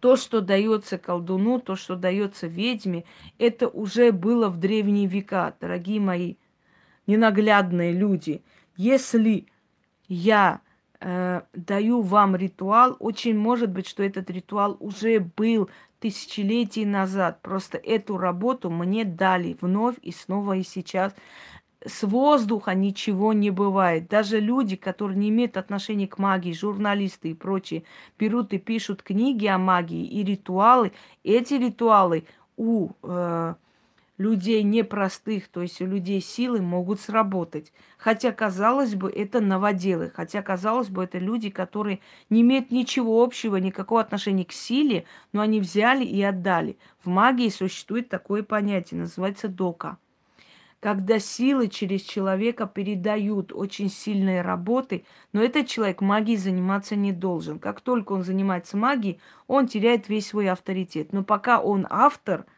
то, 0.00 0.16
что 0.16 0.42
дается 0.42 0.98
колдуну, 0.98 1.58
то, 1.58 1.76
что 1.76 1.96
дается 1.96 2.46
ведьме, 2.46 3.04
это 3.38 3.68
уже 3.68 4.12
было 4.12 4.50
в 4.50 4.58
древние 4.58 5.06
века, 5.06 5.54
дорогие 5.58 6.00
мои 6.00 6.34
ненаглядные 7.06 7.92
люди. 7.92 8.42
Если 8.76 9.46
я 10.08 10.60
э, 11.00 11.42
даю 11.52 12.02
вам 12.02 12.36
ритуал, 12.36 12.96
очень 12.98 13.36
может 13.36 13.70
быть, 13.70 13.86
что 13.86 14.02
этот 14.02 14.30
ритуал 14.30 14.76
уже 14.80 15.20
был 15.20 15.70
тысячелетий 16.00 16.84
назад. 16.84 17.40
Просто 17.40 17.78
эту 17.78 18.18
работу 18.18 18.70
мне 18.70 19.04
дали 19.04 19.56
вновь 19.60 19.96
и 20.02 20.12
снова 20.12 20.54
и 20.56 20.62
сейчас. 20.62 21.14
С 21.86 22.02
воздуха 22.02 22.74
ничего 22.74 23.32
не 23.32 23.50
бывает. 23.50 24.08
Даже 24.08 24.40
люди, 24.40 24.76
которые 24.76 25.18
не 25.18 25.28
имеют 25.28 25.56
отношения 25.56 26.08
к 26.08 26.18
магии, 26.18 26.52
журналисты 26.52 27.30
и 27.30 27.34
прочие, 27.34 27.84
берут 28.18 28.52
и 28.52 28.58
пишут 28.58 29.02
книги 29.02 29.46
о 29.46 29.58
магии 29.58 30.04
и 30.04 30.24
ритуалы. 30.24 30.92
Эти 31.22 31.54
ритуалы 31.54 32.24
у 32.56 32.90
э, 33.02 33.54
людей 34.16 34.62
непростых, 34.62 35.48
то 35.48 35.62
есть 35.62 35.80
у 35.80 35.86
людей 35.86 36.20
силы 36.20 36.60
могут 36.60 37.00
сработать. 37.00 37.72
Хотя, 37.98 38.32
казалось 38.32 38.94
бы, 38.94 39.10
это 39.10 39.40
новоделы, 39.40 40.12
хотя, 40.14 40.42
казалось 40.42 40.88
бы, 40.88 41.04
это 41.04 41.18
люди, 41.18 41.50
которые 41.50 42.00
не 42.30 42.42
имеют 42.42 42.70
ничего 42.70 43.22
общего, 43.22 43.56
никакого 43.56 44.00
отношения 44.00 44.44
к 44.44 44.52
силе, 44.52 45.04
но 45.32 45.40
они 45.40 45.60
взяли 45.60 46.04
и 46.04 46.22
отдали. 46.22 46.76
В 47.04 47.08
магии 47.08 47.48
существует 47.48 48.08
такое 48.08 48.42
понятие, 48.42 49.00
называется 49.00 49.48
дока. 49.48 49.98
Когда 50.78 51.18
силы 51.18 51.68
через 51.68 52.02
человека 52.02 52.66
передают 52.66 53.52
очень 53.54 53.88
сильные 53.88 54.42
работы, 54.42 55.06
но 55.32 55.42
этот 55.42 55.66
человек 55.66 56.02
магией 56.02 56.36
заниматься 56.36 56.94
не 56.94 57.10
должен. 57.10 57.58
Как 57.58 57.80
только 57.80 58.12
он 58.12 58.22
занимается 58.22 58.76
магией, 58.76 59.18
он 59.46 59.66
теряет 59.66 60.10
весь 60.10 60.26
свой 60.28 60.50
авторитет. 60.50 61.14
Но 61.14 61.24
пока 61.24 61.58
он 61.58 61.86
автор– 61.88 62.44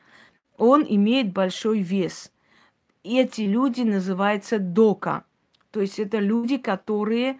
он 0.58 0.84
имеет 0.88 1.32
большой 1.32 1.80
вес. 1.80 2.32
Эти 3.02 3.42
люди 3.42 3.82
называются 3.82 4.58
дока. 4.58 5.24
То 5.70 5.80
есть 5.80 5.98
это 5.98 6.18
люди, 6.18 6.56
которые 6.56 7.38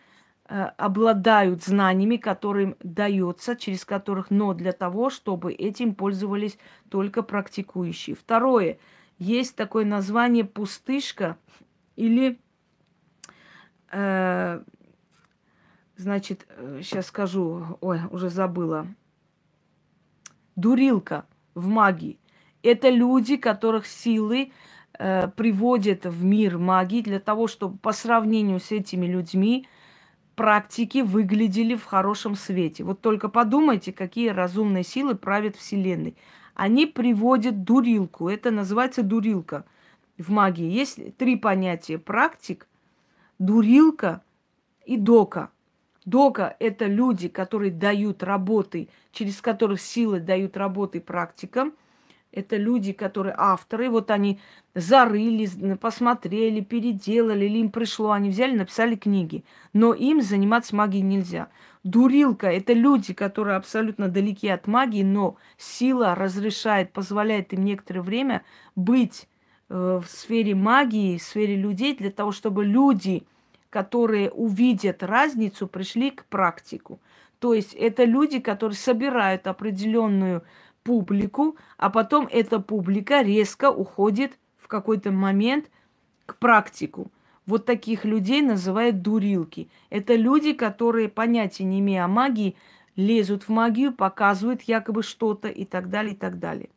э, 0.49 0.62
обладают 0.77 1.64
знаниями, 1.64 2.17
которым 2.17 2.77
дается, 2.83 3.57
через 3.57 3.85
которых, 3.85 4.31
но 4.31 4.55
для 4.55 4.73
того, 4.73 5.11
чтобы 5.11 5.53
этим 5.53 5.95
пользовались 5.95 6.59
только 6.91 7.23
практикующие. 7.23 8.14
Второе. 8.14 8.79
Есть 9.19 9.57
такое 9.57 9.85
название 9.85 10.45
пустышка 10.45 11.39
или, 11.97 12.39
э, 13.91 14.62
значит, 15.97 16.47
сейчас 16.81 17.07
э, 17.07 17.09
скажу, 17.09 17.79
ой, 17.81 18.01
уже 18.11 18.29
забыла, 18.29 18.87
дурилка 20.55 21.25
в 21.55 21.67
магии. 21.69 22.19
Это 22.67 22.89
люди, 22.89 23.37
которых 23.37 23.87
силы 23.87 24.51
э, 24.99 25.29
приводят 25.29 26.05
в 26.05 26.25
мир 26.25 26.59
магии 26.59 27.01
для 27.01 27.21
того, 27.21 27.47
чтобы 27.47 27.79
по 27.79 27.93
сравнению 27.93 28.59
с 28.59 28.73
этими 28.73 29.07
людьми 29.07 29.69
практики 30.35 30.99
выглядели 30.99 31.77
в 31.77 31.85
хорошем 31.85 32.35
свете. 32.35 32.83
Вот 32.83 33.01
только 33.01 33.29
подумайте, 33.29 33.93
какие 33.93 34.31
разумные 34.31 34.83
силы 34.83 35.14
правят 35.14 35.55
Вселенной. 35.55 36.17
Они 36.57 36.87
приводят 36.87 37.62
дурилку. 37.62 38.29
Это 38.29 38.51
называется 38.51 39.05
дурилка 39.05 39.64
в 40.19 40.33
магии. 40.33 40.69
Есть 40.69 41.17
три 41.19 41.37
понятия. 41.37 41.99
Практик, 41.99 42.67
дурилка 43.39 44.25
и 44.85 44.97
дока. 44.97 45.51
Дока– 46.05 46.57
это 46.59 46.87
люди, 46.87 47.29
которые 47.29 47.71
дают 47.71 48.25
работы, 48.25 48.89
через 49.12 49.41
которых 49.41 49.81
силы 49.81 50.19
дают 50.19 50.57
работы 50.57 51.01
практикам– 51.01 51.73
это 52.37 52.57
люди, 52.57 52.93
которые 52.93 53.34
авторы, 53.37 53.89
вот 53.89 54.11
они 54.11 54.39
зарыли, 54.74 55.49
посмотрели, 55.76 56.61
переделали, 56.61 57.47
или 57.47 57.59
им 57.59 57.70
пришло, 57.70 58.12
они 58.12 58.28
взяли, 58.28 58.55
написали 58.55 58.95
книги. 58.95 59.43
Но 59.72 59.95
им 59.95 60.20
заниматься 60.20 60.76
магией 60.76 61.03
нельзя. 61.03 61.49
Дурилка– 61.82 62.47
это 62.53 62.74
люди, 62.74 63.14
которые 63.14 63.57
абсолютно 63.57 64.09
далеки 64.09 64.49
от 64.49 64.66
магии, 64.66 65.03
но 65.03 65.37
сила 65.57 66.14
разрешает, 66.14 66.93
позволяет 66.93 67.55
им 67.55 67.64
некоторое 67.64 68.03
время 68.03 68.43
быть 68.74 69.28
э, 69.70 70.01
в 70.05 70.07
сфере 70.07 70.55
магии, 70.55 71.16
в 71.16 71.22
сфере 71.22 71.57
людей, 71.57 71.97
для 71.97 72.11
того, 72.11 72.32
чтобы 72.32 72.66
люди, 72.66 73.26
которые 73.70 74.30
увидят 74.30 75.03
разницу, 75.03 75.66
пришли 75.66 76.11
к 76.11 76.26
практику. 76.26 77.01
То 77.39 77.55
есть 77.55 77.72
это 77.74 78.05
люди, 78.05 78.41
которые 78.41 78.76
собирают 78.76 79.47
определенную 79.47 80.43
публику, 80.87 81.57
а 81.78 81.91
потом 81.91 82.28
эта 82.30 82.61
публика 82.61 83.22
резко 83.22 83.72
уходит 83.72 84.39
в 84.57 84.68
какой-то 84.68 85.11
момент 85.11 85.68
к 86.26 86.37
практику. 86.37 87.11
Вот 87.45 87.66
таких 87.66 88.05
людей 88.05 88.41
называют 88.41 89.03
дурилки. 89.03 89.68
Это 89.91 90.14
люди, 90.14 90.53
которые, 90.53 91.09
понятия 91.09 91.64
не 91.64 91.80
имея 91.80 92.05
о 92.05 92.09
магии, 92.09 92.57
лезут 92.95 93.43
в 93.45 93.49
магию, 93.49 93.93
показывают 93.93 94.62
якобы 94.62 95.03
что-то 95.03 95.49
и 95.49 95.64
так 95.64 95.91
далее, 95.91 96.14
и 96.14 96.16
так 96.16 96.39
далее. 96.39 96.68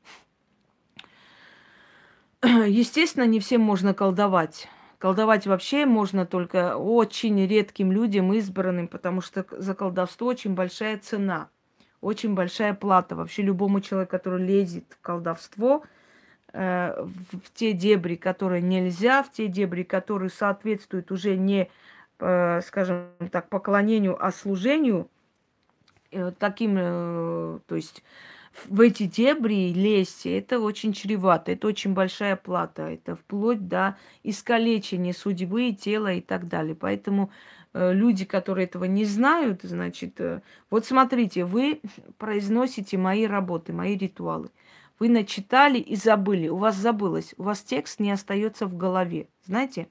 Естественно, 2.43 3.26
не 3.26 3.39
всем 3.39 3.62
можно 3.62 3.93
колдовать. 3.93 4.68
Колдовать 4.97 5.45
вообще 5.45 5.86
можно 5.86 6.26
только 6.26 6.78
очень 6.78 7.45
редким 7.45 7.91
людям, 7.91 8.34
избранным, 8.34 8.88
потому 8.88 9.22
что 9.22 9.45
за 9.51 9.76
колдовство 9.76 10.28
очень 10.28 10.55
большая 10.55 10.97
цена– 10.97 11.49
очень 12.02 12.34
большая 12.34 12.74
плата 12.74 13.16
вообще 13.16 13.41
любому 13.41 13.82
человеку, 13.82 14.12
который 14.12 14.45
лезет 14.45 14.86
в 14.89 15.02
колдовство, 15.02 15.84
э, 16.54 16.93
в, 17.04 17.54
те 17.54 17.74
дебри, 17.74 18.16
которые 18.16 18.62
нельзя, 18.62 19.24
в 19.24 19.32
те 19.32 19.47
дебри, 19.47 19.84
которые 19.84 20.30
соответствуют 20.30 21.12
уже 21.12 21.36
не, 21.36 21.70
э, 22.20 22.62
скажем 22.62 23.08
так, 23.32 23.50
поклонению, 23.50 24.24
а 24.24 24.32
служению, 24.32 25.10
э, 26.12 26.32
таким, 26.38 26.76
то 26.76 27.76
есть 27.76 28.04
в 28.68 28.82
эти 28.82 29.04
дебри 29.04 29.74
лезть, 29.74 30.26
это 30.26 30.60
очень 30.60 30.93
чревато, 30.93 31.52
это 31.52 31.68
очень 31.68 31.93
большая 31.93 32.36
плата, 32.36 32.84
это 32.84 33.16
вплоть 33.16 33.68
до 33.68 33.97
искалечения 34.24 35.14
судьбы, 35.14 35.72
тела 35.72 36.14
и 36.14 36.22
так 36.22 36.47
далее. 36.47 36.76
Поэтому 36.76 37.32
люди, 37.74 38.26
которые 38.26 38.65
этого 38.65 38.86
не 38.86 39.05
знают, 39.05 39.61
значит, 39.63 40.20
э, 40.20 40.41
вот 40.70 40.86
смотрите, 40.86 41.45
вы 41.45 41.82
произносите 42.17 42.97
мои 42.97 43.26
работы, 43.26 43.74
мои 43.74 43.95
ритуалы. 43.95 44.49
Вы 44.99 45.09
начитали 45.09 45.78
и 45.78 45.95
забыли, 45.95 46.49
у 46.49 46.57
вас 46.57 46.76
забылось, 46.76 47.34
у 47.38 47.43
вас 47.43 47.61
текст 47.61 47.99
не 47.99 48.11
остается 48.11 48.65
в 48.65 48.76
голове. 48.76 49.30
Знаете, 49.45 49.88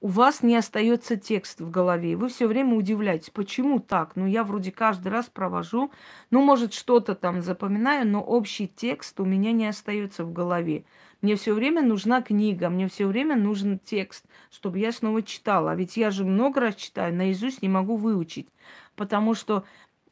у 0.00 0.08
вас 0.08 0.42
не 0.42 0.54
остается 0.54 1.16
текст 1.16 1.60
в 1.60 1.70
голове. 1.70 2.14
Вы 2.14 2.28
все 2.28 2.46
время 2.46 2.76
удивляетесь, 2.76 3.30
почему 3.30 3.80
так? 3.80 4.16
Ну, 4.16 4.26
я 4.26 4.44
вроде 4.44 4.70
каждый 4.70 5.08
раз 5.08 5.26
провожу, 5.26 5.90
ну, 6.30 6.42
может, 6.42 6.74
что-то 6.74 7.14
там 7.14 7.40
запоминаю, 7.40 8.06
но 8.06 8.22
общий 8.22 8.68
текст 8.68 9.18
у 9.18 9.24
меня 9.24 9.52
не 9.52 9.66
остается 9.66 10.24
в 10.24 10.32
голове. 10.32 10.84
Мне 11.24 11.36
все 11.36 11.54
время 11.54 11.80
нужна 11.80 12.20
книга, 12.20 12.68
мне 12.68 12.86
все 12.86 13.06
время 13.06 13.34
нужен 13.34 13.78
текст, 13.78 14.26
чтобы 14.50 14.78
я 14.78 14.92
снова 14.92 15.22
читала. 15.22 15.70
А 15.70 15.74
ведь 15.74 15.96
я 15.96 16.10
же 16.10 16.22
много 16.22 16.60
раз 16.60 16.74
читаю, 16.74 17.14
наизусть 17.14 17.62
не 17.62 17.68
могу 17.70 17.96
выучить, 17.96 18.48
потому 18.94 19.32
что 19.32 19.64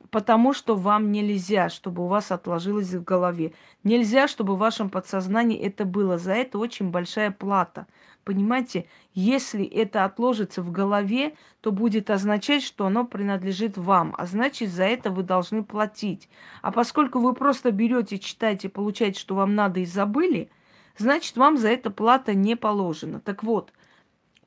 потому 0.08 0.54
что 0.54 0.74
вам 0.74 1.12
нельзя, 1.12 1.68
чтобы 1.68 2.02
у 2.02 2.06
вас 2.06 2.32
отложилось 2.32 2.94
в 2.94 3.04
голове. 3.04 3.52
Нельзя, 3.84 4.26
чтобы 4.26 4.54
в 4.54 4.58
вашем 4.60 4.88
подсознании 4.88 5.58
это 5.58 5.84
было. 5.84 6.16
За 6.16 6.32
это 6.32 6.58
очень 6.58 6.88
большая 6.88 7.30
плата. 7.30 7.86
Понимаете, 8.24 8.86
если 9.12 9.66
это 9.66 10.06
отложится 10.06 10.62
в 10.62 10.70
голове, 10.72 11.34
то 11.60 11.72
будет 11.72 12.08
означать, 12.08 12.62
что 12.62 12.86
оно 12.86 13.04
принадлежит 13.04 13.76
вам, 13.76 14.14
а 14.16 14.24
значит, 14.24 14.70
за 14.70 14.84
это 14.84 15.10
вы 15.10 15.24
должны 15.24 15.62
платить. 15.62 16.30
А 16.62 16.72
поскольку 16.72 17.18
вы 17.18 17.34
просто 17.34 17.70
берете, 17.70 18.18
читаете, 18.18 18.70
получаете, 18.70 19.20
что 19.20 19.34
вам 19.34 19.54
надо 19.54 19.80
и 19.80 19.84
забыли– 19.84 20.48
значит, 20.98 21.36
вам 21.36 21.56
за 21.56 21.68
это 21.68 21.90
плата 21.90 22.34
не 22.34 22.56
положена. 22.56 23.20
Так 23.20 23.42
вот, 23.42 23.72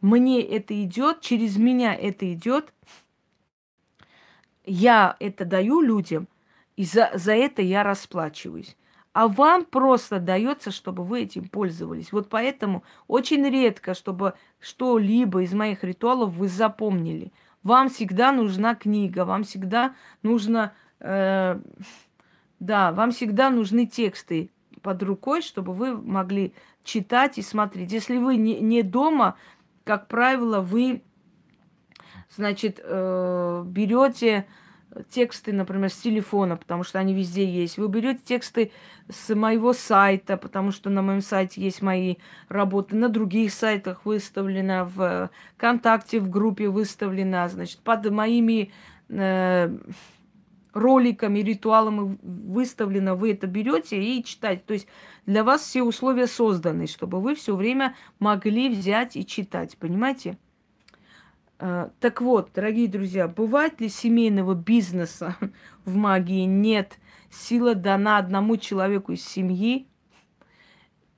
мне 0.02 0.42
это 0.42 0.82
идет, 0.84 1.22
через 1.22 1.58
меня 1.58 1.96
это 1.96 2.32
идет, 2.34 2.74
я 4.66 5.16
это 5.20 5.46
даю 5.46 5.82
людям, 5.82 6.28
и 6.76 6.84
за, 6.84 7.12
за 7.14 7.34
это 7.34 7.62
я 7.62 7.84
расплачиваюсь. 7.84 8.76
А 9.14 9.30
вам 9.30 9.64
просто 9.64 10.20
дается, 10.20 10.72
чтобы 10.72 11.04
вы 11.06 11.22
этим 11.22 11.48
пользовались. 11.48 12.12
Вот 12.12 12.28
поэтому 12.30 12.84
очень 13.08 13.48
редко, 13.48 13.94
чтобы 13.94 14.34
что-либо 14.60 15.44
из 15.44 15.54
моих 15.54 15.86
ритуалов 15.86 16.34
вы 16.34 16.50
запомнили. 16.50 17.32
Вам 17.64 17.88
всегда 17.90 18.34
нужна 18.34 18.76
книга, 18.76 19.24
вам 19.24 19.44
всегда 19.44 19.96
нужно, 20.22 20.74
э, 21.00 21.58
да, 22.60 22.92
вам 22.92 23.12
всегда 23.12 23.50
нужны 23.50 23.86
тексты 23.86 24.52
под 24.86 25.02
рукой, 25.02 25.42
чтобы 25.42 25.74
вы 25.74 25.98
могли 25.98 26.54
читать 26.84 27.40
и 27.40 27.42
смотреть. 27.42 27.92
Если 27.92 28.18
вы 28.18 28.38
не, 28.38 28.60
не 28.60 28.84
дома, 28.84 29.36
как 29.84 30.08
правило, 30.08 30.62
вы, 30.62 31.02
значит, 32.30 32.80
э, 32.84 33.64
берете 33.66 34.46
тексты, 35.10 35.54
например, 35.54 35.90
с 35.90 35.98
телефона, 35.98 36.56
потому 36.56 36.84
что 36.84 37.00
они 37.00 37.16
везде 37.16 37.46
есть. 37.46 37.80
Вы 37.80 37.88
берете 37.88 38.20
тексты 38.24 38.72
с 39.10 39.34
моего 39.34 39.74
сайта, 39.74 40.38
потому 40.38 40.72
что 40.72 40.92
на 40.92 41.02
моем 41.02 41.22
сайте 41.22 41.62
есть 41.62 41.82
мои 41.82 42.18
работы, 42.48 42.96
на 42.96 43.10
других 43.10 43.52
сайтах 43.54 44.06
выставлено, 44.06 44.86
в 44.86 45.32
ВКонтакте 45.56 46.20
в 46.20 46.30
группе 46.30 46.70
выставлено, 46.70 47.50
значит, 47.50 47.80
под 47.80 48.08
моими 48.12 48.72
э, 49.10 49.76
роликами, 50.76 51.40
ритуалами 51.40 52.20
выставлено, 52.22 53.16
вы 53.16 53.32
это 53.32 53.48
берете 53.48 54.02
и 54.04 54.24
читаете. 54.24 54.62
То 54.68 54.74
есть 54.74 54.88
для 55.26 55.44
вас 55.44 55.62
все 55.62 55.82
условия 55.82 56.28
созданы, 56.28 56.86
чтобы 56.86 57.22
вы 57.22 57.34
все 57.34 57.56
время 57.56 57.96
могли 58.20 58.70
взять 58.70 59.16
и 59.16 59.26
читать, 59.26 59.78
понимаете? 59.78 60.38
А, 61.58 61.92
так 62.02 62.20
вот, 62.22 62.52
дорогие 62.54 62.90
друзья, 62.90 63.30
бывает 63.30 63.80
ли 63.80 63.88
семейного 63.88 64.54
бизнеса 64.54 65.38
в 65.86 65.96
магии? 65.96 66.44
Нет. 66.44 67.00
Сила 67.32 67.74
дана 67.74 68.18
одному 68.18 68.58
человеку 68.58 69.14
из 69.14 69.26
семьи. 69.26 69.88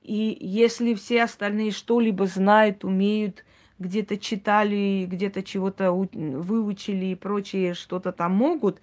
И 0.02 0.38
если 0.40 0.94
все 0.94 1.24
остальные 1.24 1.72
что-либо 1.72 2.26
знают, 2.26 2.84
умеют, 2.84 3.44
где-то 3.80 4.18
читали, 4.18 5.06
где-то 5.08 5.42
чего-то 5.42 5.92
выучили 5.92 7.06
и 7.06 7.14
прочее, 7.14 7.74
что-то 7.74 8.12
там 8.12 8.32
могут, 8.32 8.80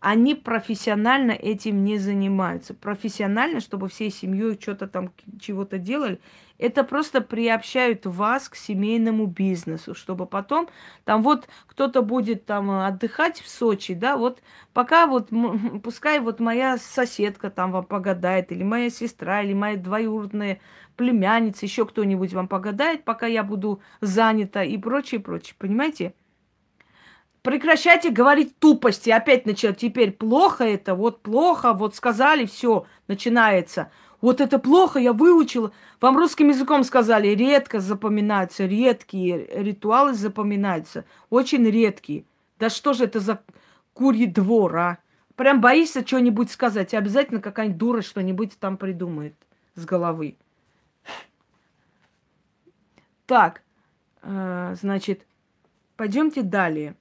они 0.00 0.34
профессионально 0.34 1.32
этим 1.32 1.84
не 1.84 1.98
занимаются. 1.98 2.74
Профессионально, 2.74 3.60
чтобы 3.60 3.88
всей 3.88 4.10
семьей 4.10 4.58
что-то 4.60 4.86
там 4.86 5.12
чего-то 5.40 5.78
делали, 5.78 6.20
это 6.58 6.84
просто 6.84 7.20
приобщают 7.20 8.06
вас 8.06 8.48
к 8.48 8.56
семейному 8.56 9.26
бизнесу, 9.26 9.94
чтобы 9.94 10.26
потом 10.26 10.68
там 11.04 11.22
вот 11.22 11.48
кто-то 11.66 12.02
будет 12.02 12.46
там 12.46 12.70
отдыхать 12.70 13.40
в 13.40 13.48
Сочи, 13.48 13.94
да, 13.94 14.16
вот 14.16 14.42
пока 14.72 15.06
вот, 15.06 15.30
пускай 15.82 16.20
вот 16.20 16.40
моя 16.40 16.78
соседка 16.78 17.50
там 17.50 17.72
вам 17.72 17.84
погадает, 17.84 18.52
или 18.52 18.62
моя 18.62 18.90
сестра, 18.90 19.42
или 19.42 19.54
моя 19.54 19.76
двоюродная 19.76 20.60
племянница, 20.96 21.66
еще 21.66 21.86
кто-нибудь 21.86 22.32
вам 22.32 22.48
погадает, 22.48 23.04
пока 23.04 23.26
я 23.26 23.44
буду 23.44 23.80
занята 24.00 24.64
и 24.64 24.76
прочее, 24.78 25.20
прочее, 25.20 25.54
понимаете? 25.58 26.12
Прекращайте 27.42 28.10
говорить 28.10 28.58
тупости. 28.58 29.10
Опять 29.10 29.46
начать. 29.46 29.78
Теперь 29.78 30.12
плохо 30.12 30.64
это, 30.64 30.94
вот 30.94 31.22
плохо, 31.22 31.72
вот 31.72 31.94
сказали, 31.94 32.46
все, 32.46 32.86
начинается. 33.06 33.90
Вот 34.20 34.40
это 34.40 34.58
плохо, 34.58 34.98
я 34.98 35.12
выучила. 35.12 35.72
Вам 36.00 36.16
русским 36.16 36.48
языком 36.48 36.82
сказали, 36.82 37.28
редко 37.28 37.78
запоминаются, 37.78 38.66
редкие 38.66 39.46
ритуалы 39.52 40.14
запоминаются, 40.14 41.04
очень 41.30 41.64
редкие. 41.64 42.24
Да 42.58 42.68
что 42.68 42.92
же 42.92 43.04
это 43.04 43.20
за 43.20 43.40
курьи 43.94 44.26
двор, 44.26 44.76
а? 44.76 44.98
Прям 45.36 45.60
боишься 45.60 46.04
что-нибудь 46.04 46.50
сказать, 46.50 46.92
и 46.92 46.96
обязательно 46.96 47.40
какая-нибудь 47.40 47.78
дура 47.78 48.02
что-нибудь 48.02 48.58
там 48.58 48.76
придумает 48.76 49.34
с 49.76 49.84
головы. 49.84 50.36
Так, 53.26 53.62
э, 54.22 54.74
значит, 54.80 55.26
пойдемте 55.96 56.42
далее. 56.42 56.96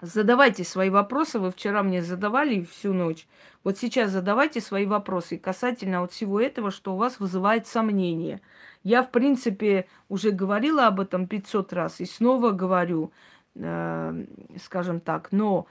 Задавайте 0.00 0.62
свои 0.62 0.90
вопросы. 0.90 1.38
Вы 1.38 1.50
вчера 1.50 1.82
мне 1.82 2.02
задавали 2.02 2.62
всю 2.62 2.92
ночь. 2.92 3.26
Вот 3.64 3.78
сейчас 3.78 4.10
задавайте 4.10 4.60
свои 4.60 4.86
вопросы 4.86 5.38
касательно 5.38 6.00
вот 6.02 6.12
всего 6.12 6.40
этого, 6.40 6.70
что 6.70 6.94
у 6.94 6.96
вас 6.96 7.18
вызывает 7.18 7.66
сомнения. 7.66 8.40
Я, 8.84 9.02
в 9.02 9.10
принципе, 9.10 9.88
уже 10.08 10.30
говорила 10.30 10.86
об 10.86 11.00
этом 11.00 11.26
500 11.26 11.72
раз 11.72 12.00
и 12.00 12.04
снова 12.04 12.52
говорю, 12.52 13.12
э, 13.56 14.24
скажем 14.62 15.00
так, 15.00 15.32
но 15.32 15.66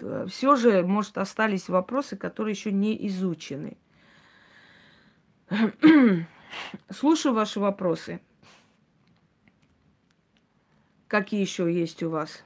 э, 0.00 0.26
все 0.28 0.56
же, 0.56 0.82
может, 0.82 1.16
остались 1.16 1.70
вопросы, 1.70 2.16
которые 2.18 2.52
еще 2.52 2.70
не 2.70 3.06
изучены. 3.08 3.78
Слушаю 6.90 7.34
ваши 7.34 7.60
вопросы. 7.60 8.20
Какие 11.08 11.40
еще 11.40 11.72
есть 11.72 12.02
у 12.02 12.10
вас? 12.10 12.44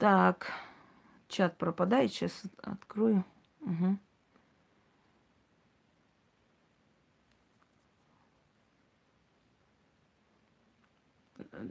Так, 0.00 0.50
чат 1.28 1.58
пропадает, 1.58 2.10
сейчас 2.10 2.42
открою. 2.62 3.22
Угу. 3.60 3.98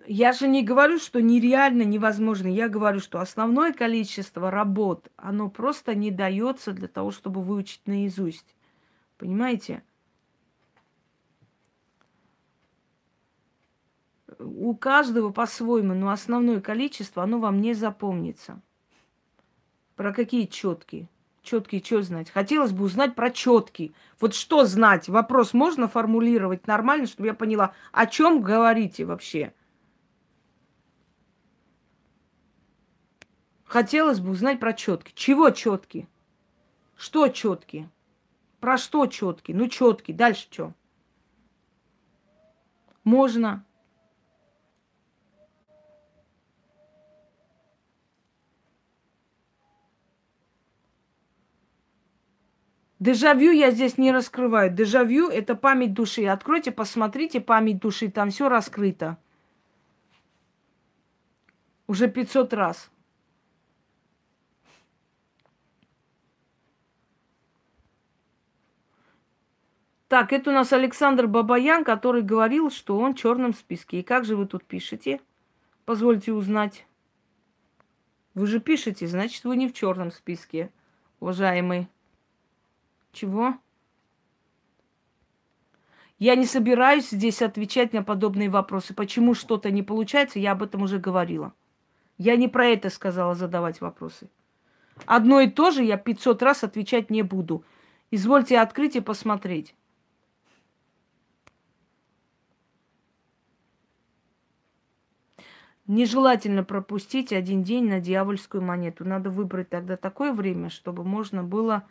Я 0.06 0.34
же 0.34 0.48
не 0.48 0.64
говорю, 0.64 1.00
что 1.00 1.24
нереально, 1.24 1.82
невозможно. 1.82 2.46
Я 2.46 2.70
говорю, 2.70 3.00
что 3.00 3.20
основное 3.20 3.74
количество 3.74 4.52
работ, 4.52 5.10
оно 5.16 5.50
просто 5.50 5.96
не 5.96 6.12
дается 6.12 6.72
для 6.72 6.88
того, 6.88 7.10
чтобы 7.10 7.42
выучить 7.42 7.88
наизусть. 7.88 8.56
Понимаете? 9.18 9.82
У 14.40 14.74
каждого 14.74 15.32
по-своему, 15.32 15.94
но 15.94 16.10
основное 16.10 16.62
количество, 16.62 17.24
оно 17.24 17.40
вам 17.40 17.62
не 17.62 17.74
запомнится. 17.74 18.62
Про 19.96 20.14
какие 20.14 20.46
четкие? 20.46 21.10
Четкие 21.42 21.84
что 21.84 22.02
знать? 22.02 22.30
Хотелось 22.30 22.72
бы 22.72 22.86
узнать 22.86 23.16
про 23.16 23.32
четкие. 23.32 23.92
Вот 24.20 24.34
что 24.34 24.66
знать? 24.66 25.10
Вопрос 25.10 25.54
можно 25.54 25.88
формулировать 25.88 26.68
нормально, 26.68 27.06
чтобы 27.06 27.28
я 27.28 27.34
поняла, 27.34 27.74
о 27.92 28.06
чем 28.06 28.42
говорите 28.42 29.06
вообще? 29.06 29.54
Хотелось 33.66 34.20
бы 34.20 34.32
узнать 34.32 34.60
про 34.60 34.74
четкие. 34.74 35.14
Чего 35.16 35.50
четкие? 35.52 36.08
Что 36.96 37.28
четкие? 37.28 37.90
Про 38.60 38.78
что 38.78 39.06
четкие? 39.06 39.56
Ну, 39.56 39.68
четкие. 39.68 40.18
Дальше 40.18 40.48
что? 40.50 40.74
Можно. 43.04 43.64
Дежавю 53.00 53.52
я 53.52 53.72
здесь 53.72 53.98
не 53.98 54.12
раскрываю. 54.12 54.72
Дежавю– 54.72 55.30
это 55.30 55.56
память 55.56 55.94
души. 55.94 56.26
Откройте, 56.26 56.72
посмотрите 56.72 57.40
память 57.40 57.80
души, 57.80 58.12
там 58.12 58.30
все 58.30 58.50
раскрыто. 58.50 59.18
Уже 61.88 62.10
500 62.10 62.54
раз. 62.54 62.92
Так, 70.10 70.34
это 70.34 70.50
у 70.50 70.54
нас 70.54 70.74
Александр 70.74 71.28
Бабаян, 71.28 71.84
который 71.86 72.24
говорил, 72.24 72.70
что 72.70 72.98
он 72.98 73.14
в 73.14 73.18
черном 73.18 73.54
списке. 73.54 74.00
И 74.00 74.04
как 74.04 74.26
же 74.26 74.36
вы 74.36 74.46
тут 74.46 74.66
пишете? 74.66 75.22
Позвольте 75.86 76.34
узнать. 76.34 76.86
Вы 78.34 78.48
же 78.48 78.60
пишете, 78.60 79.08
значит, 79.08 79.44
вы 79.46 79.56
не 79.56 79.68
в 79.68 79.74
черном 79.74 80.12
списке, 80.12 80.72
уважаемый. 81.20 81.88
Чего? 83.12 83.58
Я 86.20 86.36
не 86.36 86.46
собираюсь 86.46 87.10
здесь 87.10 87.42
отвечать 87.42 87.94
на 87.94 88.04
подобные 88.04 88.50
вопросы. 88.50 88.94
Почему 88.94 89.34
что-то 89.34 89.72
не 89.72 89.84
получается, 89.84 90.38
я 90.40 90.52
об 90.52 90.64
этом 90.64 90.84
уже 90.84 91.00
говорила. 91.00 91.54
Я 92.18 92.36
не 92.36 92.50
про 92.50 92.68
это 92.68 92.90
сказала 92.90 93.36
задавать 93.36 93.80
вопросы. 93.80 94.30
Одно 95.06 95.40
и 95.40 95.50
то 95.50 95.72
же 95.72 95.84
я 95.84 95.98
500 95.98 96.44
раз 96.44 96.64
отвечать 96.66 97.10
не 97.10 97.24
буду. 97.24 97.64
Извольте 98.12 98.60
открыть 98.60 98.98
и 98.98 99.02
посмотреть. 99.02 99.74
Нежелательно 105.88 106.64
пропустить 106.64 107.34
один 107.34 107.64
день 107.64 107.90
на 107.90 108.00
дьявольскую 108.00 108.62
монету. 108.62 109.06
Надо 109.06 109.30
выбрать 109.30 109.70
тогда 109.70 109.98
такое 109.98 110.34
время, 110.34 110.70
чтобы 110.70 111.04
можно 111.04 111.44
было 111.44 111.88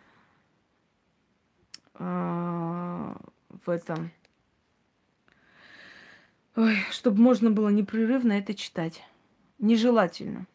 а, 1.98 3.16
в 3.48 3.68
этом, 3.68 4.10
Ой, 6.58 6.76
чтобы 6.90 7.22
можно 7.22 7.52
было 7.52 7.68
непрерывно 7.68 8.32
это 8.32 8.52
читать. 8.52 9.04
Нежелательно. 9.60 10.48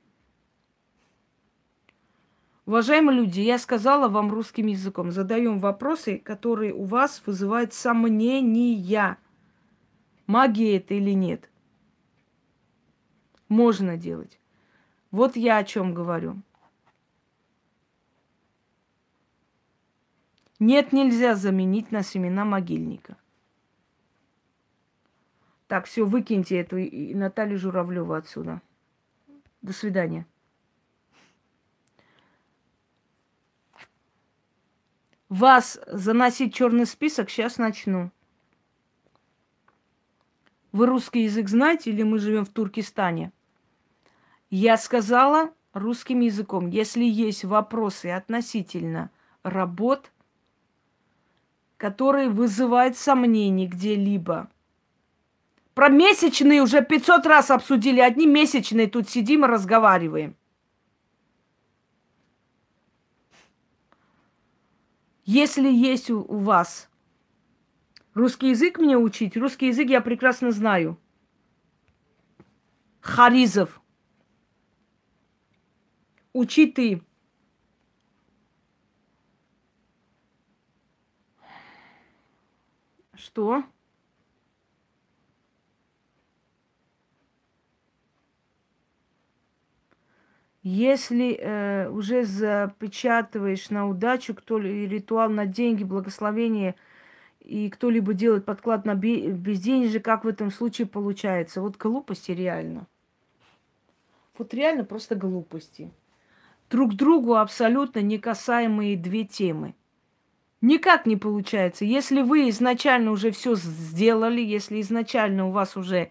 Уважаемые 2.66 3.20
люди, 3.20 3.39
я 3.39 3.58
сказала 3.58 4.10
вам 4.10 4.30
русским 4.30 4.68
языком. 4.68 5.12
Задаем 5.12 5.60
вопросы, 5.60 6.18
которые 6.18 6.74
у 6.74 6.84
вас 6.84 7.22
вызывают 7.26 7.74
сомнения. 7.74 9.18
Магия 10.28 10.76
это 10.76 10.94
или 10.94 11.12
нет. 11.12 11.50
Можно 13.48 13.96
делать. 13.96 14.41
Вот 15.10 15.38
я 15.38 15.56
о 15.56 15.64
чем 15.64 15.94
говорю. 15.94 16.36
Нет, 20.66 20.93
нельзя 20.93 21.36
заменить 21.36 21.91
на 21.91 22.03
семена 22.03 22.45
могильника. 22.45 23.18
Так, 25.68 25.88
все, 25.88 26.05
выкиньте 26.05 26.57
эту 26.57 26.78
и 26.78 27.14
Наталью 27.14 27.59
Журавлеву 27.59 28.14
отсюда. 28.14 28.61
До 29.61 29.74
свидания. 29.74 30.26
Вас 35.28 35.82
заносить 35.88 36.55
черный 36.55 36.86
список 36.86 37.30
сейчас 37.30 37.57
начну. 37.57 38.09
Вы 40.72 40.86
русский 40.86 41.24
язык 41.24 41.49
знаете 41.49 41.89
или 41.89 42.03
мы 42.03 42.20
живем 42.20 42.45
в 42.45 42.49
Туркестане? 42.49 43.34
Я 44.49 44.78
сказала 44.78 45.53
русским 45.74 46.22
языком, 46.22 46.70
если 46.70 47.03
есть 47.03 47.43
вопросы 47.43 48.11
относительно 48.11 49.11
работ, 49.43 50.12
которые 51.84 52.30
вызывают 52.30 52.96
сомнения 52.96 53.68
где-либо. 53.68 54.50
Про 55.74 55.90
месячные 55.90 56.62
уже 56.62 56.82
500 56.82 57.26
раз 57.26 57.52
обсудили. 57.52 58.00
Одни 58.00 58.26
месячные 58.26 58.88
тут 58.88 59.10
сидим 59.10 59.44
и 59.44 59.50
разговариваем. 59.50 60.38
Если 65.26 65.70
есть 65.70 66.10
у, 66.10 66.22
у 66.22 66.38
вас 66.38 66.90
русский 68.14 68.52
язык 68.52 68.80
мне 68.80 68.98
учить, 68.98 69.36
русский 69.36 69.68
язык 69.68 69.90
я 69.90 70.00
прекрасно 70.00 70.52
знаю. 70.52 70.98
Харизов. 73.02 73.82
Учи 76.32 76.66
ты. 76.72 77.04
Что? 83.34 83.64
Если 90.62 91.36
э, 91.40 91.90
уже 91.90 92.26
запечатываешь 92.26 93.72
на 93.72 93.88
удачу 93.88 94.36
кто 94.36 94.60
ли 94.60 94.88
ритуал 94.88 95.32
на 95.32 95.48
деньги, 95.48 95.84
благословение, 95.84 96.76
и 97.40 97.72
кто-либо 97.72 98.14
делает 98.14 98.46
подклад 98.46 98.86
на 98.86 98.94
безденежье, 98.94 100.00
как 100.00 100.26
в 100.26 100.28
этом 100.28 100.52
случае 100.52 100.86
получается? 100.86 101.60
Вот 101.62 101.76
глупости 101.78 102.32
реально. 102.32 102.86
Вот 104.38 104.54
реально 104.54 104.86
просто 104.86 105.16
глупости. 105.16 105.92
Друг 106.70 106.94
другу 106.94 107.36
абсолютно 107.38 108.00
не 108.00 108.20
касаемые 108.20 108.96
две 108.96 109.26
темы. 109.26 109.74
Никак 110.64 111.05
не 111.05 111.18
получается. 111.18 111.84
Если 111.84 112.22
вы 112.22 112.47
изначально 112.49 113.11
уже 113.11 113.32
все 113.32 113.55
сделали, 113.55 114.39
если 114.39 114.80
изначально 114.80 115.45
у 115.49 115.51
вас 115.51 115.76
уже 115.76 116.09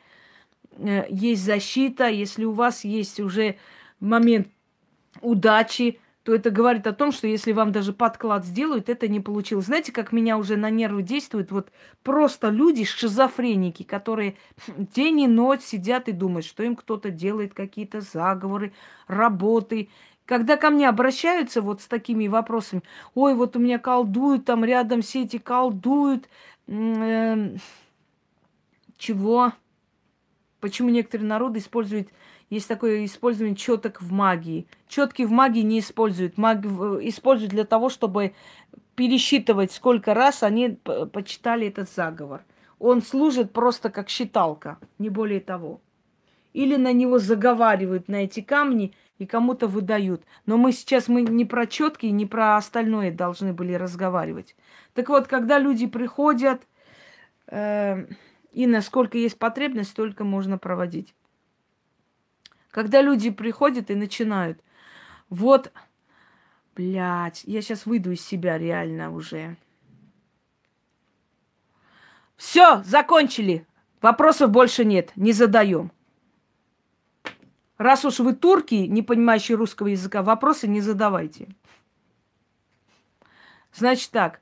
э, 0.76 1.07
есть 1.09 1.42
защита, 1.42 2.09
если 2.11 2.44
у 2.44 2.53
вас 2.53 2.84
есть 2.84 3.18
уже 3.18 3.57
момент 3.98 4.48
удачи, 5.22 6.00
то 6.22 6.34
это 6.34 6.50
говорит 6.50 6.86
о 6.86 6.92
том, 6.92 7.12
что 7.12 7.26
если 7.26 7.53
вам 7.53 7.72
даже 7.72 7.94
подклад 7.94 8.44
сделают, 8.44 8.90
это 8.90 9.09
не 9.09 9.20
получилось. 9.20 9.64
Знаете, 9.64 9.90
как 9.90 10.12
меня 10.12 10.36
уже 10.36 10.57
на 10.57 10.68
нервы 10.68 11.03
действуют 11.03 11.50
вот 11.50 11.72
просто 12.03 12.50
люди, 12.50 12.84
шизофреники, 12.84 13.84
которые 13.84 14.36
день 14.76 15.20
и 15.20 15.26
ночь 15.28 15.62
сидят 15.62 16.09
и 16.09 16.12
думают, 16.12 16.44
что 16.44 16.62
им 16.62 16.76
кто-то 16.76 17.11
делает 17.11 17.55
какие-то 17.55 18.03
заговоры, 18.03 18.74
работы. 19.07 19.88
Когда 20.25 20.57
ко 20.57 20.70
мне 20.70 20.89
обращаются 20.89 21.61
вот 21.61 21.81
с 21.81 21.87
такими 21.87 22.29
вопросами, 22.29 22.83
ой, 23.14 23.35
вот 23.35 23.57
у 23.57 23.59
меня 23.59 23.79
колдуют, 23.79 24.45
там 24.45 24.64
рядом 24.64 25.03
все 25.03 25.25
эти 25.25 25.39
колдуют, 25.39 26.29
э, 26.68 27.57
чего? 28.97 29.53
Почему 30.61 30.91
некоторые 30.91 31.29
народы 31.29 31.59
используют 31.59 32.09
есть 32.53 32.68
такое 32.68 33.07
использование 33.07 33.57
четок 33.57 34.03
в 34.03 34.12
магии. 34.12 34.66
Четки 34.87 35.23
в 35.23 35.31
магии 35.31 35.62
не 35.62 35.79
используют. 35.79 36.37
Маги 36.37 36.66
используют 37.09 37.51
для 37.51 37.64
того, 37.64 37.89
чтобы 37.89 38.35
пересчитывать, 38.95 39.73
сколько 39.73 40.12
раз 40.12 40.43
они 40.43 40.79
почитали 41.12 41.68
этот 41.68 41.89
заговор. 41.89 42.45
Он 42.79 43.01
служит 43.01 43.55
просто 43.55 43.89
как 43.89 44.11
считалка, 44.11 44.77
не 44.99 45.09
более 45.09 45.41
того. 45.41 45.81
Или 46.53 46.76
на 46.76 46.92
него 46.92 47.18
заговаривают 47.18 48.09
на 48.09 48.24
эти 48.24 48.40
камни 48.40 48.94
и 49.18 49.26
кому-то 49.26 49.68
выдают. 49.68 50.24
Но 50.46 50.57
мы 50.57 50.72
сейчас 50.72 51.09
мы 51.09 51.22
не 51.22 51.44
про 51.44 51.66
четки, 51.66 52.07
не 52.07 52.26
про 52.26 52.57
остальное 52.57 53.11
должны 53.11 53.53
были 53.53 53.72
разговаривать. 53.74 54.55
Так 54.94 55.09
вот, 55.09 55.28
когда 55.28 55.59
люди 55.59 55.86
приходят, 55.86 56.62
э, 57.46 58.07
и 58.53 58.66
насколько 58.66 59.16
есть 59.16 59.38
потребность, 59.38 59.90
столько 59.90 60.24
можно 60.24 60.59
проводить. 60.59 61.14
Когда 62.70 63.00
люди 63.00 63.30
приходят 63.30 63.90
и 63.90 63.94
начинают, 63.94 64.61
вот, 65.28 65.72
блядь, 66.74 67.44
я 67.44 67.62
сейчас 67.62 67.86
выйду 67.86 68.12
из 68.12 68.24
себя 68.24 68.59
реально 68.59 69.12
уже. 69.12 69.57
Все, 72.36 72.82
закончили. 72.82 73.66
Вопросов 74.00 74.50
больше 74.50 74.84
нет, 74.84 75.12
не 75.16 75.32
задаем. 75.32 75.92
Раз 77.83 78.05
уж 78.05 78.20
вы 78.20 78.33
турки, 78.33 78.76
не 78.76 79.03
понимающие 79.03 79.57
русского 79.57 79.89
языка, 79.89 80.22
вопросы 80.22 80.68
не 80.68 80.80
задавайте. 80.80 81.49
Значит 83.74 84.12
так. 84.12 84.41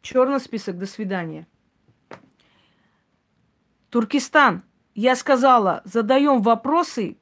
Черный 0.00 0.40
список, 0.40 0.78
до 0.78 0.86
свидания. 0.86 1.46
Туркестан. 3.90 4.62
Я 4.94 5.14
сказала, 5.14 5.82
задаем 5.84 6.40
вопросы 6.40 7.18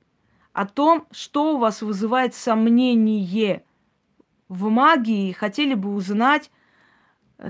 о 0.52 0.64
том, 0.64 1.08
что 1.10 1.56
у 1.56 1.58
вас 1.58 1.82
вызывает 1.82 2.36
сомнение 2.36 3.64
в 4.48 4.68
магии. 4.68 5.32
Хотели 5.32 5.74
бы 5.74 5.92
узнать, 5.92 6.52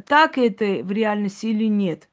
так 0.07 0.39
это 0.39 0.83
в 0.83 0.91
реальности 0.93 1.45
или 1.45 1.69
нет. 1.69 2.09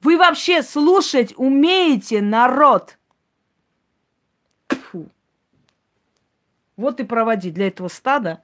Вы 0.00 0.16
вообще 0.16 0.62
слушать 0.62 1.34
умеете, 1.36 2.22
народ? 2.22 2.96
Вот 6.76 7.00
и 7.00 7.04
проводи 7.04 7.50
для 7.50 7.68
этого 7.68 7.88
стада 7.88 8.42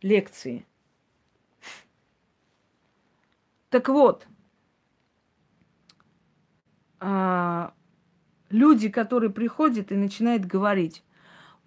лекции. 0.00 0.66
Так 3.70 3.88
вот, 3.88 4.26
а, 7.00 7.72
люди, 8.50 8.88
которые 8.88 9.30
приходят 9.30 9.92
и 9.92 9.94
начинают 9.94 10.44
говорить, 10.44 11.02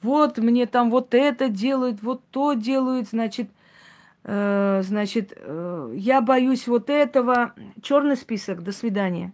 вот 0.01 0.37
мне 0.37 0.67
там 0.67 0.91
вот 0.91 1.13
это 1.13 1.49
делают, 1.49 2.03
вот 2.03 2.23
то 2.29 2.53
делают, 2.53 3.09
значит, 3.09 3.49
э, 4.23 4.81
значит, 4.83 5.33
э, 5.35 5.93
я 5.95 6.21
боюсь 6.21 6.67
вот 6.67 6.89
этого. 6.89 7.53
Черный 7.81 8.17
список, 8.17 8.61
до 8.61 8.71
свидания. 8.71 9.33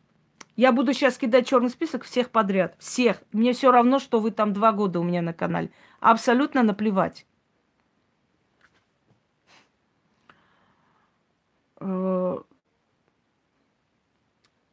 Я 0.56 0.72
буду 0.72 0.94
сейчас 0.94 1.18
кидать 1.18 1.48
черный 1.48 1.70
список 1.70 2.04
всех 2.04 2.30
подряд. 2.30 2.76
Всех. 2.78 3.18
Мне 3.32 3.54
все 3.54 3.72
равно, 3.72 4.00
что 4.00 4.20
вы 4.20 4.32
там 4.32 4.54
два 4.54 4.72
года 4.72 5.00
у 5.00 5.04
меня 5.04 5.22
на 5.22 5.34
канале. 5.34 5.72
Абсолютно 6.02 6.64
наплевать. 6.64 7.26
Э, 11.80 12.38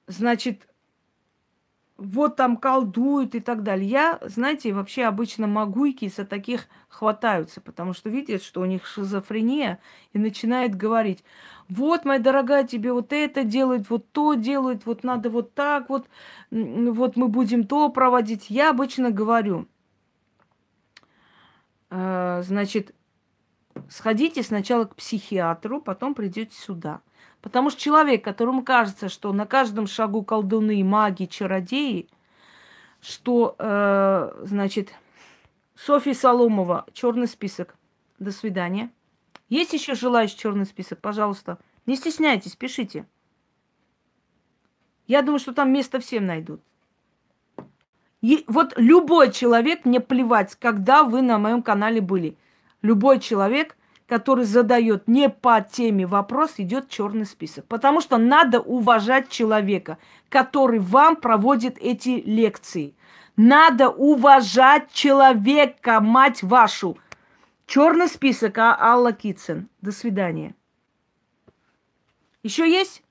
значит, 0.07 0.69
вот 1.97 2.37
там 2.37 2.57
колдуют 2.57 3.35
и 3.35 3.41
так 3.41 3.65
далее. 3.65 3.89
Я, 3.89 4.19
знаете, 4.23 4.73
вообще 4.73 5.05
обычно 5.05 5.49
могуйки 5.49 6.09
за 6.09 6.25
таких 6.25 6.69
хватаются, 6.89 7.61
потому 7.61 7.93
что 7.93 8.09
видят, 8.09 8.43
что 8.43 8.61
у 8.61 8.67
них 8.67 8.87
шизофрения, 8.87 9.81
и 10.13 10.19
начинает 10.19 10.77
говорить, 10.77 11.25
вот, 11.69 12.05
моя 12.05 12.21
дорогая, 12.21 12.63
тебе 12.65 12.93
вот 12.93 13.13
это 13.13 13.43
делают, 13.43 13.91
вот 13.91 14.11
то 14.13 14.35
делают, 14.35 14.87
вот 14.87 15.03
надо 15.03 15.29
вот 15.29 15.55
так 15.55 15.89
вот, 15.91 16.07
вот 16.53 17.17
мы 17.17 17.27
будем 17.29 17.67
то 17.67 17.89
проводить. 17.89 18.49
Я 18.49 18.71
обычно 18.71 19.11
говорю, 19.11 19.67
значит, 21.91 22.95
сходите 23.89 24.43
сначала 24.43 24.85
к 24.85 24.97
психиатру, 24.97 25.81
потом 25.81 26.15
придете 26.15 26.55
сюда. 26.55 27.01
Потому 27.41 27.71
что 27.71 27.81
человек, 27.81 28.25
которому 28.25 28.65
кажется, 28.65 29.09
что 29.09 29.33
на 29.33 29.47
каждом 29.47 29.87
шагу 29.87 30.23
колдуны, 30.23 30.83
маги, 30.83 31.27
чародеи, 31.27 32.09
что, 33.01 33.55
э, 33.59 34.43
значит, 34.45 34.93
Софья 35.77 36.15
Соломова, 36.15 36.87
черный 36.93 37.29
список. 37.29 37.77
До 38.19 38.33
свидания. 38.33 38.91
Есть 39.49 39.73
еще 39.73 39.95
желающий 39.95 40.37
черный 40.37 40.67
список? 40.67 41.01
Пожалуйста. 41.01 41.59
Не 41.87 41.95
стесняйтесь, 41.95 42.57
пишите. 42.57 43.07
Я 45.07 45.23
думаю, 45.23 45.39
что 45.39 45.55
там 45.55 45.73
место 45.73 46.01
всем 46.01 46.27
найдут. 46.27 46.61
И 48.21 48.45
вот 48.49 48.75
любой 48.77 49.31
человек, 49.33 49.85
мне 49.85 50.01
плевать, 50.01 50.57
когда 50.57 51.05
вы 51.05 51.23
на 51.23 51.39
моем 51.39 51.63
канале 51.63 52.01
были. 52.01 52.37
Любой 52.83 53.21
человек 53.21 53.77
который 54.09 54.45
задает 54.47 55.07
не 55.07 55.29
по 55.29 55.61
теме 55.61 56.07
вопрос, 56.07 56.55
идет 56.57 56.89
черный 56.89 57.27
список. 57.27 57.67
Потому 57.67 58.01
что 58.01 58.17
надо 58.17 58.59
уважать 58.59 59.29
человека, 59.29 59.99
который 60.31 60.79
вам 60.79 61.17
проводит 61.17 61.77
эти 61.79 62.23
лекции. 62.25 62.95
Надо 63.37 63.91
уважать 63.91 64.91
человека, 64.93 66.01
мать 66.01 66.43
вашу. 66.43 66.97
Черный 67.67 68.09
список 68.09 68.57
а 68.57 68.77
Алла 68.81 69.13
Китсен. 69.13 69.69
До 69.83 69.93
свидания. 69.93 70.55
Еще 72.43 72.69
есть? 72.69 73.03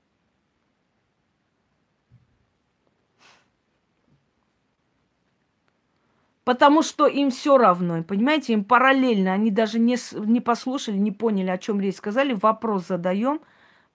Потому 6.48 6.80
что 6.80 7.06
им 7.06 7.30
все 7.30 7.58
равно, 7.58 8.02
понимаете, 8.02 8.54
им 8.54 8.64
параллельно, 8.64 9.34
они 9.34 9.50
даже 9.50 9.78
не, 9.78 9.98
не 10.14 10.40
послушали, 10.40 10.96
не 10.96 11.12
поняли, 11.12 11.50
о 11.50 11.58
чем 11.58 11.78
речь 11.78 11.96
сказали, 11.96 12.32
вопрос 12.32 12.86
задаем, 12.86 13.42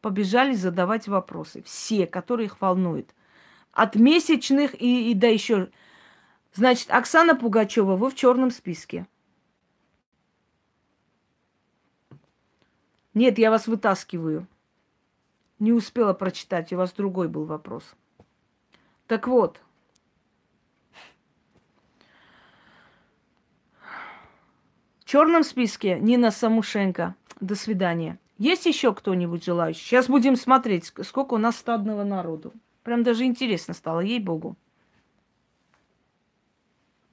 побежали 0.02 0.54
задавать 0.54 1.08
вопросы. 1.08 1.64
Все, 1.64 2.06
которые 2.06 2.46
их 2.46 2.62
волнуют. 2.62 3.16
От 3.72 3.96
месячных 3.96 4.80
и, 4.80 5.10
и 5.10 5.16
да 5.16 5.30
еще. 5.30 5.70
Значит, 6.54 6.92
Оксана 6.92 7.34
Пугачева, 7.34 7.96
вы 7.96 8.12
в 8.12 8.14
черном 8.14 8.52
списке. 8.52 9.08
Нет, 13.16 13.40
я 13.40 13.50
вас 13.50 13.66
вытаскиваю. 13.66 14.46
Не 15.58 15.74
успела 15.74 16.14
прочитать, 16.14 16.72
у 16.72 16.78
вас 16.78 16.94
другой 16.94 17.30
был 17.30 17.46
вопрос. 17.46 17.96
Так 19.08 19.28
вот, 19.28 19.60
черном 25.14 25.44
списке 25.44 26.00
Нина 26.00 26.32
Самушенко. 26.32 27.14
До 27.40 27.54
свидания. 27.54 28.18
Есть 28.40 28.66
еще 28.66 28.96
кто-нибудь 28.96 29.46
желающий? 29.46 29.86
Сейчас 29.86 30.08
будем 30.08 30.36
смотреть, 30.36 30.92
сколько 31.04 31.36
у 31.36 31.38
нас 31.38 31.56
стадного 31.56 32.04
народу. 32.04 32.52
Прям 32.82 33.04
даже 33.04 33.24
интересно 33.24 33.76
стало, 33.76 34.00
ей-богу. 34.00 34.56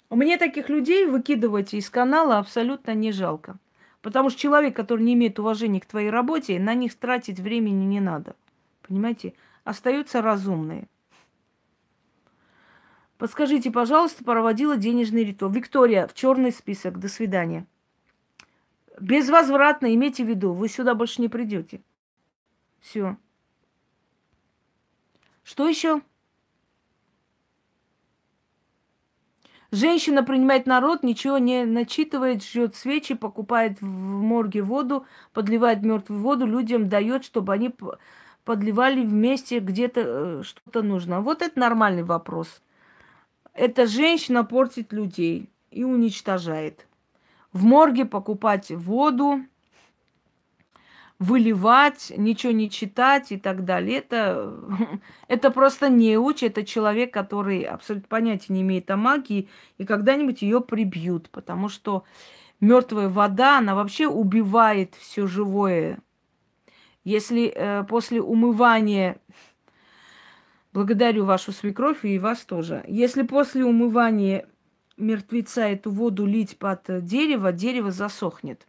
Меня 0.09 0.39
таких 0.39 0.71
людей 0.71 1.05
выкидывать 1.05 1.75
из 1.75 1.91
канала 1.91 2.39
абсолютно 2.39 2.95
не 2.95 3.13
жалко. 3.13 3.59
Потому 4.01 4.31
что 4.31 4.41
человек, 4.41 4.75
который 4.75 5.03
не 5.03 5.13
имеет 5.13 5.39
уважения 5.39 5.83
к 5.83 5.85
твоей 5.85 6.09
работе, 6.09 6.59
на 6.59 6.73
них 6.73 6.95
тратить 6.95 7.39
времени 7.39 7.85
не 7.85 8.01
надо. 8.01 8.35
Понимаете? 8.81 9.35
Остаются 9.63 10.23
разумные. 10.23 10.89
Подскажите, 13.19 13.71
пожалуйста, 13.71 14.25
проводила 14.25 14.79
денежный 14.79 15.23
ритуал. 15.23 15.53
Виктория, 15.53 16.07
в 16.07 16.15
черный 16.15 16.51
список. 16.51 16.99
До 16.99 17.11
свидания. 17.11 17.67
Безвозвратно 18.99 19.95
имейте 19.95 20.25
в 20.25 20.29
виду, 20.29 20.53
вы 20.53 20.69
сюда 20.69 20.95
больше 20.95 21.21
не 21.21 21.29
придете. 21.29 21.83
Все. 22.81 23.17
Что 25.43 25.69
еще? 25.69 26.01
Женщина 29.73 30.25
принимает 30.25 30.67
народ, 30.67 31.05
ничего 31.05 31.39
не 31.39 31.65
начитывает, 31.65 32.43
жжет 32.43 32.75
свечи, 32.75 33.15
покупает 33.15 33.81
в 33.81 33.87
морге 33.87 34.63
воду, 34.63 35.07
подливает 35.33 35.83
мертвую 35.83 36.21
воду, 36.21 36.45
людям 36.45 36.89
дает, 36.89 37.25
чтобы 37.25 37.53
они 37.53 37.73
подливали 38.45 39.05
вместе 39.05 39.61
где-то 39.61 40.01
э, 40.05 40.43
что-то 40.43 40.83
нужно. 40.83 41.21
Вот 41.21 41.41
это 41.41 41.59
нормальный 41.59 42.03
вопрос. 42.03 42.63
Эта 43.55 43.87
женщина 43.87 44.45
портит 44.45 44.93
людей 44.93 45.49
и 45.71 45.85
уничтожает 45.85 46.89
в 47.53 47.65
морге 47.65 48.05
покупать 48.05 48.71
воду, 48.71 49.45
выливать, 51.19 52.13
ничего 52.17 52.53
не 52.53 52.71
читать 52.71 53.31
и 53.33 53.37
так 53.37 53.65
далее. 53.65 53.99
Это, 53.99 54.55
это 55.29 55.51
просто 55.51 55.89
неуч, 55.89 56.43
это 56.43 56.65
человек, 56.65 57.13
который 57.13 57.63
абсолютно 57.63 58.09
понятия 58.09 58.53
не 58.53 58.63
имеет 58.63 58.91
о 58.91 58.97
магии, 58.97 59.49
и 59.79 59.85
когда-нибудь 59.85 60.43
ее 60.43 60.61
прибьют, 60.61 61.29
потому 61.31 61.69
что 61.69 62.05
мертвая 62.61 63.09
вода, 63.09 63.59
она 63.59 63.75
вообще 63.75 64.07
убивает 64.07 64.95
все 64.95 65.27
живое. 65.27 65.99
Если 67.05 67.53
э, 67.55 67.85
после 67.85 68.21
умывания 68.21 69.21
Благодарю 70.73 71.25
вашу 71.25 71.51
свекровь 71.51 72.05
и 72.05 72.19
вас 72.19 72.45
тоже. 72.45 72.85
Если 72.87 73.23
после 73.23 73.65
умывания 73.65 74.47
мертвеца 75.01 75.63
эту 75.63 75.91
воду 75.91 76.27
лить 76.27 76.59
под 76.59 77.05
дерево, 77.05 77.53
дерево 77.53 77.91
засохнет. 77.91 78.67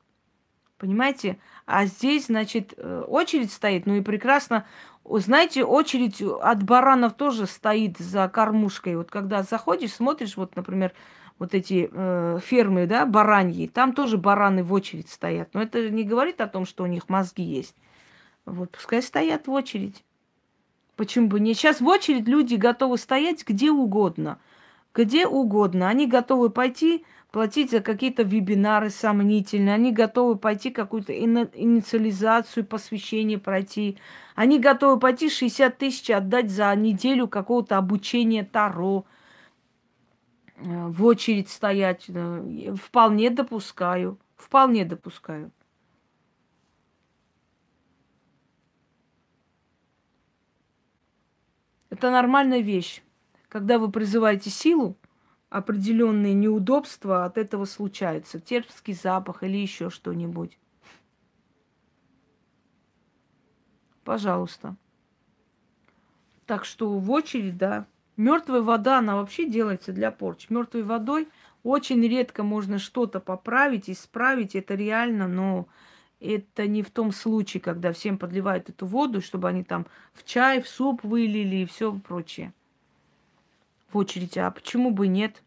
Понимаете? 0.77 1.37
А 1.67 1.85
здесь, 1.85 2.25
значит, 2.25 2.73
э, 2.75 3.03
очередь 3.07 3.51
стоит, 3.51 3.85
ну 3.85 3.95
и 3.95 4.01
прекрасно. 4.01 4.65
Знаете, 5.05 5.63
очередь 5.63 6.21
от 6.21 6.63
баранов 6.63 7.13
тоже 7.13 7.45
стоит 7.45 7.99
за 7.99 8.27
кормушкой. 8.27 8.95
Вот 8.95 9.11
когда 9.11 9.43
заходишь, 9.43 9.93
смотришь, 9.93 10.37
вот, 10.37 10.55
например, 10.55 10.93
вот 11.37 11.53
эти 11.53 11.87
э, 11.91 12.39
фермы, 12.43 12.87
да, 12.87 13.05
бараньи, 13.05 13.67
там 13.67 13.93
тоже 13.93 14.17
бараны 14.17 14.63
в 14.63 14.73
очередь 14.73 15.09
стоят. 15.09 15.49
Но 15.53 15.61
это 15.61 15.89
не 15.91 16.03
говорит 16.03 16.41
о 16.41 16.47
том, 16.47 16.65
что 16.65 16.83
у 16.83 16.87
них 16.87 17.09
мозги 17.09 17.43
есть. 17.43 17.75
Вот, 18.45 18.71
пускай 18.71 19.03
стоят 19.03 19.45
в 19.45 19.51
очередь. 19.51 20.03
Почему 20.95 21.27
бы 21.27 21.39
не? 21.39 21.53
Сейчас 21.53 21.79
в 21.79 21.87
очередь 21.87 22.27
люди 22.27 22.55
готовы 22.55 22.97
стоять 22.97 23.47
где 23.47 23.69
угодно– 23.69 24.39
где 24.93 25.27
угодно. 25.27 25.87
Они 25.89 26.07
готовы 26.07 26.49
пойти 26.49 27.05
платить 27.31 27.71
за 27.71 27.79
какие-то 27.79 28.23
вебинары 28.23 28.89
сомнительные, 28.89 29.75
они 29.75 29.91
готовы 29.93 30.37
пойти 30.37 30.69
какую-то 30.69 31.17
инициализацию, 31.17 32.65
посвящение 32.65 33.39
пройти. 33.39 33.97
Они 34.35 34.59
готовы 34.59 34.99
пойти 34.99 35.29
60 35.29 35.77
тысяч 35.77 36.09
отдать 36.09 36.49
за 36.51 36.75
неделю 36.75 37.27
какого-то 37.27 37.77
обучения 37.77 38.43
Таро, 38.43 39.05
э, 40.57 40.87
в 40.87 41.05
очередь 41.05 41.49
стоять. 41.49 42.09
Вполне 42.75 43.29
допускаю. 43.29 44.19
Вполне 44.35 44.85
допускаю. 44.85 45.51
Это 51.89 52.09
нормальная 52.09 52.61
вещь. 52.61 53.03
Когда 53.51 53.79
вы 53.79 53.91
призываете 53.91 54.49
силу, 54.49 54.97
определенные 55.49 56.33
неудобства 56.33 57.25
от 57.25 57.37
этого 57.37 57.65
случаются. 57.65 58.39
Терпский 58.39 58.93
запах 58.93 59.43
или 59.43 59.57
еще 59.57 59.89
что-нибудь. 59.89 60.57
Пожалуйста. 64.05 64.77
Так 66.45 66.63
что 66.63 66.97
в 66.97 67.11
очередь, 67.11 67.57
да. 67.57 67.87
Мертвая 68.15 68.61
вода, 68.61 68.99
она 68.99 69.17
вообще 69.17 69.45
делается 69.45 69.91
для 69.91 70.11
порч. 70.11 70.49
Мертвой 70.49 70.83
водой 70.83 71.27
очень 71.63 72.01
редко 72.07 72.43
можно 72.43 72.79
что-то 72.79 73.19
поправить, 73.19 73.89
исправить. 73.89 74.55
Это 74.55 74.75
реально, 74.75 75.27
но 75.27 75.67
это 76.21 76.67
не 76.67 76.83
в 76.83 76.89
том 76.89 77.11
случае, 77.11 77.59
когда 77.59 77.91
всем 77.91 78.17
подливают 78.17 78.69
эту 78.69 78.85
воду, 78.85 79.19
чтобы 79.19 79.49
они 79.49 79.65
там 79.65 79.87
в 80.13 80.23
чай, 80.23 80.61
в 80.61 80.69
суп 80.69 81.03
вылили 81.03 81.57
и 81.57 81.65
все 81.65 81.93
прочее 81.99 82.53
в 83.93 83.97
очереди. 83.97 84.39
А 84.39 84.51
почему 84.51 84.91
бы 84.91 85.07
нет? 85.07 85.43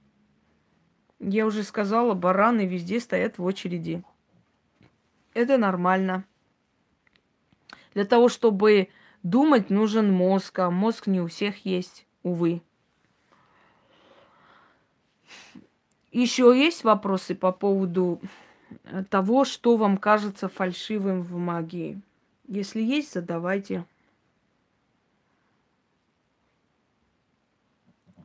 Я 1.21 1.47
уже 1.47 1.63
сказала, 1.63 2.15
бараны 2.15 2.67
везде 2.67 3.01
стоят 3.01 3.39
в 3.39 3.45
очереди. 3.45 4.03
Это 5.33 5.59
нормально. 5.59 6.25
Для 7.95 8.05
того, 8.05 8.29
чтобы 8.29 8.89
думать, 9.23 9.71
нужен 9.71 10.13
мозг, 10.13 10.59
а 10.59 10.71
мозг 10.71 11.07
не 11.07 11.21
у 11.21 11.29
всех 11.29 11.65
есть, 11.65 12.07
увы. 12.23 12.63
Еще 16.13 16.53
есть 16.57 16.85
вопросы 16.85 17.35
по 17.35 17.51
поводу 17.53 18.21
того, 19.11 19.45
что 19.45 19.77
вам 19.77 19.97
кажется 19.97 20.49
фальшивым 20.49 21.23
в 21.23 21.37
магии? 21.37 22.01
Если 22.47 22.83
есть, 22.83 23.13
задавайте. 23.13 23.85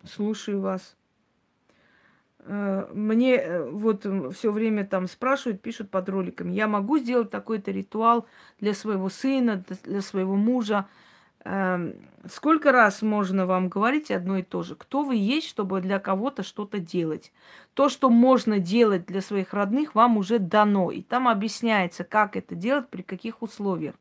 Слушаю 0.06 0.62
вас. 0.62 0.95
Э, 2.39 2.88
мне 2.93 3.36
э, 3.36 3.70
вот 3.70 4.06
все 4.36 4.52
время 4.52 4.86
там 4.86 5.08
спрашивают, 5.08 5.62
пишут 5.62 5.89
под 5.91 6.10
роликами, 6.10 6.54
я 6.54 6.68
могу 6.68 6.97
сделать 6.97 7.30
такой-то 7.30 7.72
ритуал 7.72 8.26
для 8.60 8.74
своего 8.74 9.10
сына, 9.10 9.64
для 9.84 10.02
своего 10.02 10.36
мужа. 10.36 10.88
Эм, 11.45 11.95
сколько 12.30 12.72
раз 12.72 13.02
можно 13.02 13.45
вам 13.45 13.70
говорить 13.70 14.12
одно 14.12 14.38
и 14.38 14.43
то 14.43 14.62
же? 14.62 14.76
Кто 14.76 15.04
вы 15.04 15.16
есть, 15.16 15.47
чтобы 15.47 15.80
для 15.80 16.00
кого-то 16.00 16.43
что-то 16.43 16.80
делать? 16.80 17.32
То, 17.74 17.88
что 17.88 18.10
можно 18.10 18.60
делать 18.60 19.06
для 19.06 19.22
своих 19.22 19.54
родных, 19.54 19.95
вам 19.95 20.18
уже 20.18 20.39
дано. 20.39 20.91
И 20.91 21.02
там 21.02 21.28
объясняется, 21.30 22.04
как 22.04 22.36
это 22.36 22.56
делать, 22.56 22.89
при 22.89 23.04
каких 23.04 23.41
условиях. 23.41 23.95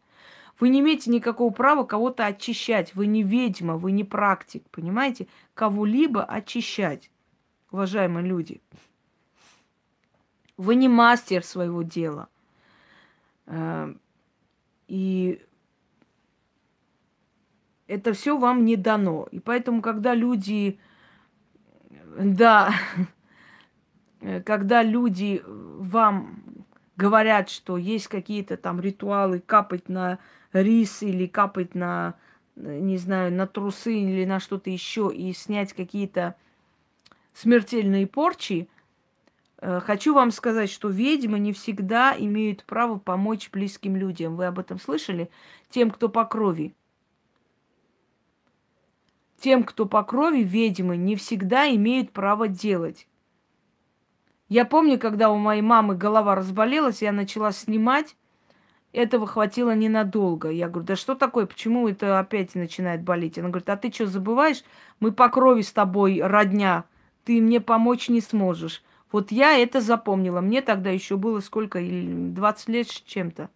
Вы 0.61 0.70
не 0.70 0.80
имеете 0.80 1.11
никакого 1.11 1.52
права 1.52 1.84
кого-то 1.84 2.26
очищать. 2.26 2.94
Вы 2.94 3.06
не 3.06 3.22
ведьма, 3.22 3.76
вы 3.76 3.92
не 3.92 4.04
практик, 4.04 4.64
понимаете? 4.70 5.28
Кого-либо 5.54 6.24
очищать, 6.24 7.11
уважаемые 7.70 8.26
люди. 8.26 8.61
Вы 10.56 10.74
не 10.74 10.88
мастер 10.88 11.44
своего 11.44 11.82
дела. 11.82 12.28
Э, 13.46 13.94
и 14.88 15.40
это 17.86 18.12
все 18.12 18.36
вам 18.36 18.64
не 18.64 18.76
дано. 18.76 19.28
И 19.30 19.38
поэтому, 19.38 19.80
когда 19.80 20.14
люди, 20.14 20.80
да, 22.18 22.74
когда 24.44 24.82
люди 24.82 25.40
вам 25.46 26.42
говорят, 26.96 27.48
что 27.48 27.76
есть 27.76 28.09
какие-то 28.09 28.56
там 28.56 28.80
ритуалы, 28.80 29.38
капать 29.38 29.88
на 29.88 30.18
рис 30.53 31.03
или 31.03 31.26
капать 31.26 31.74
на, 31.74 32.14
не 32.57 32.96
знаю, 32.96 33.32
на 33.32 33.46
трусы 33.46 33.94
или 33.94 34.24
на 34.24 34.40
что-то 34.40 34.70
еще 34.70 35.11
и 35.14 35.32
снять 35.32 35.72
какие-то 35.72 36.36
смертельные 37.32 38.07
порчи, 38.07 38.68
Э, 39.61 39.80
хочу 39.80 40.14
вам 40.14 40.30
сказать, 40.30 40.70
что 40.70 40.88
ведьмы 40.88 41.38
не 41.38 41.53
всегда 41.53 42.14
имеют 42.16 42.64
право 42.64 42.99
помочь 42.99 43.51
близким 43.51 43.96
людям. 43.96 44.36
Вы 44.36 44.46
об 44.46 44.59
этом 44.59 44.78
слышали? 44.78 45.30
Тем, 45.68 45.90
кто 45.90 46.09
по 46.09 46.24
крови. 46.24 46.74
Тем, 49.38 49.64
кто 49.64 49.86
по 49.86 50.03
крови, 50.03 50.42
ведьмы 50.42 50.96
не 50.96 51.16
всегда 51.16 51.68
имеют 51.74 52.12
право 52.12 52.49
делать. 52.49 53.09
Я 54.49 54.64
помню, 54.64 54.99
когда 54.99 55.30
у 55.30 55.36
моей 55.36 55.62
мамы 55.62 55.94
голова 55.94 56.34
разболелась, 56.34 57.03
я 57.03 57.12
начала 57.12 57.53
снимать. 57.53 58.16
Этого 58.93 59.26
хватило 59.26 59.74
ненадолго. 59.74 60.49
Я 60.49 60.68
говорю, 60.68 60.86
да 60.86 60.97
что 60.97 61.14
такое, 61.14 61.47
почему 61.47 61.89
это 61.89 62.18
опять 62.18 62.55
начинает 62.55 63.03
болеть? 63.03 63.39
Она 63.39 63.49
говорит, 63.49 63.68
а 63.68 63.76
ты 63.76 63.93
что, 63.93 64.07
забываешь? 64.07 64.64
Мы 64.99 65.12
по 65.12 65.28
крови 65.28 65.61
с 65.61 65.72
тобой 65.72 66.20
родня. 66.22 66.84
Ты 67.24 67.43
мне 67.43 67.61
помочь 67.61 68.09
не 68.09 68.22
сможешь. 68.22 68.82
Вот 69.12 69.30
я 69.30 69.59
это 69.59 69.80
запомнила. 69.80 70.41
Мне 70.41 70.62
тогда 70.62 70.91
еще 70.91 71.16
было 71.16 71.41
сколько? 71.41 71.80
20 71.80 72.68
лет 72.68 72.89
с 72.89 73.03
чем-то. 73.03 73.51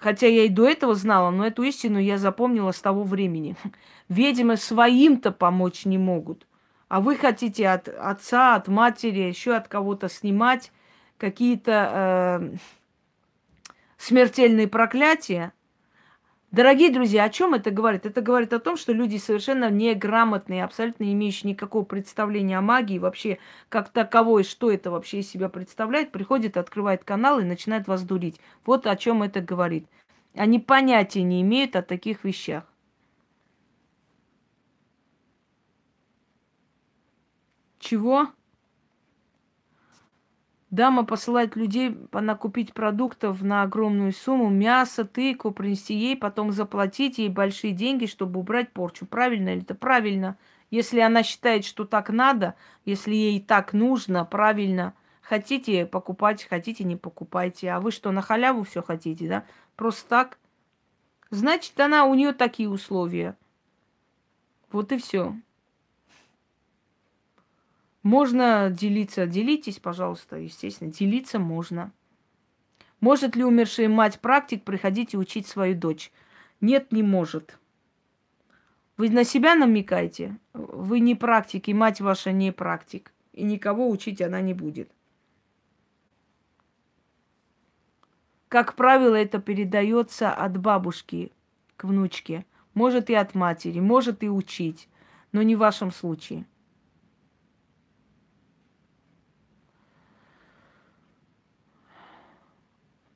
Хотя 0.00 0.26
я 0.26 0.44
и 0.44 0.48
до 0.48 0.68
этого 0.68 0.94
знала, 0.94 1.30
но 1.30 1.46
эту 1.46 1.62
истину 1.62 1.98
я 1.98 2.18
запомнила 2.18 2.72
с 2.72 2.80
того 2.80 3.04
времени. 3.04 3.56
Ведьмы 4.08 4.56
своим-то 4.56 5.32
помочь 5.32 5.86
не 5.86 5.96
могут. 5.96 6.46
А 6.88 7.00
вы 7.00 7.14
хотите 7.16 7.68
от 7.68 7.88
отца, 7.88 8.56
от 8.56 8.66
матери, 8.66 9.20
еще 9.20 9.54
от 9.54 9.68
кого-то 9.68 10.08
снимать 10.08 10.72
какие-то 11.18 12.40
э, 12.42 12.56
смертельные 14.00 14.66
проклятия. 14.66 15.52
Дорогие 16.50 16.90
друзья, 16.90 17.24
о 17.24 17.30
чем 17.30 17.54
это 17.54 17.70
говорит? 17.70 18.06
Это 18.06 18.22
говорит 18.22 18.52
о 18.52 18.58
том, 18.58 18.76
что 18.76 18.92
люди 18.92 19.18
совершенно 19.18 19.70
неграмотные, 19.70 20.64
абсолютно 20.64 21.04
не 21.04 21.12
имеющие 21.12 21.52
никакого 21.52 21.84
представления 21.84 22.58
о 22.58 22.62
магии, 22.62 22.98
вообще 22.98 23.38
как 23.68 23.90
таковой, 23.90 24.42
что 24.42 24.70
это 24.70 24.90
вообще 24.90 25.20
из 25.20 25.30
себя 25.30 25.48
представляет, 25.48 26.10
приходит, 26.10 26.56
открывает 26.56 27.04
канал 27.04 27.38
и 27.38 27.44
начинает 27.44 27.86
вас 27.86 28.02
дурить. 28.02 28.40
Вот 28.64 28.86
о 28.86 28.96
чем 28.96 29.22
это 29.22 29.40
говорит. 29.40 29.86
Они 30.34 30.58
понятия 30.58 31.22
не 31.22 31.42
имеют 31.42 31.76
о 31.76 31.82
таких 31.82 32.24
вещах. 32.24 32.64
Чего? 37.78 38.28
Дама 40.70 41.04
посылает 41.04 41.56
людей 41.56 41.96
накупить 42.12 42.72
продуктов 42.72 43.42
на 43.42 43.62
огромную 43.62 44.12
сумму, 44.12 44.50
мясо, 44.50 45.04
тыкву, 45.04 45.50
принести 45.50 45.94
ей, 45.94 46.16
потом 46.16 46.52
заплатить 46.52 47.18
ей 47.18 47.28
большие 47.28 47.72
деньги, 47.72 48.06
чтобы 48.06 48.38
убрать 48.38 48.72
порчу. 48.72 49.04
Правильно 49.04 49.52
ли 49.52 49.62
это? 49.62 49.74
Правильно. 49.74 50.38
Если 50.70 51.00
она 51.00 51.24
считает, 51.24 51.64
что 51.64 51.84
так 51.84 52.10
надо, 52.10 52.54
если 52.84 53.12
ей 53.12 53.40
так 53.40 53.72
нужно, 53.72 54.24
правильно. 54.24 54.94
Хотите 55.22 55.86
покупать, 55.86 56.44
хотите 56.44 56.84
не 56.84 56.94
покупайте. 56.94 57.70
А 57.70 57.80
вы 57.80 57.90
что, 57.90 58.12
на 58.12 58.22
халяву 58.22 58.62
все 58.62 58.80
хотите, 58.80 59.28
да? 59.28 59.44
Просто 59.74 60.08
так? 60.08 60.38
Значит, 61.30 61.78
она, 61.80 62.04
у 62.04 62.14
нее 62.14 62.32
такие 62.32 62.68
условия. 62.68 63.36
Вот 64.70 64.92
и 64.92 64.98
все. 64.98 65.34
Можно 68.02 68.70
делиться. 68.70 69.26
Делитесь, 69.26 69.78
пожалуйста, 69.78 70.36
естественно. 70.36 70.90
Делиться 70.90 71.38
можно. 71.38 71.92
Может 73.00 73.36
ли 73.36 73.44
умершая 73.44 73.88
мать 73.88 74.20
практик 74.20 74.62
приходить 74.64 75.14
и 75.14 75.18
учить 75.18 75.46
свою 75.46 75.74
дочь? 75.74 76.12
Нет, 76.60 76.92
не 76.92 77.02
может. 77.02 77.58
Вы 78.96 79.08
на 79.10 79.24
себя 79.24 79.54
намекаете? 79.54 80.38
Вы 80.52 81.00
не 81.00 81.14
практик, 81.14 81.68
и 81.68 81.74
мать 81.74 82.00
ваша 82.00 82.32
не 82.32 82.52
практик. 82.52 83.12
И 83.32 83.42
никого 83.42 83.88
учить 83.88 84.20
она 84.20 84.40
не 84.40 84.52
будет. 84.52 84.90
Как 88.48 88.74
правило, 88.74 89.14
это 89.14 89.40
передается 89.40 90.32
от 90.32 90.58
бабушки 90.58 91.32
к 91.76 91.84
внучке. 91.84 92.44
Может 92.74 93.08
и 93.08 93.14
от 93.14 93.34
матери, 93.34 93.80
может 93.80 94.22
и 94.22 94.28
учить, 94.28 94.88
но 95.32 95.42
не 95.42 95.56
в 95.56 95.60
вашем 95.60 95.92
случае. 95.92 96.46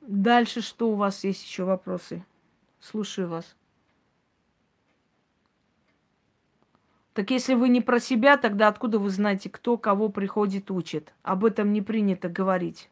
Дальше 0.07 0.61
что 0.61 0.91
у 0.91 0.97
вас 0.97 1.25
есть 1.25 1.43
еще 1.45 1.65
вопросы? 1.65 2.25
Слушаю 2.79 3.29
вас. 3.29 3.57
Так 7.15 7.31
если 7.31 7.55
вы 7.55 7.71
не 7.71 7.81
про 7.81 8.01
себя, 8.01 8.37
тогда 8.37 8.69
откуда 8.69 8.99
вы 8.99 9.09
знаете, 9.09 9.49
кто 9.49 9.79
кого 9.79 10.11
приходит 10.11 10.71
учит? 10.71 11.15
Об 11.23 11.45
этом 11.45 11.73
не 11.73 11.81
принято 11.81 12.29
говорить. 12.29 12.91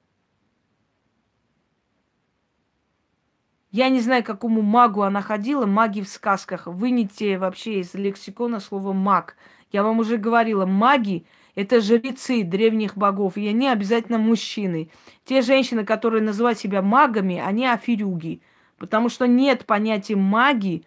Я 3.72 3.90
не 3.90 4.00
знаю, 4.00 4.24
какому 4.24 4.62
магу 4.62 5.02
она 5.02 5.20
ходила, 5.20 5.66
маги 5.66 6.00
в 6.00 6.08
сказках. 6.08 6.66
Вынете 6.66 7.36
вообще 7.36 7.80
из 7.80 7.92
лексикона 7.92 8.60
слово 8.60 8.94
маг. 8.94 9.36
Я 9.70 9.82
вам 9.82 9.98
уже 9.98 10.16
говорила, 10.16 10.64
маги 10.64 11.26
это 11.54 11.80
жрецы 11.80 12.44
древних 12.44 12.96
богов, 12.96 13.36
и 13.36 13.46
они 13.46 13.68
обязательно 13.68 14.18
мужчины. 14.18 14.90
Те 15.24 15.42
женщины, 15.42 15.84
которые 15.84 16.22
называют 16.22 16.58
себя 16.58 16.80
магами, 16.80 17.38
они 17.38 17.66
аферюги. 17.66 18.40
Потому 18.78 19.08
что 19.10 19.26
нет 19.26 19.66
понятия 19.66 20.16
магии 20.16 20.84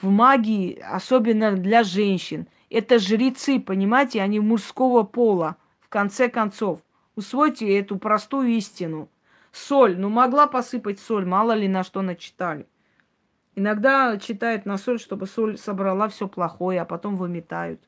в 0.00 0.08
магии, 0.08 0.78
особенно 0.80 1.52
для 1.52 1.82
женщин. 1.82 2.46
Это 2.70 2.98
жрецы, 2.98 3.60
понимаете, 3.60 4.22
они 4.22 4.40
мужского 4.40 5.02
пола, 5.02 5.56
в 5.80 5.88
конце 5.88 6.28
концов. 6.28 6.80
Усвойте 7.16 7.78
эту 7.78 7.98
простую 7.98 8.48
истину. 8.50 9.08
Соль, 9.52 9.96
ну 9.96 10.08
могла 10.08 10.46
посыпать 10.46 10.98
соль, 10.98 11.26
мало 11.26 11.52
ли 11.52 11.68
на 11.68 11.84
что 11.84 12.02
начитали. 12.02 12.66
Иногда 13.56 14.16
читают 14.18 14.66
на 14.66 14.78
соль, 14.78 14.98
чтобы 14.98 15.26
соль 15.26 15.58
собрала 15.58 16.08
все 16.08 16.26
плохое, 16.26 16.80
а 16.80 16.84
потом 16.84 17.16
выметают. 17.16 17.80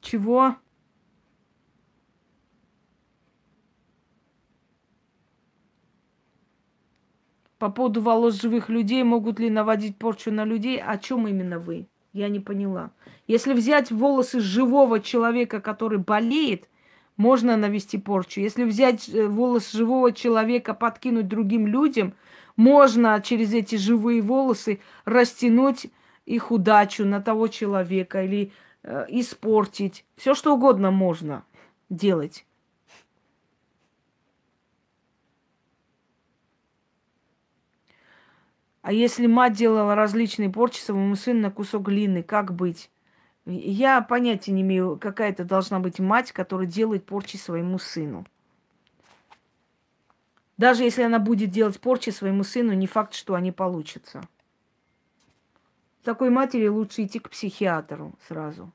Чего? 0.00 0.56
По 7.58 7.68
поводу 7.68 8.00
волос 8.00 8.40
живых 8.40 8.70
людей, 8.70 9.02
могут 9.02 9.38
ли 9.38 9.50
наводить 9.50 9.98
порчу 9.98 10.30
на 10.30 10.44
людей? 10.44 10.80
О 10.80 10.96
чем 10.96 11.28
именно 11.28 11.58
вы? 11.58 11.88
Я 12.12 12.28
не 12.28 12.40
поняла. 12.40 12.90
Если 13.26 13.52
взять 13.52 13.90
волосы 13.90 14.40
живого 14.40 14.98
человека, 15.00 15.60
который 15.60 15.98
болеет, 15.98 16.68
можно 17.16 17.58
навести 17.58 17.98
порчу. 17.98 18.40
Если 18.40 18.64
взять 18.64 19.08
э, 19.10 19.28
волос 19.28 19.72
живого 19.72 20.10
человека, 20.10 20.72
подкинуть 20.72 21.28
другим 21.28 21.66
людям, 21.66 22.14
можно 22.56 23.20
через 23.22 23.52
эти 23.52 23.76
живые 23.76 24.22
волосы 24.22 24.80
растянуть 25.04 25.88
их 26.24 26.50
удачу 26.50 27.04
на 27.04 27.20
того 27.20 27.48
человека 27.48 28.24
или 28.24 28.52
испортить. 28.82 30.04
Все 30.16 30.34
что 30.34 30.54
угодно 30.54 30.90
можно 30.90 31.44
делать. 31.88 32.46
А 38.82 38.92
если 38.92 39.26
мать 39.26 39.52
делала 39.52 39.94
различные 39.94 40.48
порчи 40.50 40.80
своему 40.80 41.14
сыну 41.14 41.42
на 41.42 41.50
кусок 41.50 41.82
глины, 41.82 42.22
как 42.22 42.54
быть? 42.54 42.90
Я 43.44 44.00
понятия 44.00 44.52
не 44.52 44.62
имею, 44.62 44.98
какая 44.98 45.30
это 45.30 45.44
должна 45.44 45.80
быть 45.80 45.98
мать, 45.98 46.32
которая 46.32 46.66
делает 46.66 47.04
порчи 47.04 47.36
своему 47.36 47.78
сыну. 47.78 48.26
Даже 50.56 50.84
если 50.84 51.02
она 51.02 51.18
будет 51.18 51.50
делать 51.50 51.80
порчи 51.80 52.10
своему 52.10 52.44
сыну, 52.44 52.72
не 52.72 52.86
факт, 52.86 53.14
что 53.14 53.34
они 53.34 53.52
получатся. 53.52 54.22
Такой 56.04 56.30
матери 56.30 56.66
лучше 56.66 57.04
идти 57.04 57.18
к 57.18 57.28
психиатру 57.30 58.14
сразу. 58.26 58.72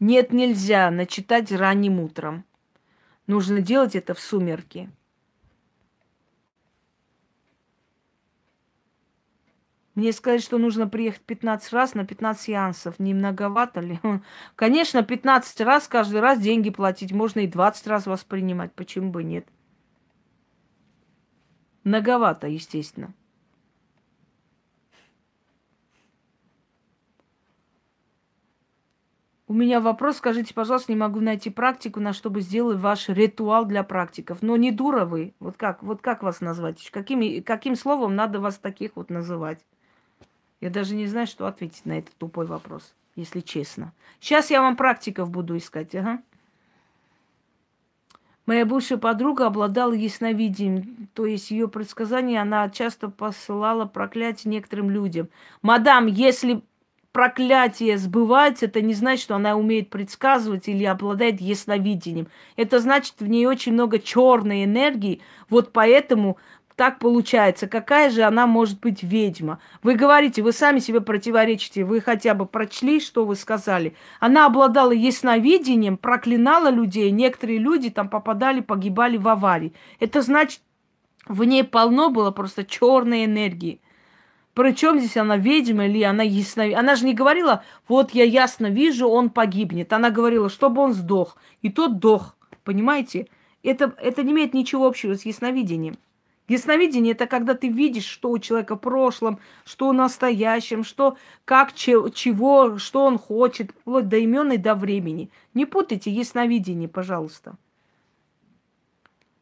Нет, 0.00 0.32
нельзя 0.32 0.90
начитать 0.90 1.52
ранним 1.52 2.00
утром. 2.00 2.44
Нужно 3.26 3.60
делать 3.60 3.94
это 3.94 4.14
в 4.14 4.20
сумерки. 4.20 4.90
Мне 9.94 10.12
сказать, 10.12 10.42
что 10.42 10.58
нужно 10.58 10.88
приехать 10.88 11.22
15 11.22 11.72
раз 11.72 11.94
на 11.94 12.04
15 12.04 12.42
сеансов. 12.42 12.98
Не 12.98 13.14
многовато 13.14 13.80
ли? 13.80 14.00
Конечно, 14.56 15.04
15 15.04 15.60
раз 15.60 15.86
каждый 15.86 16.20
раз 16.20 16.40
деньги 16.40 16.70
платить. 16.70 17.12
Можно 17.12 17.40
и 17.40 17.46
20 17.46 17.86
раз 17.86 18.06
воспринимать. 18.06 18.72
Почему 18.72 19.10
бы 19.10 19.22
нет? 19.22 19.46
Многовато, 21.84 22.48
естественно. 22.48 23.14
У 29.46 29.52
меня 29.52 29.80
вопрос, 29.80 30.16
скажите, 30.16 30.54
пожалуйста, 30.54 30.90
не 30.90 30.96
могу 30.96 31.20
найти 31.20 31.50
практику, 31.50 32.00
на 32.00 32.14
что 32.14 32.30
бы 32.30 32.40
сделать 32.40 32.78
ваш 32.78 33.10
ритуал 33.10 33.66
для 33.66 33.82
практиков. 33.82 34.38
Но 34.40 34.56
не 34.56 34.72
дура 34.72 35.04
вы. 35.04 35.34
Вот 35.38 35.58
как, 35.58 35.82
вот 35.82 36.00
как 36.00 36.22
вас 36.22 36.40
назвать? 36.40 36.90
Какими, 36.90 37.40
каким 37.40 37.76
словом 37.76 38.14
надо 38.16 38.40
вас 38.40 38.56
таких 38.56 38.92
вот 38.94 39.10
называть? 39.10 39.58
Я 40.62 40.70
даже 40.70 40.94
не 40.94 41.06
знаю, 41.06 41.26
что 41.26 41.46
ответить 41.46 41.84
на 41.84 41.98
этот 41.98 42.14
тупой 42.16 42.46
вопрос. 42.46 42.94
если 43.16 43.40
честно. 43.40 43.92
Сейчас 44.18 44.50
я 44.50 44.62
вам 44.62 44.76
практиков 44.76 45.28
буду 45.28 45.58
искать, 45.58 45.94
ага. 45.94 46.22
Моя 48.46 48.66
бывшая 48.66 48.98
подруга 48.98 49.46
обладала 49.46 49.92
ясновидением, 49.92 51.08
то 51.14 51.24
есть 51.24 51.50
ее 51.50 51.66
предсказания 51.66 52.42
она 52.42 52.68
часто 52.68 53.08
посылала 53.08 53.86
проклятие 53.86 54.50
некоторым 54.50 54.90
людям. 54.90 55.28
Мадам, 55.62 56.06
если 56.06 56.62
проклятие 57.14 57.96
сбывается, 57.96 58.66
это 58.66 58.82
не 58.82 58.92
значит, 58.92 59.22
что 59.22 59.36
она 59.36 59.56
умеет 59.56 59.88
предсказывать 59.88 60.66
или 60.66 60.82
обладает 60.82 61.40
ясновидением. 61.40 62.26
Это 62.56 62.80
значит, 62.80 63.14
в 63.20 63.28
ней 63.28 63.46
очень 63.46 63.72
много 63.72 64.00
черной 64.00 64.64
энергии. 64.64 65.20
Вот 65.48 65.72
поэтому 65.72 66.38
так 66.74 66.98
получается. 66.98 67.68
Какая 67.68 68.10
же 68.10 68.22
она 68.22 68.48
может 68.48 68.80
быть 68.80 69.04
ведьма? 69.04 69.60
Вы 69.84 69.94
говорите, 69.94 70.42
вы 70.42 70.50
сами 70.50 70.80
себе 70.80 71.00
противоречите. 71.00 71.84
Вы 71.84 72.00
хотя 72.00 72.34
бы 72.34 72.46
прочли, 72.46 72.98
что 72.98 73.24
вы 73.24 73.36
сказали. 73.36 73.94
Она 74.18 74.46
обладала 74.46 74.90
ясновидением, 74.90 75.96
проклинала 75.96 76.68
людей. 76.68 77.12
Некоторые 77.12 77.58
люди 77.60 77.90
там 77.90 78.08
попадали, 78.08 78.60
погибали 78.60 79.18
в 79.18 79.28
аварии. 79.28 79.72
Это 80.00 80.20
значит, 80.20 80.62
в 81.28 81.44
ней 81.44 81.62
полно 81.62 82.10
было 82.10 82.32
просто 82.32 82.64
черной 82.64 83.24
энергии. 83.24 83.80
Причем 84.54 85.00
здесь 85.00 85.16
она 85.16 85.36
ведьма 85.36 85.86
или 85.86 86.02
она 86.02 86.22
ясно... 86.22 86.78
Она 86.78 86.94
же 86.94 87.04
не 87.04 87.12
говорила, 87.12 87.64
вот 87.88 88.12
я 88.12 88.24
ясно 88.24 88.70
вижу, 88.70 89.08
он 89.08 89.30
погибнет. 89.30 89.92
Она 89.92 90.10
говорила, 90.10 90.48
чтобы 90.48 90.80
он 90.80 90.94
сдох. 90.94 91.36
И 91.60 91.70
тот 91.70 91.98
дох. 91.98 92.36
Понимаете? 92.62 93.26
Это, 93.64 93.94
это 94.00 94.22
не 94.22 94.32
имеет 94.32 94.54
ничего 94.54 94.86
общего 94.86 95.16
с 95.16 95.26
ясновидением. 95.26 95.96
Ясновидение– 96.46 97.12
это 97.14 97.26
когда 97.26 97.54
ты 97.54 97.68
видишь, 97.68 98.04
что 98.04 98.30
у 98.30 98.38
человека 98.38 98.76
в 98.76 98.80
прошлом, 98.80 99.38
что 99.64 99.88
в 99.88 99.94
настоящем, 99.94 100.84
что, 100.84 101.16
как, 101.46 101.72
че, 101.72 102.10
чего, 102.10 102.78
что 102.78 103.04
он 103.06 103.18
хочет, 103.18 103.70
вплоть 103.70 104.08
до 104.08 104.18
имен 104.18 104.52
и 104.52 104.58
до 104.58 104.74
времени. 104.74 105.30
Не 105.54 105.64
путайте 105.64 106.10
ясновидение, 106.10 106.88
пожалуйста. 106.88 107.54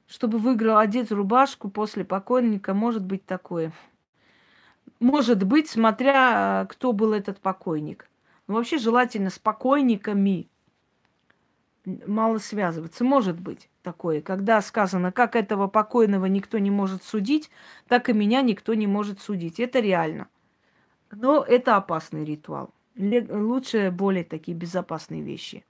Чтобы 0.07 0.39
выиграл 0.39 0.79
одеть 0.79 1.11
рубашку 1.11 1.69
после 1.69 2.05
покойника, 2.05 2.73
может 2.73 3.05
быть 3.05 3.27
такое. 3.27 3.73
Может 5.03 5.43
быть, 5.43 5.69
смотря 5.69 6.65
кто 6.71 6.93
был 6.93 7.13
этот 7.13 7.41
покойник. 7.41 8.09
Но 8.47 8.55
вообще 8.55 8.79
желательно 8.79 9.31
с 9.31 9.39
покойниками 9.41 10.49
мало 11.85 12.39
связываться. 12.39 13.03
Может 13.03 13.41
быть 13.41 13.69
такое, 13.83 14.21
когда 14.21 14.63
сказано, 14.63 15.11
как 15.11 15.35
этого 15.35 15.67
покойного 15.67 16.27
никто 16.27 16.59
не 16.59 16.71
может 16.71 17.03
судить, 17.03 17.51
так 17.89 18.09
и 18.09 18.13
меня 18.13 18.43
никто 18.43 18.75
не 18.75 18.87
может 18.87 19.21
судить. 19.21 19.59
Это 19.59 19.81
реально. 19.81 20.29
Но 21.11 21.43
это 21.43 21.75
опасный 21.75 22.25
ритуал. 22.25 22.71
Лучше 22.95 23.91
более 23.91 24.23
такие 24.23 24.57
безопасные 24.57 25.23
вещи. 25.23 25.65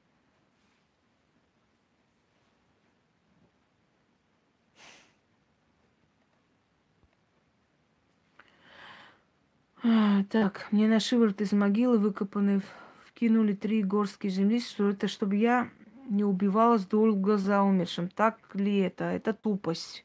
Так, 10.31 10.69
мне 10.71 10.87
на 10.89 11.01
шиворот 11.01 11.41
из 11.41 11.53
могилы 11.53 11.99
выкопаны, 11.99 12.63
вкинули 13.07 13.53
три 13.53 13.83
горстки 13.83 14.29
земли, 14.29 14.61
что 14.61 14.91
это 14.91 15.09
чтобы 15.09 15.37
я 15.37 15.71
не 16.09 16.25
убивалась 16.25 16.87
долго 16.87 17.37
за 17.37 17.63
умершим. 17.63 18.09
Так 18.09 18.39
ли 18.55 18.79
это? 18.79 19.05
Это 19.05 19.33
тупость. 19.33 20.05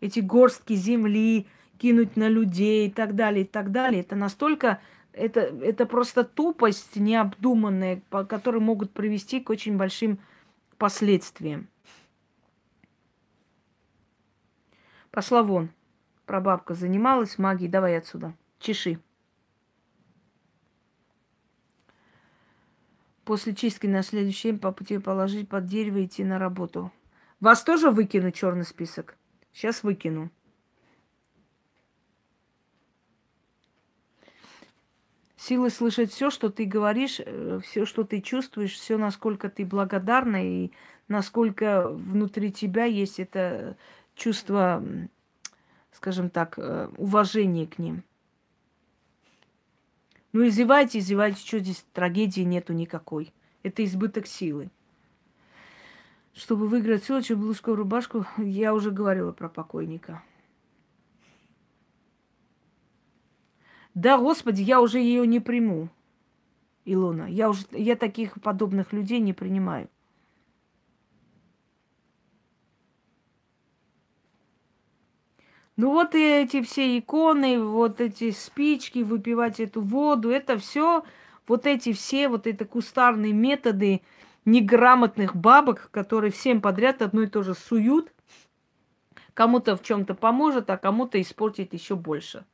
Эти 0.00 0.20
горстки 0.20 0.74
земли 0.74 1.46
кинуть 1.78 2.16
на 2.16 2.28
людей 2.28 2.88
и 2.88 2.90
так 2.90 3.14
далее, 3.14 3.44
и 3.44 3.46
так 3.46 3.70
далее. 3.70 4.00
Это 4.00 4.16
настолько... 4.16 4.80
Это, 5.12 5.40
это 5.40 5.84
просто 5.84 6.24
тупость 6.24 6.96
необдуманная, 6.96 8.02
по, 8.08 8.24
которые 8.24 8.62
могут 8.62 8.92
привести 8.92 9.40
к 9.40 9.50
очень 9.50 9.76
большим 9.76 10.18
последствиям. 10.78 11.68
Пошла 15.10 15.42
вон. 15.42 15.68
Прабабка 16.24 16.72
занималась 16.72 17.36
магией. 17.36 17.70
Давай 17.70 17.98
отсюда. 17.98 18.32
Чеши. 18.58 18.98
После 23.24 23.54
чистки 23.54 23.86
на 23.86 24.02
следующий 24.02 24.50
день 24.50 24.58
по 24.58 24.72
пути 24.72 24.98
положить 24.98 25.48
под 25.48 25.66
дерево 25.66 25.98
и 25.98 26.06
идти 26.06 26.24
на 26.24 26.38
работу. 26.38 26.90
Вас 27.40 27.62
тоже 27.62 27.90
выкину 27.90 28.30
черный 28.32 28.64
список? 28.64 29.16
Сейчас 29.52 29.82
выкину. 29.82 30.30
Силы 35.36 35.70
слышать 35.70 36.12
все, 36.12 36.30
что 36.30 36.50
ты 36.50 36.64
говоришь, 36.64 37.18
э, 37.18 37.58
все, 37.64 37.84
что 37.84 38.04
ты 38.04 38.20
чувствуешь, 38.20 38.74
все, 38.74 38.96
насколько 38.96 39.50
ты 39.50 39.66
благодарна 39.66 40.44
и 40.44 40.70
насколько 41.08 41.88
внутри 41.88 42.52
тебя 42.52 42.84
есть 42.84 43.18
это 43.18 43.76
чувство, 44.14 44.84
скажем 45.90 46.30
так, 46.30 46.54
э, 46.58 46.88
уважения 46.96 47.66
к 47.66 47.78
ним. 47.78 48.04
Ну, 50.32 50.46
издевайте, 50.46 50.98
издевайте, 50.98 51.38
что 51.40 51.58
здесь 51.58 51.84
трагедии 51.92 52.40
нету 52.40 52.72
никакой. 52.72 53.32
Это 53.62 53.84
избыток 53.84 54.26
силы. 54.26 54.70
Чтобы 56.32 56.66
выиграть 56.66 57.04
селочью, 57.04 57.36
блузку, 57.36 57.74
рубашку, 57.74 58.24
я 58.38 58.72
уже 58.72 58.90
говорила 58.90 59.32
про 59.32 59.50
покойника. 59.50 60.22
Да, 63.94 64.16
Господи, 64.16 64.62
я 64.62 64.80
уже 64.80 65.00
ее 65.00 65.26
не 65.26 65.38
приму, 65.38 65.90
Илона. 66.86 67.26
Я 67.26 67.50
уже 67.50 67.66
я 67.72 67.94
таких 67.94 68.40
подобных 68.40 68.94
людей 68.94 69.20
не 69.20 69.34
принимаю. 69.34 69.90
Ну 75.82 75.90
вот 75.90 76.14
эти 76.14 76.62
все 76.62 76.96
иконы, 76.96 77.60
вот 77.60 78.00
эти 78.00 78.30
спички, 78.30 79.00
выпивать 79.00 79.58
эту 79.58 79.80
воду, 79.80 80.30
это 80.30 80.56
все, 80.56 81.02
вот 81.48 81.66
эти 81.66 81.92
все, 81.92 82.28
вот 82.28 82.46
это 82.46 82.64
кустарные 82.64 83.32
методы 83.32 84.02
неграмотных 84.44 85.34
бабок, 85.34 85.88
которые 85.90 86.30
всем 86.30 86.60
подряд 86.60 87.02
одно 87.02 87.22
и 87.22 87.26
то 87.26 87.42
же 87.42 87.54
суют, 87.54 88.12
кому-то 89.34 89.76
в 89.76 89.82
чем-то 89.82 90.14
поможет, 90.14 90.70
а 90.70 90.76
кому-то 90.78 91.20
испортит 91.20 91.74
еще 91.74 91.96
больше. 91.96 92.44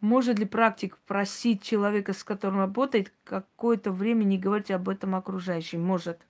Может 0.00 0.38
ли 0.38 0.46
практик 0.46 0.96
просить 1.06 1.62
человека, 1.62 2.14
с 2.14 2.24
которым 2.24 2.58
работает, 2.58 3.12
какое-то 3.24 3.92
время 3.92 4.24
не 4.24 4.38
говорить 4.38 4.70
об 4.70 4.88
этом 4.88 5.14
окружающим? 5.14 5.82
Может. 5.82 6.20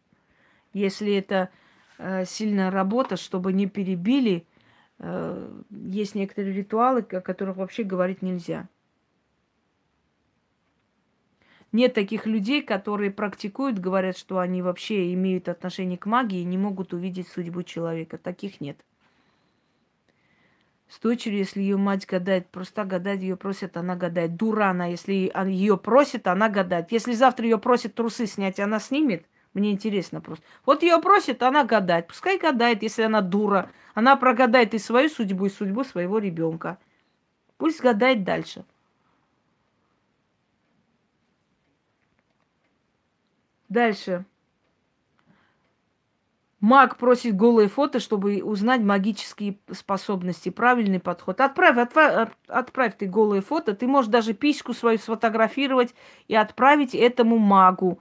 Если 0.72 1.14
это 1.14 1.50
э, 1.98 2.24
сильная 2.24 2.70
работа, 2.70 3.16
чтобы 3.16 3.52
не 3.52 3.66
перебили, 3.66 4.46
э, 4.98 5.60
есть 5.70 6.14
некоторые 6.16 6.52
ритуалы, 6.52 7.00
о 7.00 7.20
которых 7.20 7.56
вообще 7.56 7.84
говорить 7.84 8.22
нельзя. 8.22 8.68
Нет 11.72 11.94
таких 11.94 12.26
людей, 12.26 12.62
которые 12.62 13.12
практикуют, 13.12 13.78
говорят, 13.78 14.16
что 14.16 14.40
они 14.40 14.62
вообще 14.62 15.14
имеют 15.14 15.48
отношение 15.48 15.98
к 15.98 16.06
магии 16.06 16.40
и 16.40 16.44
не 16.44 16.58
могут 16.58 16.92
увидеть 16.92 17.28
судьбу 17.28 17.62
человека. 17.62 18.18
Таких 18.18 18.60
нет. 18.60 18.84
С 20.91 20.99
дочерью, 20.99 21.38
если 21.38 21.61
ее 21.61 21.76
мать 21.76 22.05
гадает, 22.05 22.49
просто 22.49 22.84
гадать 22.84 23.20
ее 23.20 23.36
просят, 23.36 23.76
она 23.76 23.95
гадает. 23.95 24.34
Дура 24.34 24.70
она, 24.70 24.86
если 24.86 25.32
ее 25.47 25.78
просит, 25.78 26.26
она 26.26 26.49
гадает. 26.49 26.91
Если 26.91 27.12
завтра 27.12 27.45
ее 27.45 27.59
просят 27.59 27.95
трусы 27.95 28.26
снять, 28.26 28.59
она 28.59 28.80
снимет. 28.80 29.24
Мне 29.55 29.70
интересно 29.70 30.20
просто. 30.20 30.45
Вот 30.66 30.82
ее 30.82 31.01
просит, 31.01 31.45
она 31.45 31.62
гадает. 31.62 32.09
Пускай 32.09 32.38
гадает, 32.38 32.82
если 32.82 33.03
она 33.03 33.20
дура. 33.20 33.70
Она 33.95 34.16
прогадает 34.16 34.74
и 34.74 34.78
свою 34.78 35.09
судьбу, 35.09 35.47
и 35.47 35.51
судьбу 35.51 35.84
своего 35.84 36.18
ребенка. 36.18 36.76
Пусть 37.57 37.80
гадает 37.80 38.24
дальше. 38.24 38.64
Дальше. 43.68 44.24
Маг 46.61 46.99
просит 46.99 47.37
голые 47.37 47.69
фото, 47.69 48.01
чтобы 48.01 48.43
узнать 48.43 48.82
магические 48.82 49.59
способности. 49.73 50.51
Правильный 50.51 51.01
подход. 51.01 51.41
Отправь, 51.41 51.78
отправь, 51.78 52.28
отправь 52.47 52.97
ты 52.99 53.07
голые 53.07 53.41
фото. 53.41 53.74
Ты 53.74 53.87
можешь 53.87 54.11
даже 54.11 54.35
письку 54.35 54.74
свою 54.74 54.99
сфотографировать 54.99 55.95
и 56.28 56.35
отправить 56.35 56.95
этому 56.95 57.39
магу. 57.39 58.01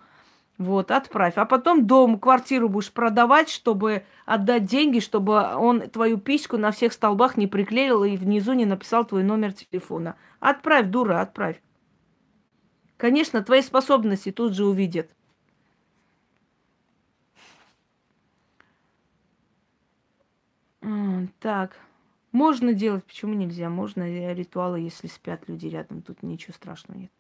Вот, 0.57 0.91
отправь. 0.91 1.37
А 1.37 1.45
потом 1.45 1.87
дом, 1.87 2.19
квартиру 2.19 2.67
будешь 2.67 2.91
продавать, 2.91 3.49
чтобы 3.49 4.03
отдать 4.25 4.65
деньги, 4.65 4.99
чтобы 4.99 5.55
он 5.55 5.89
твою 5.89 6.17
письку 6.17 6.57
на 6.57 6.71
всех 6.71 6.91
столбах 6.91 7.37
не 7.37 7.47
приклеил 7.47 8.03
и 8.03 8.17
внизу 8.17 8.51
не 8.51 8.65
написал 8.65 9.05
твой 9.05 9.23
номер 9.23 9.53
телефона. 9.53 10.17
Отправь, 10.41 10.87
дура, 10.87 11.21
отправь. 11.21 11.61
Конечно, 12.97 13.41
твои 13.41 13.61
способности 13.61 14.33
тут 14.33 14.53
же 14.53 14.65
увидят. 14.65 15.11
Так. 21.39 21.79
Можно 22.31 22.73
делать, 22.73 23.03
почему 23.05 23.33
нельзя? 23.33 23.69
Можно 23.69 24.03
э, 24.03 24.33
ритуалы, 24.33 24.79
если 24.81 25.07
спят 25.07 25.47
люди 25.47 25.67
рядом. 25.67 26.01
Тут 26.01 26.21
ничего 26.21 26.53
страшного 26.53 26.99
нет. 26.99 27.11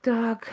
Так. 0.00 0.52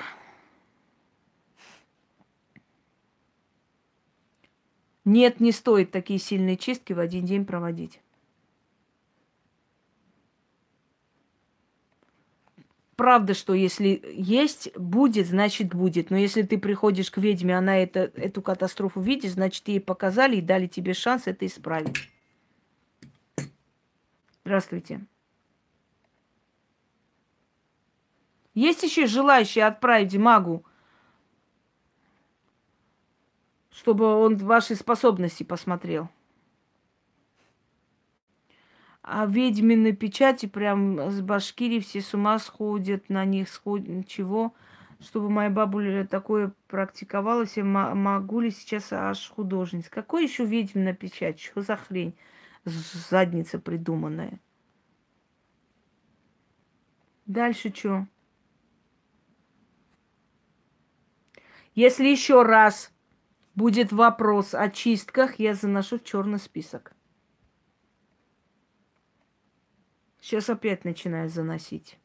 Нет, 5.04 5.40
не 5.40 5.52
стоит 5.52 5.92
такие 5.92 6.20
сильные 6.20 6.56
чистки 6.56 6.94
в 6.94 7.00
один 7.00 7.26
день 7.26 7.46
проводить. 7.46 8.00
Правда, 13.02 13.34
что 13.34 13.56
если 13.56 14.00
есть, 14.14 14.78
будет, 14.78 15.26
значит 15.26 15.74
будет. 15.74 16.12
Но 16.12 16.18
если 16.18 16.44
ты 16.44 16.60
приходишь 16.60 17.10
к 17.10 17.18
ведьме, 17.18 17.58
она 17.58 17.80
это, 17.80 18.12
эту 18.14 18.44
катастрофу 18.44 19.02
видит, 19.02 19.32
значит, 19.32 19.68
ей 19.70 19.82
показали 19.82 20.36
и 20.36 20.42
дали 20.42 20.68
тебе 20.68 20.94
шанс 20.94 21.24
это 21.26 21.48
исправить. 21.48 21.98
Здравствуйте. 24.46 25.04
Есть 28.54 28.84
еще 28.84 29.08
желающие 29.08 29.66
отправить 29.66 30.16
магу, 30.16 30.64
чтобы 33.72 34.14
он 34.14 34.38
ваши 34.38 34.76
способности 34.76 35.42
посмотрел? 35.42 36.08
А 39.14 39.26
ведьмины 39.26 39.92
печати 39.92 40.46
прям 40.46 41.12
с 41.12 41.20
Башкирии 41.20 41.82
все 41.82 42.00
с 42.00 42.14
ума 42.14 42.40
сходят, 42.40 43.10
на 43.10 43.26
них 43.26 43.50
сходят. 43.50 44.08
Чего? 44.08 44.56
Чтобы 45.02 45.30
моя 45.30 45.50
бабуля 45.50 46.08
такое 46.08 46.54
практиковалась, 46.70 47.58
я 47.58 47.66
могу 47.66 48.40
ли 48.40 48.52
сейчас 48.52 48.94
аж 48.94 49.30
художница? 49.30 49.92
Какой 49.92 50.24
еще 50.24 50.46
ведьмина 50.46 50.94
печать? 50.94 51.42
Что 51.42 51.60
за 51.62 51.76
хрень? 51.76 52.16
Задница 52.64 53.60
придуманная. 53.60 54.40
Дальше 57.26 57.74
что? 57.76 58.08
Если 61.76 62.08
еще 62.08 62.44
раз 62.44 62.94
будет 63.56 63.92
вопрос 63.92 64.56
о 64.56 64.70
чистках, 64.70 65.38
я 65.38 65.54
заношу 65.54 66.00
в 66.00 66.06
черный 66.06 66.40
список. 66.40 66.94
Сейчас 70.22 70.50
опять 70.52 70.86
начинаю 70.86 71.30
заносить. 71.30 71.98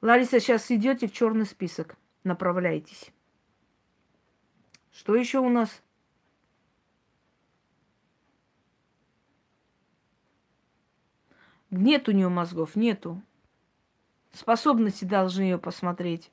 Лариса, 0.00 0.38
сейчас 0.40 0.70
идете 0.70 1.08
в 1.08 1.12
черный 1.12 1.44
список. 1.44 1.96
Направляйтесь. 2.22 3.10
Что 4.92 5.16
еще 5.16 5.40
у 5.40 5.48
нас? 5.48 5.82
Нет 11.70 12.08
у 12.08 12.12
нее 12.12 12.28
мозгов, 12.28 12.76
нету. 12.76 13.20
Способности 14.32 15.04
должны 15.04 15.42
ее 15.42 15.58
посмотреть. 15.58 16.30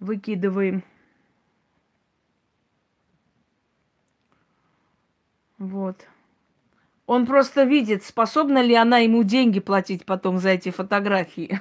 Выкидываем. 0.00 0.84
Вот. 5.58 6.06
Он 7.06 7.26
просто 7.26 7.64
видит, 7.64 8.04
способна 8.04 8.62
ли 8.62 8.74
она 8.74 8.98
ему 8.98 9.22
деньги 9.22 9.60
платить 9.60 10.04
потом 10.04 10.38
за 10.38 10.50
эти 10.50 10.70
фотографии. 10.70 11.58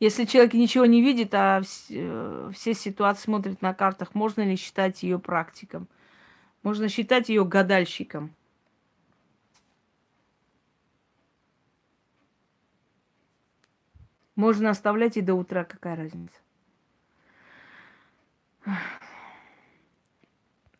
Если 0.00 0.24
человек 0.24 0.54
ничего 0.54 0.84
не 0.84 1.00
видит, 1.00 1.32
а 1.32 1.60
все, 1.62 2.50
все 2.52 2.74
ситуации 2.74 3.22
смотрит 3.22 3.62
на 3.62 3.72
картах, 3.72 4.16
можно 4.16 4.42
ли 4.42 4.56
считать 4.56 5.04
ее 5.04 5.20
практиком? 5.20 5.86
Можно 6.64 6.88
считать 6.88 7.28
ее 7.28 7.44
гадальщиком. 7.44 8.34
Можно 14.42 14.70
оставлять 14.70 15.16
и 15.16 15.20
до 15.20 15.34
утра, 15.34 15.62
какая 15.62 15.94
разница. 15.94 16.34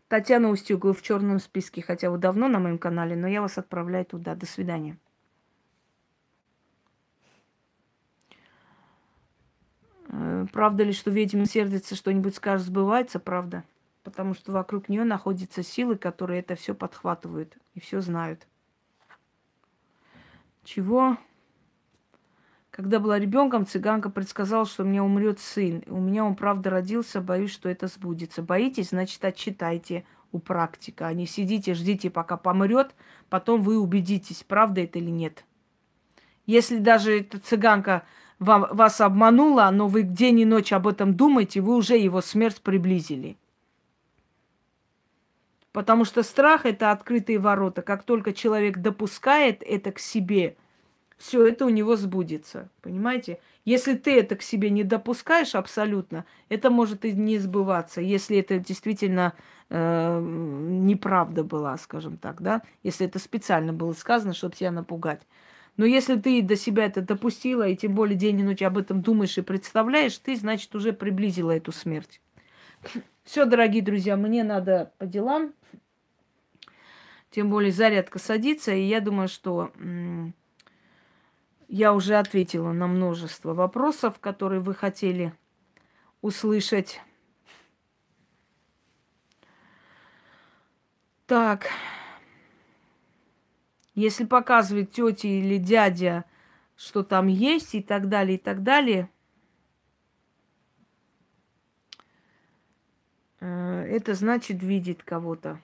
Татьяна 0.09 0.49
Устюгова 0.49 0.93
в 0.93 1.01
черном 1.01 1.39
списке, 1.39 1.81
хотя 1.81 2.11
вы 2.11 2.19
давно 2.19 2.49
на 2.49 2.59
моем 2.59 2.77
канале, 2.77 3.15
но 3.15 3.29
я 3.29 3.41
вас 3.41 3.59
отправляю 3.59 4.05
туда. 4.05 4.35
До 4.35 4.47
свидания. 4.47 4.99
Э, 10.09 10.47
правда 10.53 10.83
ли, 10.83 10.93
что 10.93 11.13
ведьма 11.13 11.47
сердится, 11.47 11.95
что-нибудь 11.95 12.35
скажет, 12.35 12.67
сбывается? 12.67 13.21
Правда. 13.21 13.63
Потому 14.03 14.35
что 14.35 14.51
вокруг 14.51 14.89
нее 14.89 15.05
находятся 15.05 15.63
силы, 15.63 15.97
которые 15.97 16.41
это 16.41 16.57
все 16.57 16.75
подхватывают 16.75 17.57
и 17.75 17.81
все 17.81 18.01
знают. 18.01 18.45
Чего? 20.65 21.17
Когда 22.73 22.99
была 23.01 23.19
ребенком, 23.19 23.67
цыганка 23.67 24.09
предсказала, 24.09 24.65
что 24.65 24.83
у 24.83 24.87
меня 24.87 25.05
умрет 25.05 25.39
сын. 25.39 25.85
У 25.89 26.01
меня 26.01 26.25
он 26.25 26.35
правда 26.35 26.71
родился, 26.71 27.21
боюсь, 27.21 27.53
что 27.53 27.69
это 27.69 27.87
сбудется. 27.87 28.43
Боитесь, 28.43 28.89
значит, 28.89 29.23
отчитайте 29.23 30.07
у 30.33 30.39
практика, 30.39 31.07
а 31.07 31.13
не 31.13 31.27
сидите, 31.27 31.75
ждите, 31.75 32.09
пока 32.09 32.39
помрет, 32.39 32.95
потом 33.29 33.61
вы 33.61 33.79
убедитесь, 33.79 34.43
правда 34.43 34.81
это 34.81 34.99
или 34.99 35.11
нет. 35.11 35.45
Если 36.47 36.79
даже 36.79 37.21
эта 37.21 37.39
цыганка 37.39 38.05
вам, 38.39 38.67
вас 38.71 39.03
обманула, 39.03 39.69
но 39.71 39.87
вы 39.87 40.03
день 40.03 40.41
и 40.41 40.47
ночь 40.47 40.73
об 40.73 40.89
этом 40.89 41.15
думаете, 41.15 41.61
вы 41.61 41.77
уже 41.77 41.99
его 41.99 42.23
смерть 42.23 42.63
приблизили. 42.63 43.37
Потому 45.73 46.07
что 46.07 46.23
страх– 46.23 46.65
это 46.65 46.91
открытые 46.91 47.39
ворота. 47.39 47.83
Как 47.83 48.05
только 48.05 48.33
человек 48.33 48.79
допускает 48.79 49.63
это 49.63 49.93
к 49.93 49.99
себе, 49.99 50.57
все 51.17 51.47
это 51.47 51.67
у 51.67 51.69
него 51.69 51.97
сбудется. 51.97 52.69
Понимаете? 52.81 53.39
Если 53.65 53.95
ты 53.95 54.19
это 54.19 54.37
к 54.37 54.43
себе 54.43 54.71
не 54.71 54.83
допускаешь 54.83 55.55
абсолютно, 55.55 56.25
это 56.49 56.71
может 56.71 57.05
и 57.05 57.13
не 57.13 57.39
сбываться, 57.39 58.01
если 58.01 58.39
это 58.39 58.59
действительно 58.59 59.35
э, 59.71 60.21
неправда 60.21 61.45
была, 61.45 61.77
скажем 61.79 62.17
так, 62.17 62.43
да, 62.43 62.63
если 62.83 63.07
это 63.07 63.21
специально 63.21 63.73
было 63.73 63.93
сказано, 63.93 64.35
чтобы 64.35 64.57
тебя 64.57 64.73
напугать. 64.73 65.23
Но 65.77 65.87
если 65.87 66.17
ты 66.17 66.43
до 66.43 66.57
себя 66.57 66.87
это 66.87 67.01
допустила, 67.03 67.67
и 67.67 67.77
тем 67.77 67.95
более 67.95 68.17
день 68.17 68.41
и 68.41 68.43
ночь 68.43 68.63
об 68.63 68.79
этом 68.79 69.01
думаешь 69.01 69.39
и 69.39 69.43
представляешь, 69.43 70.19
ты, 70.19 70.37
значит, 70.37 70.75
уже 70.75 70.93
приблизила 70.93 71.53
эту 71.53 71.73
смерть. 71.73 72.21
Все, 73.23 73.45
дорогие 73.45 73.83
друзья, 73.83 74.17
мне 74.17 74.43
надо 74.43 74.93
по 74.99 75.07
делам. 75.07 75.55
Тем 77.31 77.49
более 77.49 77.73
зарядка 77.73 78.19
садится, 78.19 78.75
и 78.75 78.83
я 78.83 79.01
думаю, 79.01 79.29
что 79.29 79.73
я 81.73 81.95
уже 81.95 82.17
ответила 82.17 82.71
на 82.73 82.87
множество 82.87 83.55
вопросов, 83.55 84.19
которые 84.19 84.61
вы 84.61 84.75
хотели 84.75 85.33
услышать. 86.21 87.01
Так. 91.27 91.71
Если 93.95 94.27
показывает 94.27 94.93
тетя 94.93 95.29
или 95.29 95.57
дядя, 95.57 96.27
что 96.77 97.03
там 97.03 97.27
есть 97.27 97.75
и 97.75 97.83
так 97.83 98.11
далее, 98.11 98.37
и 98.37 98.39
так 98.39 98.63
далее, 98.63 99.09
э, 103.41 103.87
это 103.89 104.13
значит 104.13 104.63
видит 104.63 105.03
кого-то. 105.03 105.59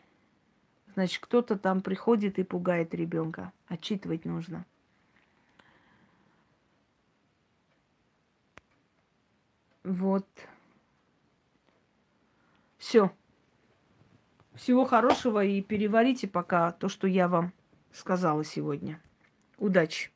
Значит, 0.95 1.23
кто-то 1.23 1.59
там 1.59 1.83
приходит 1.83 2.39
и 2.39 2.45
пугает 2.45 2.95
ребенка. 2.95 3.53
Отчитывать 3.67 4.25
нужно. 4.25 4.65
Вот. 9.89 10.27
Все. 12.77 13.11
Всего 14.55 14.85
хорошего 14.85 15.43
и 15.43 15.63
переварите 15.63 16.29
пока 16.29 16.73
то, 16.73 16.91
что 16.91 17.07
я 17.07 17.27
вам 17.27 17.55
сказала 17.91 18.45
сегодня. 18.45 19.01
Удачи! 19.57 20.11